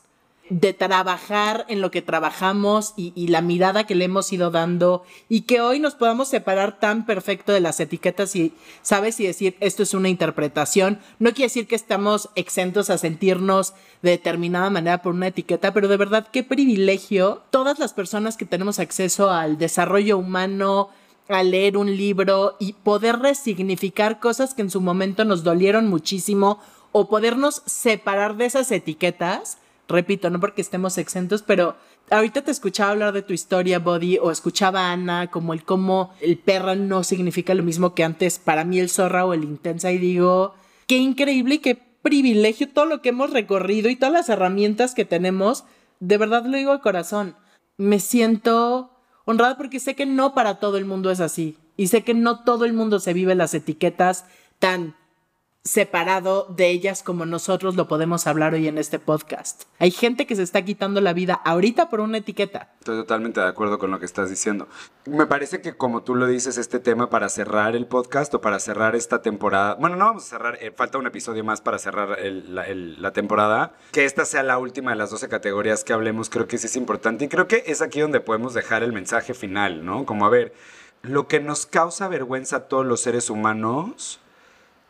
de 0.50 0.74
trabajar 0.74 1.66
en 1.68 1.82
lo 1.82 1.92
que 1.92 2.02
trabajamos 2.02 2.94
y, 2.96 3.28
la 3.28 3.42
mirada 3.42 3.86
que 3.86 3.96
le 3.96 4.06
hemos 4.06 4.32
ido 4.32 4.50
dando 4.50 5.04
y 5.28 5.42
que 5.42 5.60
hoy 5.62 5.80
nos 5.80 5.96
podamos 5.96 6.30
separar 6.30 6.80
tan 6.80 7.06
perfecto 7.06 7.52
de 7.52 7.60
las 7.60 7.80
etiquetas 7.80 8.36
y, 8.36 8.54
¿sabes? 8.82 9.20
Y 9.20 9.28
decir, 9.28 9.58
esto 9.60 9.84
es 9.84 9.94
una 9.94 10.10
interpretación. 10.10 11.00
No 11.20 11.32
quiere 11.32 11.48
decir 11.48 11.68
que 11.68 11.76
estamos 11.76 12.30
exentos 12.36 12.90
a 12.90 12.98
sentirnos 12.98 13.74
de 14.02 14.12
determinada 14.12 14.70
manera 14.70 15.02
por 15.02 15.14
una 15.14 15.28
etiqueta, 15.28 15.74
pero 15.74 15.88
de 15.88 15.98
verdad, 15.98 16.28
qué 16.32 16.44
privilegio 16.44 17.44
todas 17.50 17.78
las 17.80 17.94
personas 17.94 18.38
que 18.38 18.46
tenemos 18.46 18.80
acceso 18.80 19.30
al 19.30 19.58
desarrollo 19.58 20.18
humano, 20.18 20.90
a 21.30 21.44
leer 21.44 21.78
un 21.78 21.96
libro 21.96 22.56
y 22.60 22.74
poder 22.74 23.20
resignificar 23.20 24.20
cosas 24.20 24.54
que 24.54 24.62
en 24.62 24.70
su 24.70 24.82
momento 24.82 25.26
nos 25.26 25.44
dolieron 25.44 25.88
muchísimo 25.88 26.60
o 26.92 27.10
podernos 27.10 27.62
separar 27.66 28.38
de 28.38 28.46
esas 28.46 28.72
etiquetas. 28.72 29.58
Repito, 29.88 30.30
no 30.30 30.40
porque 30.40 30.62
estemos 30.62 30.98
exentos, 30.98 31.44
pero 31.44 31.76
ahorita 32.10 32.42
te 32.42 32.52
escuchaba 32.52 32.92
hablar 32.92 33.14
de 33.14 33.22
tu 33.22 33.34
historia, 33.34 33.80
Body, 33.80 34.18
o 34.18 34.32
escuchaba 34.32 34.88
a 34.88 34.94
Ana 34.94 35.28
como 35.32 35.54
el 35.54 35.64
cómo 35.64 36.14
el 36.22 36.38
perra 36.38 36.76
no 36.76 37.04
significa 37.04 37.54
lo 37.54 37.64
mismo 37.64 37.94
que 37.94 38.04
antes 38.04 38.40
para 38.40 38.64
mí 38.64 38.80
el 38.80 38.90
zorra 38.90 39.26
o 39.26 39.34
el 39.34 39.44
intensa 39.44 39.92
y 39.92 39.98
digo, 39.98 40.56
qué 40.88 40.98
increíble 40.98 41.56
y 41.56 41.60
qué 41.60 41.76
privilegio 42.02 42.70
todo 42.70 42.86
lo 42.86 43.02
que 43.02 43.10
hemos 43.10 43.32
recorrido 43.32 43.90
y 43.90 43.96
todas 43.96 44.14
las 44.14 44.30
herramientas 44.30 44.94
que 44.94 45.06
tenemos. 45.06 45.66
De 46.00 46.18
verdad 46.18 46.46
lo 46.46 46.58
digo 46.58 46.74
de 46.74 46.80
corazón. 46.80 47.36
Me 47.78 48.00
siento 48.00 48.97
honrada 49.28 49.58
porque 49.58 49.80
sé 49.80 49.94
que 49.96 50.06
no 50.06 50.34
para 50.34 50.56
todo 50.56 50.78
el 50.78 50.86
mundo 50.86 51.12
es 51.12 51.20
así. 51.20 51.58
Y 51.76 51.88
sé 51.88 52.04
que 52.04 52.14
no 52.14 52.44
todo 52.44 52.66
el 52.66 52.74
mundo 52.74 53.00
se 53.00 53.14
vive 53.14 53.36
las 53.36 53.54
etiquetas 53.54 54.26
tan 54.58 54.96
separado 55.68 56.48
de 56.50 56.70
ellas 56.70 57.04
como 57.04 57.26
nosotros 57.26 57.76
lo 57.76 57.88
podemos 57.88 58.26
hablar 58.26 58.54
hoy 58.54 58.68
en 58.68 58.78
este 58.78 59.00
podcast. 59.00 59.64
Hay 59.80 59.92
gente 59.92 60.26
que 60.26 60.36
se 60.36 60.44
está 60.44 60.64
quitando 60.64 61.02
la 61.02 61.14
vida 61.14 61.34
ahorita 61.34 61.90
por 61.90 62.00
una 62.00 62.20
etiqueta. 62.20 62.74
Estoy 62.80 62.98
totalmente 62.98 63.42
de 63.42 63.48
acuerdo 63.48 63.78
con 63.78 63.92
lo 63.92 64.00
que 64.00 64.06
estás 64.06 64.30
diciendo. 64.30 64.68
Me 65.06 65.28
parece 65.28 65.62
que 65.62 65.76
como 65.76 66.04
tú 66.04 66.16
lo 66.16 66.26
dices, 66.26 66.58
este 66.58 66.80
tema 66.80 67.10
para 67.10 67.30
cerrar 67.30 67.76
el 67.76 67.86
podcast 67.86 68.34
o 68.34 68.42
para 68.42 68.60
cerrar 68.60 68.96
esta 68.96 69.22
temporada, 69.22 69.76
bueno, 69.76 69.98
no 69.98 70.06
vamos 70.06 70.24
a 70.26 70.30
cerrar, 70.30 70.58
eh, 70.62 70.72
falta 70.76 70.98
un 70.98 71.08
episodio 71.08 71.44
más 71.44 71.62
para 71.62 71.78
cerrar 71.78 72.18
la, 72.20 73.12
temporada, 73.12 73.74
que 73.92 74.06
esta 74.06 74.26
sea 74.26 74.44
la 74.44 74.58
última 74.58 74.92
de 74.92 74.98
las 74.98 75.10
12 75.10 75.28
categorías 75.28 75.84
que 75.84 75.94
hablemos, 75.94 76.30
creo 76.30 76.48
que 76.48 76.58
sí 76.58 76.68
es 76.68 76.76
importante 76.76 77.26
y 77.26 77.28
creo 77.28 77.48
que 77.48 77.64
es 77.68 77.82
aquí 77.82 78.00
donde 78.00 78.22
podemos 78.22 78.54
dejar 78.54 78.84
el 78.84 78.94
mensaje 78.94 79.34
final, 79.34 79.86
¿no? 79.86 80.06
Como 80.06 80.26
a 80.26 80.30
ver, 80.30 80.54
lo 81.02 81.28
que 81.28 81.40
nos 81.40 81.66
causa 81.66 82.08
vergüenza 82.08 82.56
a 82.58 82.68
todos 82.68 82.86
los 82.86 83.02
seres 83.02 83.30
humanos 83.30 84.22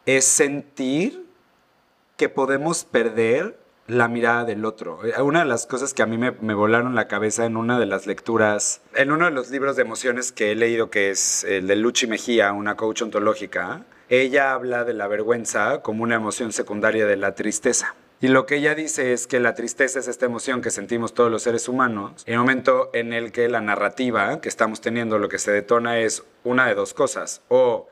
es 0.08 0.26
sentir 0.26 1.28
que 2.16 2.30
podemos 2.30 2.86
perder 2.86 3.60
la 3.88 4.08
mirada 4.08 4.46
del 4.46 4.66
otro. 4.66 5.06
Eh, 5.06 5.22
una 5.22 5.40
de 5.40 5.46
las 5.46 5.68
cosas 5.68 5.94
que 5.94 6.02
a 6.02 6.06
mí 6.06 6.18
me, 6.18 6.32
volaron 6.32 6.96
la 6.96 7.08
cabeza 7.08 7.46
en 7.46 7.58
una 7.58 7.78
de 7.78 7.86
las 7.86 8.08
lecturas, 8.08 8.82
en 8.96 9.12
uno 9.12 9.26
de 9.26 9.32
los 9.32 9.52
libros 9.52 9.76
de 9.76 9.84
emociones 9.84 10.32
que 10.32 10.52
he 10.52 10.56
leído, 10.56 10.90
que 10.90 11.10
es 11.10 11.44
el 11.44 11.68
de 11.68 11.76
Luchi 11.76 12.08
Mejía, 12.08 12.54
una 12.54 12.76
coach 12.76 13.02
ontológica, 13.02 13.86
ella 14.10 14.54
habla 14.54 14.86
de 14.86 14.94
la 14.94 15.08
vergüenza 15.08 15.82
como 15.82 16.04
una 16.04 16.16
emoción 16.16 16.54
secundaria 16.54 17.06
de 17.06 17.18
la 17.18 17.36
tristeza. 17.36 17.96
Y 18.22 18.30
lo 18.30 18.46
que 18.46 18.56
ella 18.56 18.76
dice 18.76 19.12
es 19.12 19.28
que 19.28 19.42
la 19.42 19.56
tristeza 19.56 20.00
es 20.00 20.08
esta 20.08 20.26
emoción 20.26 20.62
que 20.62 20.72
sentimos 20.72 21.14
todos 21.14 21.30
los 21.30 21.44
seres 21.44 21.68
humanos. 21.68 22.24
En 22.26 22.34
el 22.34 22.40
momento 22.40 22.90
en 22.94 23.14
el 23.14 23.32
que 23.32 23.48
la 23.50 23.62
narrativa 23.62 24.40
que 24.42 24.50
estamos 24.50 24.82
teniendo 24.82 25.20
lo 25.20 25.30
que 25.30 25.38
se 25.38 25.52
detona 25.52 26.00
es 26.00 26.24
una 26.44 26.66
de 26.66 26.76
dos 26.76 26.94
cosas. 26.94 27.42
O 27.50 27.90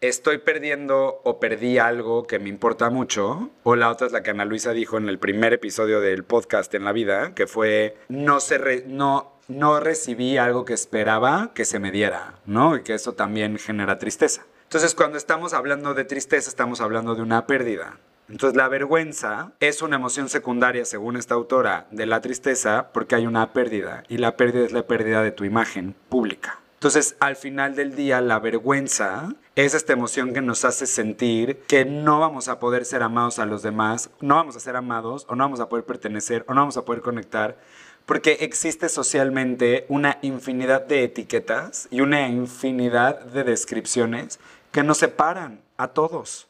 estoy 0.00 0.38
perdiendo 0.38 1.20
o 1.24 1.40
perdí 1.40 1.78
algo 1.78 2.26
que 2.26 2.38
me 2.38 2.48
importa 2.48 2.90
mucho, 2.90 3.50
o 3.62 3.76
la 3.76 3.90
otra 3.90 4.06
es 4.06 4.12
la 4.12 4.22
que 4.22 4.30
Ana 4.30 4.44
Luisa 4.44 4.72
dijo 4.72 4.98
en 4.98 5.08
el 5.08 5.18
primer 5.18 5.52
episodio 5.52 6.00
del 6.00 6.24
podcast 6.24 6.74
en 6.74 6.84
la 6.84 6.92
vida, 6.92 7.34
que 7.34 7.46
fue 7.46 7.96
no 8.08 8.40
se 8.40 8.84
no 8.86 9.36
no 9.48 9.78
recibí 9.80 10.38
algo 10.38 10.64
que 10.64 10.74
esperaba 10.74 11.52
que 11.54 11.64
se 11.64 11.78
me 11.78 11.92
diera, 11.92 12.34
¿no? 12.46 12.76
Y 12.76 12.82
que 12.82 12.94
eso 12.94 13.12
también 13.12 13.58
genera 13.58 13.98
tristeza. 13.98 14.44
Entonces, 14.64 14.94
cuando 14.94 15.16
estamos 15.16 15.54
hablando 15.54 15.94
de 15.94 16.04
tristeza, 16.04 16.50
estamos 16.50 16.80
hablando 16.80 17.14
de 17.14 17.22
una 17.22 17.46
pérdida. 17.46 17.98
Entonces, 18.28 18.56
la 18.56 18.68
vergüenza 18.68 19.52
es 19.60 19.82
una 19.82 19.96
emoción 19.96 20.28
secundaria, 20.28 20.84
según 20.84 21.16
esta 21.16 21.34
autora, 21.34 21.86
de 21.92 22.06
la 22.06 22.20
tristeza 22.20 22.90
porque 22.92 23.14
hay 23.14 23.26
una 23.26 23.52
pérdida, 23.52 24.02
y 24.08 24.18
la 24.18 24.36
pérdida 24.36 24.64
es 24.64 24.72
la 24.72 24.86
pérdida 24.86 25.22
de 25.22 25.30
tu 25.30 25.44
imagen 25.44 25.94
pública. 26.08 26.58
Entonces, 26.74 27.16
al 27.20 27.36
final 27.36 27.76
del 27.76 27.94
día, 27.94 28.20
la 28.20 28.40
vergüenza 28.40 29.28
es 29.56 29.72
esta 29.72 29.94
emoción 29.94 30.34
que 30.34 30.42
nos 30.42 30.66
hace 30.66 30.86
sentir 30.86 31.62
que 31.66 31.86
no 31.86 32.20
vamos 32.20 32.48
a 32.48 32.60
poder 32.60 32.84
ser 32.84 33.02
amados 33.02 33.38
a 33.38 33.46
los 33.46 33.62
demás, 33.62 34.10
no 34.20 34.34
vamos 34.34 34.54
a 34.54 34.60
ser 34.60 34.76
amados, 34.76 35.24
o 35.30 35.34
no 35.34 35.44
vamos 35.44 35.60
a 35.60 35.68
poder 35.70 35.86
pertenecer, 35.86 36.44
o 36.46 36.52
no 36.52 36.60
vamos 36.60 36.76
a 36.76 36.84
poder 36.84 37.00
conectar, 37.00 37.56
porque 38.04 38.36
existe 38.40 38.90
socialmente 38.90 39.86
una 39.88 40.18
infinidad 40.20 40.82
de 40.82 41.04
etiquetas 41.04 41.88
y 41.90 42.02
una 42.02 42.28
infinidad 42.28 43.18
de 43.20 43.44
descripciones 43.44 44.38
que 44.72 44.82
nos 44.82 44.98
separan 44.98 45.62
a 45.78 45.88
todos, 45.88 46.48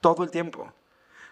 todo 0.00 0.24
el 0.24 0.32
tiempo. 0.32 0.72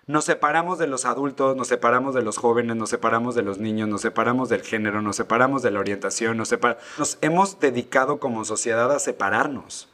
Nos 0.07 0.27
separamos 0.27 0.79
de 0.79 0.87
los 0.87 1.07
adultos, 1.07 1.57
nos 1.57 1.67
separamos 1.67 2.15
de 2.15 2.23
los 2.23 2.39
jóvenes, 2.39 2.77
nos 2.77 2.91
separamos 2.91 3.35
de 3.35 3.43
los 3.43 3.59
niños, 3.59 3.89
nos 3.89 4.03
separamos 4.03 4.49
del 4.49 4.63
género, 4.63 5.03
nos 5.03 5.17
separamos 5.17 5.63
de 5.63 5.73
la 5.73 5.81
orientación, 5.81 6.37
nos, 6.37 6.55
nos 6.99 7.19
hemos 7.21 7.59
dedicado 7.59 8.21
como 8.21 8.45
sociedad 8.45 8.93
a 8.93 9.01
separarnos 9.01 9.90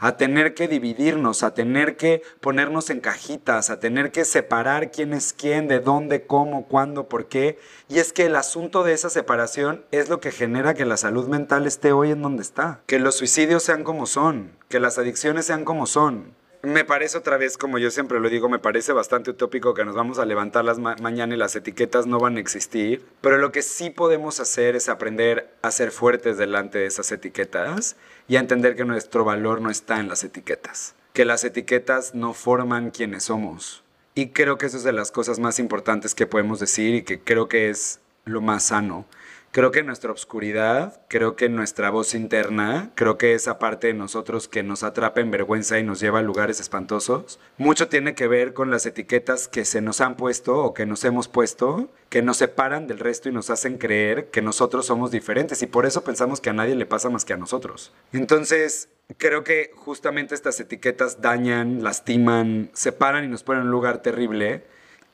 a 0.00 0.16
tener 0.16 0.54
que 0.54 0.66
dividirnos, 0.66 1.42
a 1.42 1.54
tener 1.54 1.96
que 1.96 2.22
ponernos 2.40 2.90
en 2.90 3.00
cajitas, 3.00 3.70
a 3.70 3.78
tener 3.78 4.10
que 4.10 4.24
separar 4.24 4.90
quién 4.90 5.12
es 5.12 5.32
quién, 5.32 5.68
de 5.68 5.78
dónde, 5.78 6.26
cómo, 6.26 6.66
cuándo, 6.66 7.08
por 7.08 7.26
qué. 7.26 7.58
Y 7.88 7.98
es 7.98 8.12
que 8.12 8.26
el 8.26 8.34
asunto 8.34 8.82
de 8.82 8.94
esa 8.94 9.10
separación 9.10 9.84
es 9.92 10.08
lo 10.08 10.18
que 10.20 10.32
genera 10.32 10.74
que 10.74 10.86
la 10.86 10.96
salud 10.96 11.28
mental 11.28 11.66
esté 11.66 11.92
hoy 11.92 12.10
en 12.10 12.22
donde 12.22 12.42
está, 12.42 12.80
que 12.86 12.98
los 12.98 13.16
suicidios 13.16 13.62
sean 13.62 13.84
como 13.84 14.06
son, 14.06 14.50
que 14.68 14.80
las 14.80 14.98
adicciones 14.98 15.44
sean 15.46 15.64
como 15.64 15.86
son, 15.86 16.34
me 16.62 16.84
parece 16.84 17.16
otra 17.16 17.36
vez, 17.36 17.56
como 17.56 17.78
yo 17.78 17.90
siempre 17.90 18.20
lo 18.20 18.28
digo, 18.28 18.48
me 18.48 18.58
parece 18.58 18.92
bastante 18.92 19.30
utópico 19.30 19.72
que 19.72 19.84
nos 19.84 19.94
vamos 19.94 20.18
a 20.18 20.26
levantar 20.26 20.64
las 20.64 20.78
mañana 20.78 21.34
y 21.34 21.38
las 21.38 21.56
etiquetas 21.56 22.06
no 22.06 22.18
van 22.18 22.36
a 22.36 22.40
existir. 22.40 23.04
Pero 23.20 23.38
lo 23.38 23.50
que 23.50 23.62
sí 23.62 23.90
podemos 23.90 24.40
hacer 24.40 24.76
es 24.76 24.88
aprender 24.88 25.54
a 25.62 25.70
ser 25.70 25.90
fuertes 25.90 26.36
delante 26.36 26.78
de 26.78 26.86
esas 26.86 27.10
etiquetas 27.12 27.96
y 28.28 28.36
a 28.36 28.40
entender 28.40 28.76
que 28.76 28.84
nuestro 28.84 29.24
valor 29.24 29.60
no 29.60 29.70
está 29.70 30.00
en 30.00 30.08
las 30.08 30.22
etiquetas. 30.22 30.94
Que 31.14 31.24
las 31.24 31.44
etiquetas 31.44 32.14
no 32.14 32.34
forman 32.34 32.90
quienes 32.90 33.24
somos. 33.24 33.82
Y 34.14 34.28
creo 34.28 34.58
que 34.58 34.66
eso 34.66 34.76
es 34.76 34.84
de 34.84 34.92
las 34.92 35.10
cosas 35.12 35.38
más 35.38 35.58
importantes 35.58 36.14
que 36.14 36.26
podemos 36.26 36.60
decir 36.60 36.94
y 36.94 37.02
que 37.02 37.20
creo 37.20 37.48
que 37.48 37.70
es 37.70 38.00
lo 38.24 38.40
más 38.40 38.64
sano 38.64 39.06
creo 39.52 39.70
que 39.72 39.82
nuestra 39.82 40.10
obscuridad, 40.10 41.00
creo 41.08 41.34
que 41.36 41.48
nuestra 41.48 41.90
voz 41.90 42.14
interna, 42.14 42.90
creo 42.94 43.18
que 43.18 43.34
esa 43.34 43.58
parte 43.58 43.88
de 43.88 43.94
nosotros 43.94 44.48
que 44.48 44.62
nos 44.62 44.82
atrapa 44.82 45.20
en 45.20 45.30
vergüenza 45.30 45.78
y 45.78 45.82
nos 45.82 46.00
lleva 46.00 46.20
a 46.20 46.22
lugares 46.22 46.60
espantosos, 46.60 47.40
mucho 47.58 47.88
tiene 47.88 48.14
que 48.14 48.28
ver 48.28 48.54
con 48.54 48.70
las 48.70 48.86
etiquetas 48.86 49.48
que 49.48 49.64
se 49.64 49.80
nos 49.80 50.00
han 50.00 50.16
puesto 50.16 50.58
o 50.58 50.74
que 50.74 50.86
nos 50.86 51.04
hemos 51.04 51.28
puesto, 51.28 51.90
que 52.08 52.22
nos 52.22 52.36
separan 52.36 52.86
del 52.86 52.98
resto 52.98 53.28
y 53.28 53.32
nos 53.32 53.50
hacen 53.50 53.78
creer 53.78 54.30
que 54.30 54.42
nosotros 54.42 54.86
somos 54.86 55.10
diferentes 55.10 55.62
y 55.62 55.66
por 55.66 55.86
eso 55.86 56.04
pensamos 56.04 56.40
que 56.40 56.50
a 56.50 56.54
nadie 56.54 56.74
le 56.74 56.86
pasa 56.86 57.10
más 57.10 57.24
que 57.24 57.32
a 57.32 57.36
nosotros. 57.36 57.92
Entonces, 58.12 58.88
creo 59.18 59.42
que 59.44 59.72
justamente 59.74 60.34
estas 60.34 60.60
etiquetas 60.60 61.20
dañan, 61.20 61.82
lastiman, 61.82 62.70
separan 62.72 63.24
y 63.24 63.28
nos 63.28 63.42
ponen 63.42 63.62
en 63.62 63.66
un 63.66 63.72
lugar 63.72 64.02
terrible. 64.02 64.64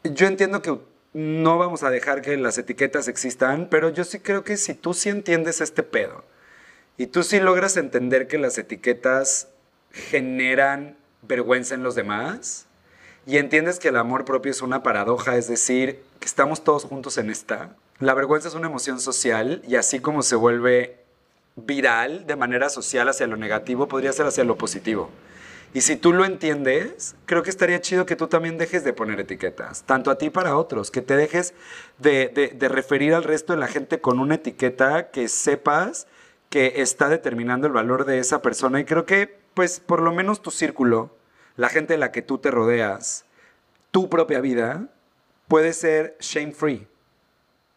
Yo 0.04 0.26
entiendo 0.26 0.62
que 0.62 0.78
no 1.16 1.56
vamos 1.56 1.82
a 1.82 1.88
dejar 1.88 2.20
que 2.20 2.36
las 2.36 2.58
etiquetas 2.58 3.08
existan, 3.08 3.68
pero 3.70 3.88
yo 3.88 4.04
sí 4.04 4.20
creo 4.20 4.44
que 4.44 4.58
si 4.58 4.74
tú 4.74 4.92
sí 4.92 5.08
entiendes 5.08 5.62
este 5.62 5.82
pedo 5.82 6.24
y 6.98 7.06
tú 7.06 7.22
sí 7.22 7.40
logras 7.40 7.78
entender 7.78 8.28
que 8.28 8.36
las 8.36 8.58
etiquetas 8.58 9.48
generan 9.92 10.98
vergüenza 11.22 11.74
en 11.74 11.82
los 11.82 11.94
demás 11.94 12.66
y 13.24 13.38
entiendes 13.38 13.78
que 13.78 13.88
el 13.88 13.96
amor 13.96 14.26
propio 14.26 14.50
es 14.50 14.60
una 14.60 14.82
paradoja, 14.82 15.38
es 15.38 15.48
decir, 15.48 16.02
que 16.20 16.26
estamos 16.26 16.64
todos 16.64 16.84
juntos 16.84 17.16
en 17.16 17.30
esta. 17.30 17.74
La 17.98 18.12
vergüenza 18.12 18.48
es 18.48 18.54
una 18.54 18.66
emoción 18.66 19.00
social 19.00 19.62
y 19.66 19.76
así 19.76 20.00
como 20.00 20.20
se 20.20 20.36
vuelve 20.36 20.98
viral 21.56 22.26
de 22.26 22.36
manera 22.36 22.68
social 22.68 23.08
hacia 23.08 23.26
lo 23.26 23.38
negativo, 23.38 23.88
podría 23.88 24.12
ser 24.12 24.26
hacia 24.26 24.44
lo 24.44 24.58
positivo. 24.58 25.08
Y 25.76 25.82
si 25.82 25.96
tú 25.96 26.14
lo 26.14 26.24
entiendes, 26.24 27.16
creo 27.26 27.42
que 27.42 27.50
estaría 27.50 27.82
chido 27.82 28.06
que 28.06 28.16
tú 28.16 28.28
también 28.28 28.56
dejes 28.56 28.82
de 28.82 28.94
poner 28.94 29.20
etiquetas, 29.20 29.82
tanto 29.82 30.10
a 30.10 30.16
ti 30.16 30.30
para 30.30 30.56
otros, 30.56 30.90
que 30.90 31.02
te 31.02 31.18
dejes 31.18 31.52
de, 31.98 32.56
referir 32.70 33.12
al 33.12 33.24
resto 33.24 33.52
de 33.52 33.58
la 33.58 33.66
gente 33.66 34.00
con 34.00 34.18
una 34.18 34.36
etiqueta 34.36 35.10
que 35.10 35.28
sepas 35.28 36.06
que 36.48 36.80
está 36.80 37.10
determinando 37.10 37.66
el 37.66 37.74
valor 37.74 38.06
de 38.06 38.20
esa 38.20 38.40
persona. 38.40 38.80
Y 38.80 38.86
creo 38.86 39.04
que, 39.04 39.38
pues, 39.52 39.78
por 39.78 40.00
lo 40.00 40.14
menos 40.14 40.40
tu 40.40 40.50
círculo, 40.50 41.14
la 41.56 41.68
gente 41.68 41.92
de 41.92 41.98
la 41.98 42.10
que 42.10 42.22
tú 42.22 42.38
te 42.38 42.50
rodeas, 42.50 43.26
tu 43.90 44.08
propia 44.08 44.40
vida, 44.40 44.88
puede 45.46 45.74
ser 45.74 46.16
shame 46.20 46.52
free. 46.52 46.88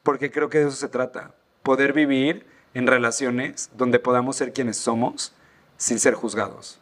Porque 0.04 0.32
creo 0.32 0.47
que 0.47 0.60
de 0.60 0.70
eso 0.70 0.78
se 0.78 0.88
trata. 0.88 1.36
Poder 1.64 1.91
vivir 1.91 2.45
en 2.74 2.88
relaciones 2.88 3.70
donde 3.76 4.00
podamos 4.00 4.38
ser 4.38 4.54
quienes 4.54 4.78
somos 4.78 5.34
sin 5.76 6.00
ser 6.00 6.14
juzgados 6.14 6.80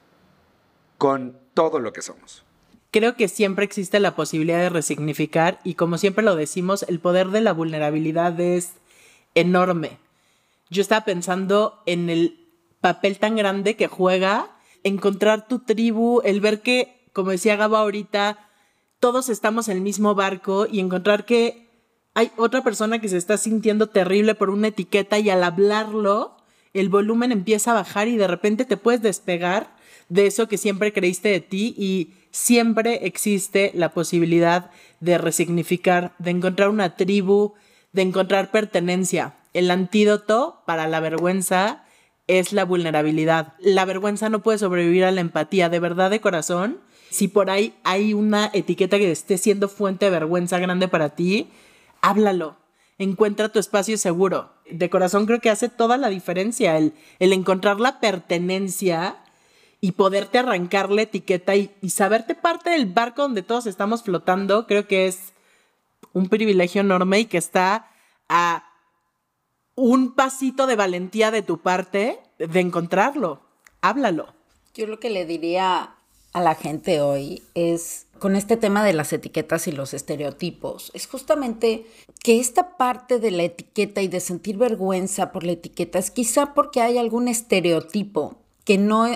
con 0.97 1.37
todo 1.53 1.79
lo 1.79 1.93
que 1.93 2.01
somos. 2.01 2.43
Creo 2.91 3.15
que 3.15 3.27
siempre 3.27 3.65
existe 3.65 3.99
la 3.99 4.15
posibilidad 4.15 4.59
de 4.59 4.69
resignificar 4.69 5.59
y 5.63 5.73
como 5.73 5.97
siempre 5.97 6.23
lo 6.23 6.35
decimos, 6.35 6.83
el 6.87 6.99
poder 6.99 7.27
de 7.27 7.41
la 7.41 7.53
vulnerabilidad 7.53 8.39
es 8.39 8.73
enorme. 9.35 9.97
Yo 10.69 10.81
estaba 10.81 11.05
pensando 11.05 11.81
en 11.85 12.09
el 12.09 12.47
papel 12.81 13.19
tan 13.19 13.35
grande 13.35 13.75
que 13.75 13.87
juega 13.87 14.51
encontrar 14.83 15.47
tu 15.47 15.59
tribu, 15.59 16.21
el 16.23 16.39
ver 16.41 16.61
que, 16.61 17.09
como 17.13 17.31
decía 17.31 17.55
Gaba 17.55 17.79
ahorita, 17.79 18.39
todos 18.99 19.29
estamos 19.29 19.67
en 19.67 19.77
el 19.77 19.83
mismo 19.83 20.15
barco 20.15 20.65
y 20.69 20.79
encontrar 20.79 21.25
que 21.25 21.67
hay 22.13 22.31
otra 22.37 22.63
persona 22.63 22.99
que 22.99 23.09
se 23.09 23.17
está 23.17 23.37
sintiendo 23.37 23.87
terrible 23.87 24.33
por 24.33 24.49
una 24.49 24.69
etiqueta 24.69 25.19
y 25.19 25.29
al 25.29 25.43
hablarlo, 25.43 26.37
el 26.73 26.89
volumen 26.89 27.31
empieza 27.31 27.71
a 27.71 27.75
bajar 27.75 28.07
y 28.07 28.17
de 28.17 28.27
repente 28.27 28.65
te 28.65 28.77
puedes 28.77 29.01
despegar 29.01 29.76
de 30.09 30.27
eso 30.27 30.47
que 30.47 30.57
siempre 30.57 30.93
creíste 30.93 31.29
de 31.29 31.41
ti 31.41 31.75
y 31.77 32.13
siempre 32.31 33.05
existe 33.07 33.71
la 33.73 33.93
posibilidad 33.93 34.71
de 34.99 35.17
resignificar, 35.17 36.13
de 36.19 36.31
encontrar 36.31 36.69
una 36.69 36.95
tribu, 36.95 37.53
de 37.93 38.03
encontrar 38.03 38.51
pertenencia. 38.51 39.35
El 39.53 39.71
antídoto 39.71 40.61
para 40.65 40.87
la 40.87 40.99
vergüenza 40.99 41.83
es 42.27 42.53
la 42.53 42.65
vulnerabilidad. 42.65 43.53
La 43.59 43.85
vergüenza 43.85 44.29
no 44.29 44.43
puede 44.43 44.59
sobrevivir 44.59 45.05
a 45.05 45.11
la 45.11 45.21
empatía, 45.21 45.69
de 45.69 45.79
verdad, 45.79 46.11
de 46.11 46.21
corazón. 46.21 46.79
Si 47.09 47.27
por 47.27 47.49
ahí 47.49 47.73
hay 47.83 48.13
una 48.13 48.49
etiqueta 48.53 48.97
que 48.97 49.11
esté 49.11 49.37
siendo 49.37 49.69
fuente 49.69 50.05
de 50.05 50.11
vergüenza 50.11 50.59
grande 50.59 50.87
para 50.87 51.09
ti, 51.09 51.49
háblalo. 52.01 52.57
Encuentra 52.97 53.49
tu 53.49 53.59
espacio 53.59 53.97
seguro. 53.97 54.51
De 54.69 54.89
corazón 54.89 55.25
creo 55.25 55.39
que 55.39 55.49
hace 55.49 55.69
toda 55.69 55.97
la 55.97 56.09
diferencia 56.09 56.77
el, 56.77 56.93
el 57.19 57.31
encontrar 57.31 57.79
la 57.79 57.99
pertenencia 57.99 59.17
y 59.79 59.91
poderte 59.93 60.39
arrancar 60.39 60.89
la 60.91 61.03
etiqueta 61.03 61.55
y, 61.55 61.71
saberte 61.89 62.35
parte 62.35 62.71
del 62.71 62.87
barco 62.87 63.21
donde 63.21 63.43
todos 63.43 63.67
estamos 63.67 64.03
flotando, 64.03 64.65
creo 64.65 64.87
que 64.87 65.07
es 65.07 65.33
un 66.13 66.29
privilegio 66.29 66.81
enorme 66.81 67.19
y 67.19 67.25
que 67.25 67.37
está 67.37 67.91
a 68.27 68.63
un 69.75 70.15
pasito 70.15 70.65
de 70.65 70.75
valentía 70.75 71.29
de 71.29 71.43
tu 71.43 71.59
parte 71.59 72.19
de 72.39 72.59
encontrarlo. 72.59 73.41
Háblalo. 73.81 74.33
Yo 74.73 74.87
lo 74.87 74.99
que 74.99 75.09
le 75.09 75.25
diría 75.25 75.95
a 76.33 76.41
la 76.41 76.55
gente 76.55 77.01
hoy 77.01 77.43
es 77.53 78.07
con 78.19 78.35
este 78.35 78.57
tema 78.57 78.83
de 78.83 78.93
las 78.93 79.13
etiquetas 79.13 79.67
y 79.67 79.71
los 79.71 79.93
estereotipos, 79.93 80.91
es 80.93 81.07
justamente 81.07 81.85
que 82.23 82.39
esta 82.39 82.77
parte 82.77 83.19
de 83.19 83.31
la 83.31 83.43
etiqueta 83.43 84.01
y 84.01 84.07
de 84.07 84.19
sentir 84.19 84.57
vergüenza 84.57 85.31
por 85.31 85.43
la 85.43 85.53
etiqueta 85.53 85.99
es 85.99 86.11
quizá 86.11 86.53
porque 86.53 86.81
hay 86.81 86.97
algún 86.97 87.27
estereotipo 87.27 88.37
que 88.65 88.77
no 88.77 89.07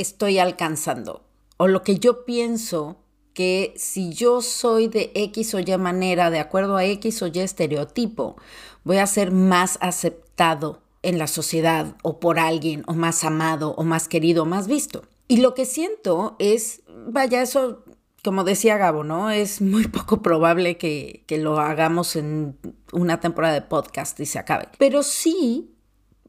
estoy 0.00 0.38
alcanzando 0.38 1.28
o 1.58 1.66
lo 1.66 1.82
que 1.82 1.98
yo 1.98 2.24
pienso 2.24 2.96
que 3.34 3.74
si 3.76 4.12
yo 4.12 4.40
soy 4.40 4.88
de 4.88 5.12
X 5.14 5.54
o 5.54 5.60
Y 5.60 5.76
manera, 5.76 6.30
de 6.30 6.38
acuerdo 6.38 6.76
a 6.76 6.84
X 6.84 7.22
o 7.22 7.26
Y 7.26 7.40
estereotipo, 7.40 8.36
voy 8.84 8.98
a 8.98 9.06
ser 9.06 9.30
más 9.30 9.78
aceptado 9.80 10.82
en 11.02 11.18
la 11.18 11.26
sociedad 11.26 11.96
o 12.02 12.18
por 12.18 12.38
alguien, 12.38 12.82
o 12.86 12.94
más 12.94 13.22
amado, 13.22 13.74
o 13.76 13.84
más 13.84 14.08
querido, 14.08 14.42
o 14.42 14.46
más 14.46 14.66
visto. 14.66 15.02
Y 15.28 15.38
lo 15.38 15.54
que 15.54 15.66
siento 15.66 16.36
es, 16.38 16.82
vaya, 17.06 17.42
eso, 17.42 17.84
como 18.24 18.42
decía 18.42 18.76
Gabo, 18.76 19.04
¿no? 19.04 19.30
Es 19.30 19.60
muy 19.60 19.86
poco 19.88 20.22
probable 20.22 20.76
que, 20.78 21.24
que 21.26 21.38
lo 21.38 21.60
hagamos 21.60 22.16
en 22.16 22.56
una 22.92 23.20
temporada 23.20 23.54
de 23.54 23.62
podcast 23.62 24.18
y 24.20 24.26
se 24.26 24.38
acabe. 24.38 24.68
Pero 24.78 25.02
sí, 25.02 25.74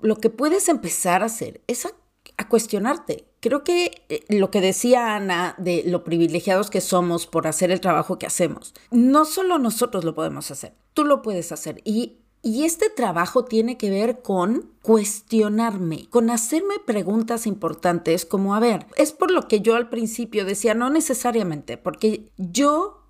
lo 0.01 0.17
que 0.17 0.29
puedes 0.29 0.69
empezar 0.69 1.23
a 1.23 1.27
hacer 1.27 1.61
es 1.67 1.85
a 1.85 1.91
a 2.39 2.47
cuestionarte. 2.47 3.28
Creo 3.41 3.63
que 3.63 4.03
eh, 4.09 4.25
lo 4.29 4.51
que 4.51 4.61
decía 4.61 5.15
Ana 5.15 5.55
de 5.57 5.83
lo 5.85 6.03
privilegiados 6.03 6.69
que 6.69 6.81
somos 6.81 7.25
por 7.25 7.47
hacer 7.47 7.71
el 7.71 7.79
trabajo 7.79 8.19
que 8.19 8.25
hacemos, 8.25 8.73
no 8.91 9.25
solo 9.25 9.59
nosotros 9.59 10.03
lo 10.03 10.13
podemos 10.13 10.51
hacer, 10.51 10.73
tú 10.93 11.05
lo 11.05 11.21
puedes 11.21 11.51
hacer. 11.51 11.81
Y, 11.85 12.17
y 12.41 12.65
este 12.65 12.89
trabajo 12.89 13.45
tiene 13.45 13.77
que 13.77 13.89
ver 13.89 14.21
con 14.21 14.71
cuestionarme, 14.81 16.07
con 16.09 16.29
hacerme 16.29 16.75
preguntas 16.85 17.47
importantes 17.47 18.25
como, 18.25 18.55
a 18.55 18.59
ver, 18.59 18.85
es 18.97 19.13
por 19.13 19.31
lo 19.31 19.47
que 19.47 19.61
yo 19.61 19.75
al 19.75 19.89
principio 19.89 20.43
decía, 20.43 20.73
no 20.73 20.89
necesariamente, 20.89 21.77
porque 21.77 22.29
yo 22.37 23.03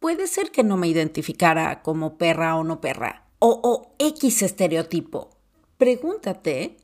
puede 0.00 0.26
ser 0.26 0.50
que 0.50 0.64
no 0.64 0.76
me 0.76 0.88
identificara 0.88 1.82
como 1.82 2.18
perra 2.18 2.56
o 2.56 2.64
no 2.64 2.80
perra, 2.80 3.28
o, 3.38 3.60
o 3.62 3.94
X 3.98 4.42
estereotipo. 4.42 5.30
Pregúntate 5.78 6.76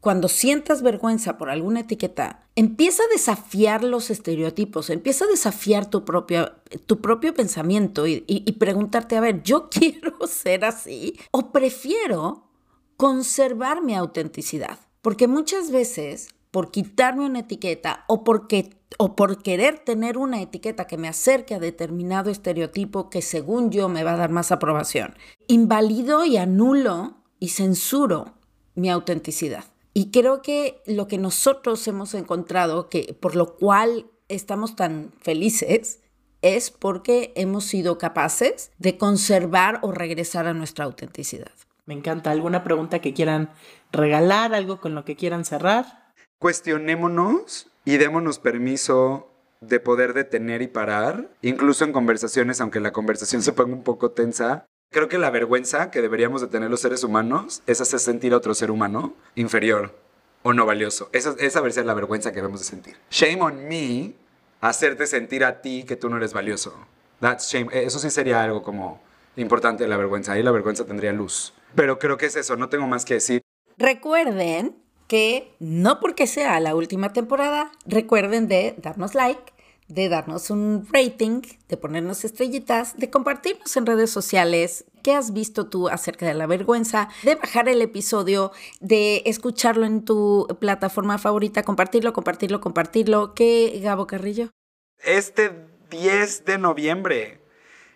cuando 0.00 0.28
sientas 0.28 0.82
vergüenza 0.82 1.38
por 1.38 1.50
alguna 1.50 1.80
etiqueta, 1.80 2.46
empieza 2.54 3.02
a 3.02 3.12
desafiar 3.12 3.82
los 3.82 4.10
estereotipos, 4.10 4.90
empieza 4.90 5.24
a 5.24 5.28
desafiar 5.28 5.90
tu 5.90 6.04
propio, 6.04 6.52
tu 6.86 7.00
propio 7.00 7.34
pensamiento 7.34 8.06
y, 8.06 8.24
y 8.26 8.52
preguntarte, 8.52 9.16
a 9.16 9.20
ver, 9.20 9.42
¿yo 9.42 9.68
quiero 9.70 10.26
ser 10.26 10.64
así 10.64 11.18
o 11.30 11.52
prefiero 11.52 12.48
conservar 12.96 13.82
mi 13.82 13.94
autenticidad? 13.94 14.78
Porque 15.02 15.28
muchas 15.28 15.70
veces, 15.70 16.28
por 16.50 16.70
quitarme 16.70 17.24
una 17.24 17.40
etiqueta 17.40 18.04
o, 18.08 18.24
porque, 18.24 18.76
o 18.98 19.16
por 19.16 19.42
querer 19.42 19.78
tener 19.78 20.18
una 20.18 20.40
etiqueta 20.40 20.86
que 20.86 20.96
me 20.96 21.08
acerque 21.08 21.54
a 21.54 21.60
determinado 21.60 22.30
estereotipo 22.30 23.10
que 23.10 23.22
según 23.22 23.70
yo 23.70 23.88
me 23.88 24.04
va 24.04 24.14
a 24.14 24.16
dar 24.16 24.30
más 24.30 24.52
aprobación, 24.52 25.14
invalido 25.46 26.24
y 26.24 26.36
anulo 26.36 27.16
y 27.38 27.48
censuro 27.48 28.34
mi 28.74 28.90
autenticidad. 28.90 29.64
Y 29.98 30.12
creo 30.12 30.42
que 30.42 30.80
lo 30.86 31.08
que 31.08 31.18
nosotros 31.18 31.88
hemos 31.88 32.14
encontrado, 32.14 32.88
que 32.88 33.16
por 33.20 33.34
lo 33.34 33.56
cual 33.56 34.06
estamos 34.28 34.76
tan 34.76 35.12
felices, 35.20 35.98
es 36.40 36.70
porque 36.70 37.32
hemos 37.34 37.64
sido 37.64 37.98
capaces 37.98 38.70
de 38.78 38.96
conservar 38.96 39.80
o 39.82 39.90
regresar 39.90 40.46
a 40.46 40.54
nuestra 40.54 40.84
autenticidad. 40.84 41.50
Me 41.84 41.94
encanta. 41.94 42.30
¿Alguna 42.30 42.62
pregunta 42.62 43.00
que 43.00 43.12
quieran 43.12 43.50
regalar? 43.90 44.54
¿Algo 44.54 44.80
con 44.80 44.94
lo 44.94 45.04
que 45.04 45.16
quieran 45.16 45.44
cerrar? 45.44 46.12
Cuestionémonos 46.38 47.66
y 47.84 47.96
démonos 47.96 48.38
permiso 48.38 49.32
de 49.60 49.80
poder 49.80 50.14
detener 50.14 50.62
y 50.62 50.68
parar, 50.68 51.28
incluso 51.42 51.84
en 51.84 51.92
conversaciones, 51.92 52.60
aunque 52.60 52.78
la 52.78 52.92
conversación 52.92 53.42
se 53.42 53.52
ponga 53.52 53.74
un 53.74 53.82
poco 53.82 54.12
tensa. 54.12 54.64
Creo 54.90 55.08
que 55.08 55.18
la 55.18 55.30
vergüenza 55.30 55.90
que 55.90 56.00
deberíamos 56.00 56.40
de 56.40 56.46
tener 56.46 56.70
los 56.70 56.80
seres 56.80 57.04
humanos 57.04 57.62
es 57.66 57.82
hacer 57.82 58.00
sentir 58.00 58.32
a 58.32 58.38
otro 58.38 58.54
ser 58.54 58.70
humano 58.70 59.14
inferior 59.34 59.94
o 60.42 60.54
no 60.54 60.64
valioso. 60.64 61.10
Esa, 61.12 61.34
esa 61.38 61.58
debería 61.58 61.74
ser 61.74 61.86
la 61.86 61.92
vergüenza 61.92 62.30
que 62.30 62.36
debemos 62.36 62.60
de 62.60 62.66
sentir. 62.66 62.96
Shame 63.10 63.42
on 63.42 63.68
me 63.68 64.14
hacerte 64.62 65.06
sentir 65.06 65.44
a 65.44 65.60
ti 65.60 65.84
que 65.84 65.96
tú 65.96 66.08
no 66.08 66.16
eres 66.16 66.32
valioso. 66.32 66.74
That's 67.20 67.50
shame. 67.52 67.68
Eso 67.70 67.98
sí 67.98 68.08
sería 68.08 68.42
algo 68.42 68.62
como 68.62 68.98
importante 69.36 69.84
de 69.84 69.90
la 69.90 69.98
vergüenza. 69.98 70.32
Ahí 70.32 70.42
la 70.42 70.52
vergüenza 70.52 70.86
tendría 70.86 71.12
luz. 71.12 71.52
Pero 71.74 71.98
creo 71.98 72.16
que 72.16 72.24
es 72.24 72.36
eso, 72.36 72.56
no 72.56 72.70
tengo 72.70 72.86
más 72.86 73.04
que 73.04 73.14
decir. 73.14 73.42
Recuerden 73.76 74.74
que 75.06 75.54
no 75.58 76.00
porque 76.00 76.26
sea 76.26 76.60
la 76.60 76.74
última 76.74 77.12
temporada, 77.12 77.72
recuerden 77.84 78.48
de 78.48 78.74
darnos 78.78 79.14
like, 79.14 79.52
de 79.88 80.08
darnos 80.08 80.50
un 80.50 80.86
rating, 80.92 81.42
de 81.68 81.76
ponernos 81.76 82.24
estrellitas, 82.24 82.96
de 82.96 83.10
compartirnos 83.10 83.76
en 83.76 83.86
redes 83.86 84.10
sociales 84.10 84.84
qué 85.02 85.14
has 85.14 85.32
visto 85.32 85.68
tú 85.68 85.88
acerca 85.88 86.26
de 86.26 86.34
la 86.34 86.46
vergüenza, 86.46 87.08
de 87.22 87.34
bajar 87.34 87.68
el 87.68 87.80
episodio, 87.80 88.52
de 88.80 89.22
escucharlo 89.24 89.86
en 89.86 90.04
tu 90.04 90.46
plataforma 90.60 91.18
favorita, 91.18 91.62
compartirlo, 91.62 92.12
compartirlo, 92.12 92.60
compartirlo. 92.60 93.34
¿Qué, 93.34 93.80
Gabo 93.82 94.06
Carrillo? 94.06 94.50
Este 94.98 95.52
10 95.90 96.44
de 96.44 96.58
noviembre 96.58 97.40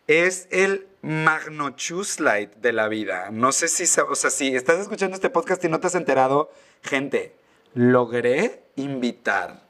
es 0.06 0.48
el 0.50 0.86
Magno 1.02 1.74
Light 2.18 2.54
de 2.54 2.72
la 2.72 2.88
vida. 2.88 3.30
No 3.30 3.52
sé 3.52 3.68
si, 3.68 3.84
o 4.00 4.14
sea, 4.14 4.30
si 4.30 4.54
estás 4.54 4.80
escuchando 4.80 5.14
este 5.14 5.30
podcast 5.30 5.62
y 5.64 5.68
no 5.68 5.80
te 5.80 5.88
has 5.88 5.94
enterado, 5.94 6.50
gente, 6.82 7.36
logré 7.74 8.64
invitar 8.76 9.66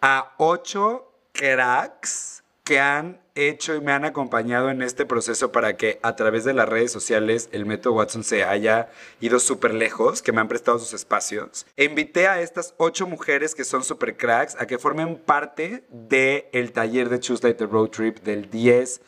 a 0.00 0.34
ocho 0.38 1.07
cracks 1.38 2.42
que 2.64 2.80
han 2.80 3.20
hecho 3.34 3.76
y 3.76 3.80
me 3.80 3.92
han 3.92 4.04
acompañado 4.04 4.68
en 4.70 4.82
este 4.82 5.06
proceso 5.06 5.52
para 5.52 5.76
que 5.76 6.00
a 6.02 6.16
través 6.16 6.44
de 6.44 6.52
las 6.52 6.68
redes 6.68 6.92
sociales 6.92 7.48
el 7.52 7.64
método 7.64 7.94
Watson 7.94 8.24
se 8.24 8.44
haya 8.44 8.90
ido 9.20 9.38
súper 9.38 9.72
lejos, 9.72 10.20
que 10.20 10.32
me 10.32 10.40
han 10.40 10.48
prestado 10.48 10.78
sus 10.78 10.92
espacios. 10.92 11.64
Invité 11.76 12.26
a 12.26 12.42
estas 12.42 12.74
ocho 12.76 13.06
mujeres 13.06 13.54
que 13.54 13.64
son 13.64 13.84
súper 13.84 14.16
cracks 14.16 14.56
a 14.58 14.66
que 14.66 14.78
formen 14.78 15.16
parte 15.16 15.84
del 15.88 16.44
el 16.52 16.72
taller 16.72 17.08
de 17.08 17.20
Choose 17.20 17.54
the 17.54 17.66
Road 17.66 17.88
Trip 17.88 18.18
del 18.18 18.50
10 18.50 19.00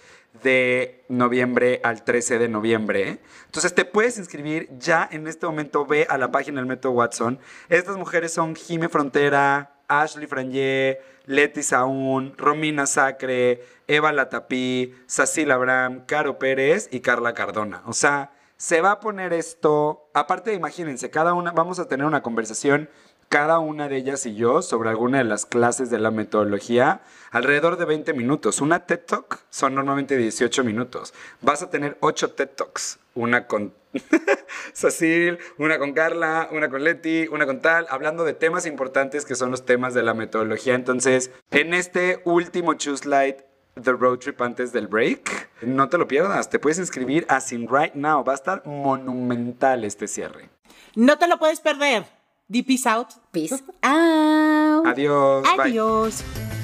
de 0.45 1.05
noviembre 1.09 1.81
al 1.83 2.05
13 2.05 2.39
de 2.39 2.49
noviembre. 2.49 3.19
Entonces 3.47 3.75
te 3.75 3.85
puedes 3.85 4.17
inscribir 4.17 4.69
ya 4.79 5.09
en 5.11 5.27
este 5.27 5.45
momento. 5.47 5.85
Ve 5.85 6.07
a 6.09 6.17
la 6.17 6.31
página 6.31 6.61
del 6.61 6.67
método 6.67 6.93
Watson. 6.93 7.41
Estas 7.69 7.97
mujeres 7.97 8.33
son 8.33 8.55
Jime 8.55 8.89
Frontera, 8.89 9.75
Ashley 9.89 10.27
Frangé, 10.27 11.01
Leti 11.31 11.63
Saún, 11.63 12.35
Romina 12.37 12.87
Sacre, 12.87 13.63
Eva 13.87 14.11
Latapí, 14.11 14.95
Sacil 15.07 15.53
Abraham, 15.53 16.05
Caro 16.05 16.41
Pérez 16.41 16.89
y 16.91 17.01
Carla 17.01 17.35
Cardona. 17.35 17.83
O 17.87 17.93
sea, 17.93 18.33
se 18.57 18.81
va 18.81 18.91
a 18.91 19.01
poner 19.01 19.33
esto, 19.33 20.11
aparte 20.13 20.53
imagínense, 20.55 21.09
cada 21.09 21.33
una, 21.33 21.53
vamos 21.53 21.79
a 21.79 21.87
tener 21.87 22.05
una 22.05 22.23
conversación 22.23 22.91
cada 23.31 23.61
una 23.61 23.89
de 23.89 23.97
ellas 23.97 24.27
y 24.27 24.35
yo 24.35 24.61
sobre 24.61 24.91
alguna 24.91 25.19
de 25.19 25.25
las 25.25 25.47
clases 25.47 25.89
de 25.89 26.01
la 26.01 26.11
metodología 26.11 27.03
alrededor 27.31 27.79
de 27.79 27.85
20 27.85 28.13
minutos. 28.13 28.61
Una 28.61 28.87
TED 28.87 28.99
Talk 29.07 29.39
son 29.51 29.77
normalmente 29.77 30.17
18 30.17 30.65
minutos. 30.65 31.15
Vas 31.41 31.63
a 31.63 31.71
tener 31.71 31.97
8 32.01 32.33
TED 32.33 32.49
Talks. 32.49 32.99
Una 33.15 33.47
con 33.47 33.73
Cecil, 34.73 35.39
una 35.59 35.79
con 35.79 35.93
Carla, 35.93 36.49
una 36.51 36.69
con 36.69 36.83
Leti, 36.83 37.29
una 37.29 37.47
con 37.47 37.61
tal, 37.61 37.87
hablando 37.89 38.25
de 38.25 38.35
temas 38.35 38.67
importantes 38.67 39.25
que 39.25 39.37
son 39.37 39.53
los 39.53 39.65
temas 39.65 39.95
de 39.95 40.03
la 40.03 40.13
metodología. 40.13 40.75
Entonces, 40.75 41.31
en 41.53 41.73
este 41.73 42.23
último 42.25 42.75
Choose 42.75 43.09
Light 43.09 43.43
The 43.81 43.93
Road 43.93 44.19
Trip 44.19 44.43
antes 44.43 44.73
del 44.73 44.89
break. 44.89 45.51
No 45.63 45.89
te 45.89 45.99
lo 45.99 46.09
pierdas, 46.09 46.51
te 46.51 46.59
puedes 46.59 46.81
inscribir 46.81 47.27
a 47.29 47.41
Sin 47.41 47.69
Right 47.69 47.95
Now. 47.95 48.25
Va 48.25 48.33
a 48.33 48.37
estar 48.37 48.67
monumental 48.67 49.85
este 49.85 50.09
cierre. 50.09 50.49
No 50.97 51.17
te 51.17 51.29
lo 51.29 51.39
puedes 51.39 51.61
perder. 51.61 52.20
Deep 52.51 52.67
peace 52.67 52.87
out. 52.87 53.15
Peace 53.33 53.63
out. 53.83 54.85
Adiós. 54.85 55.45
Adiós. 55.47 56.60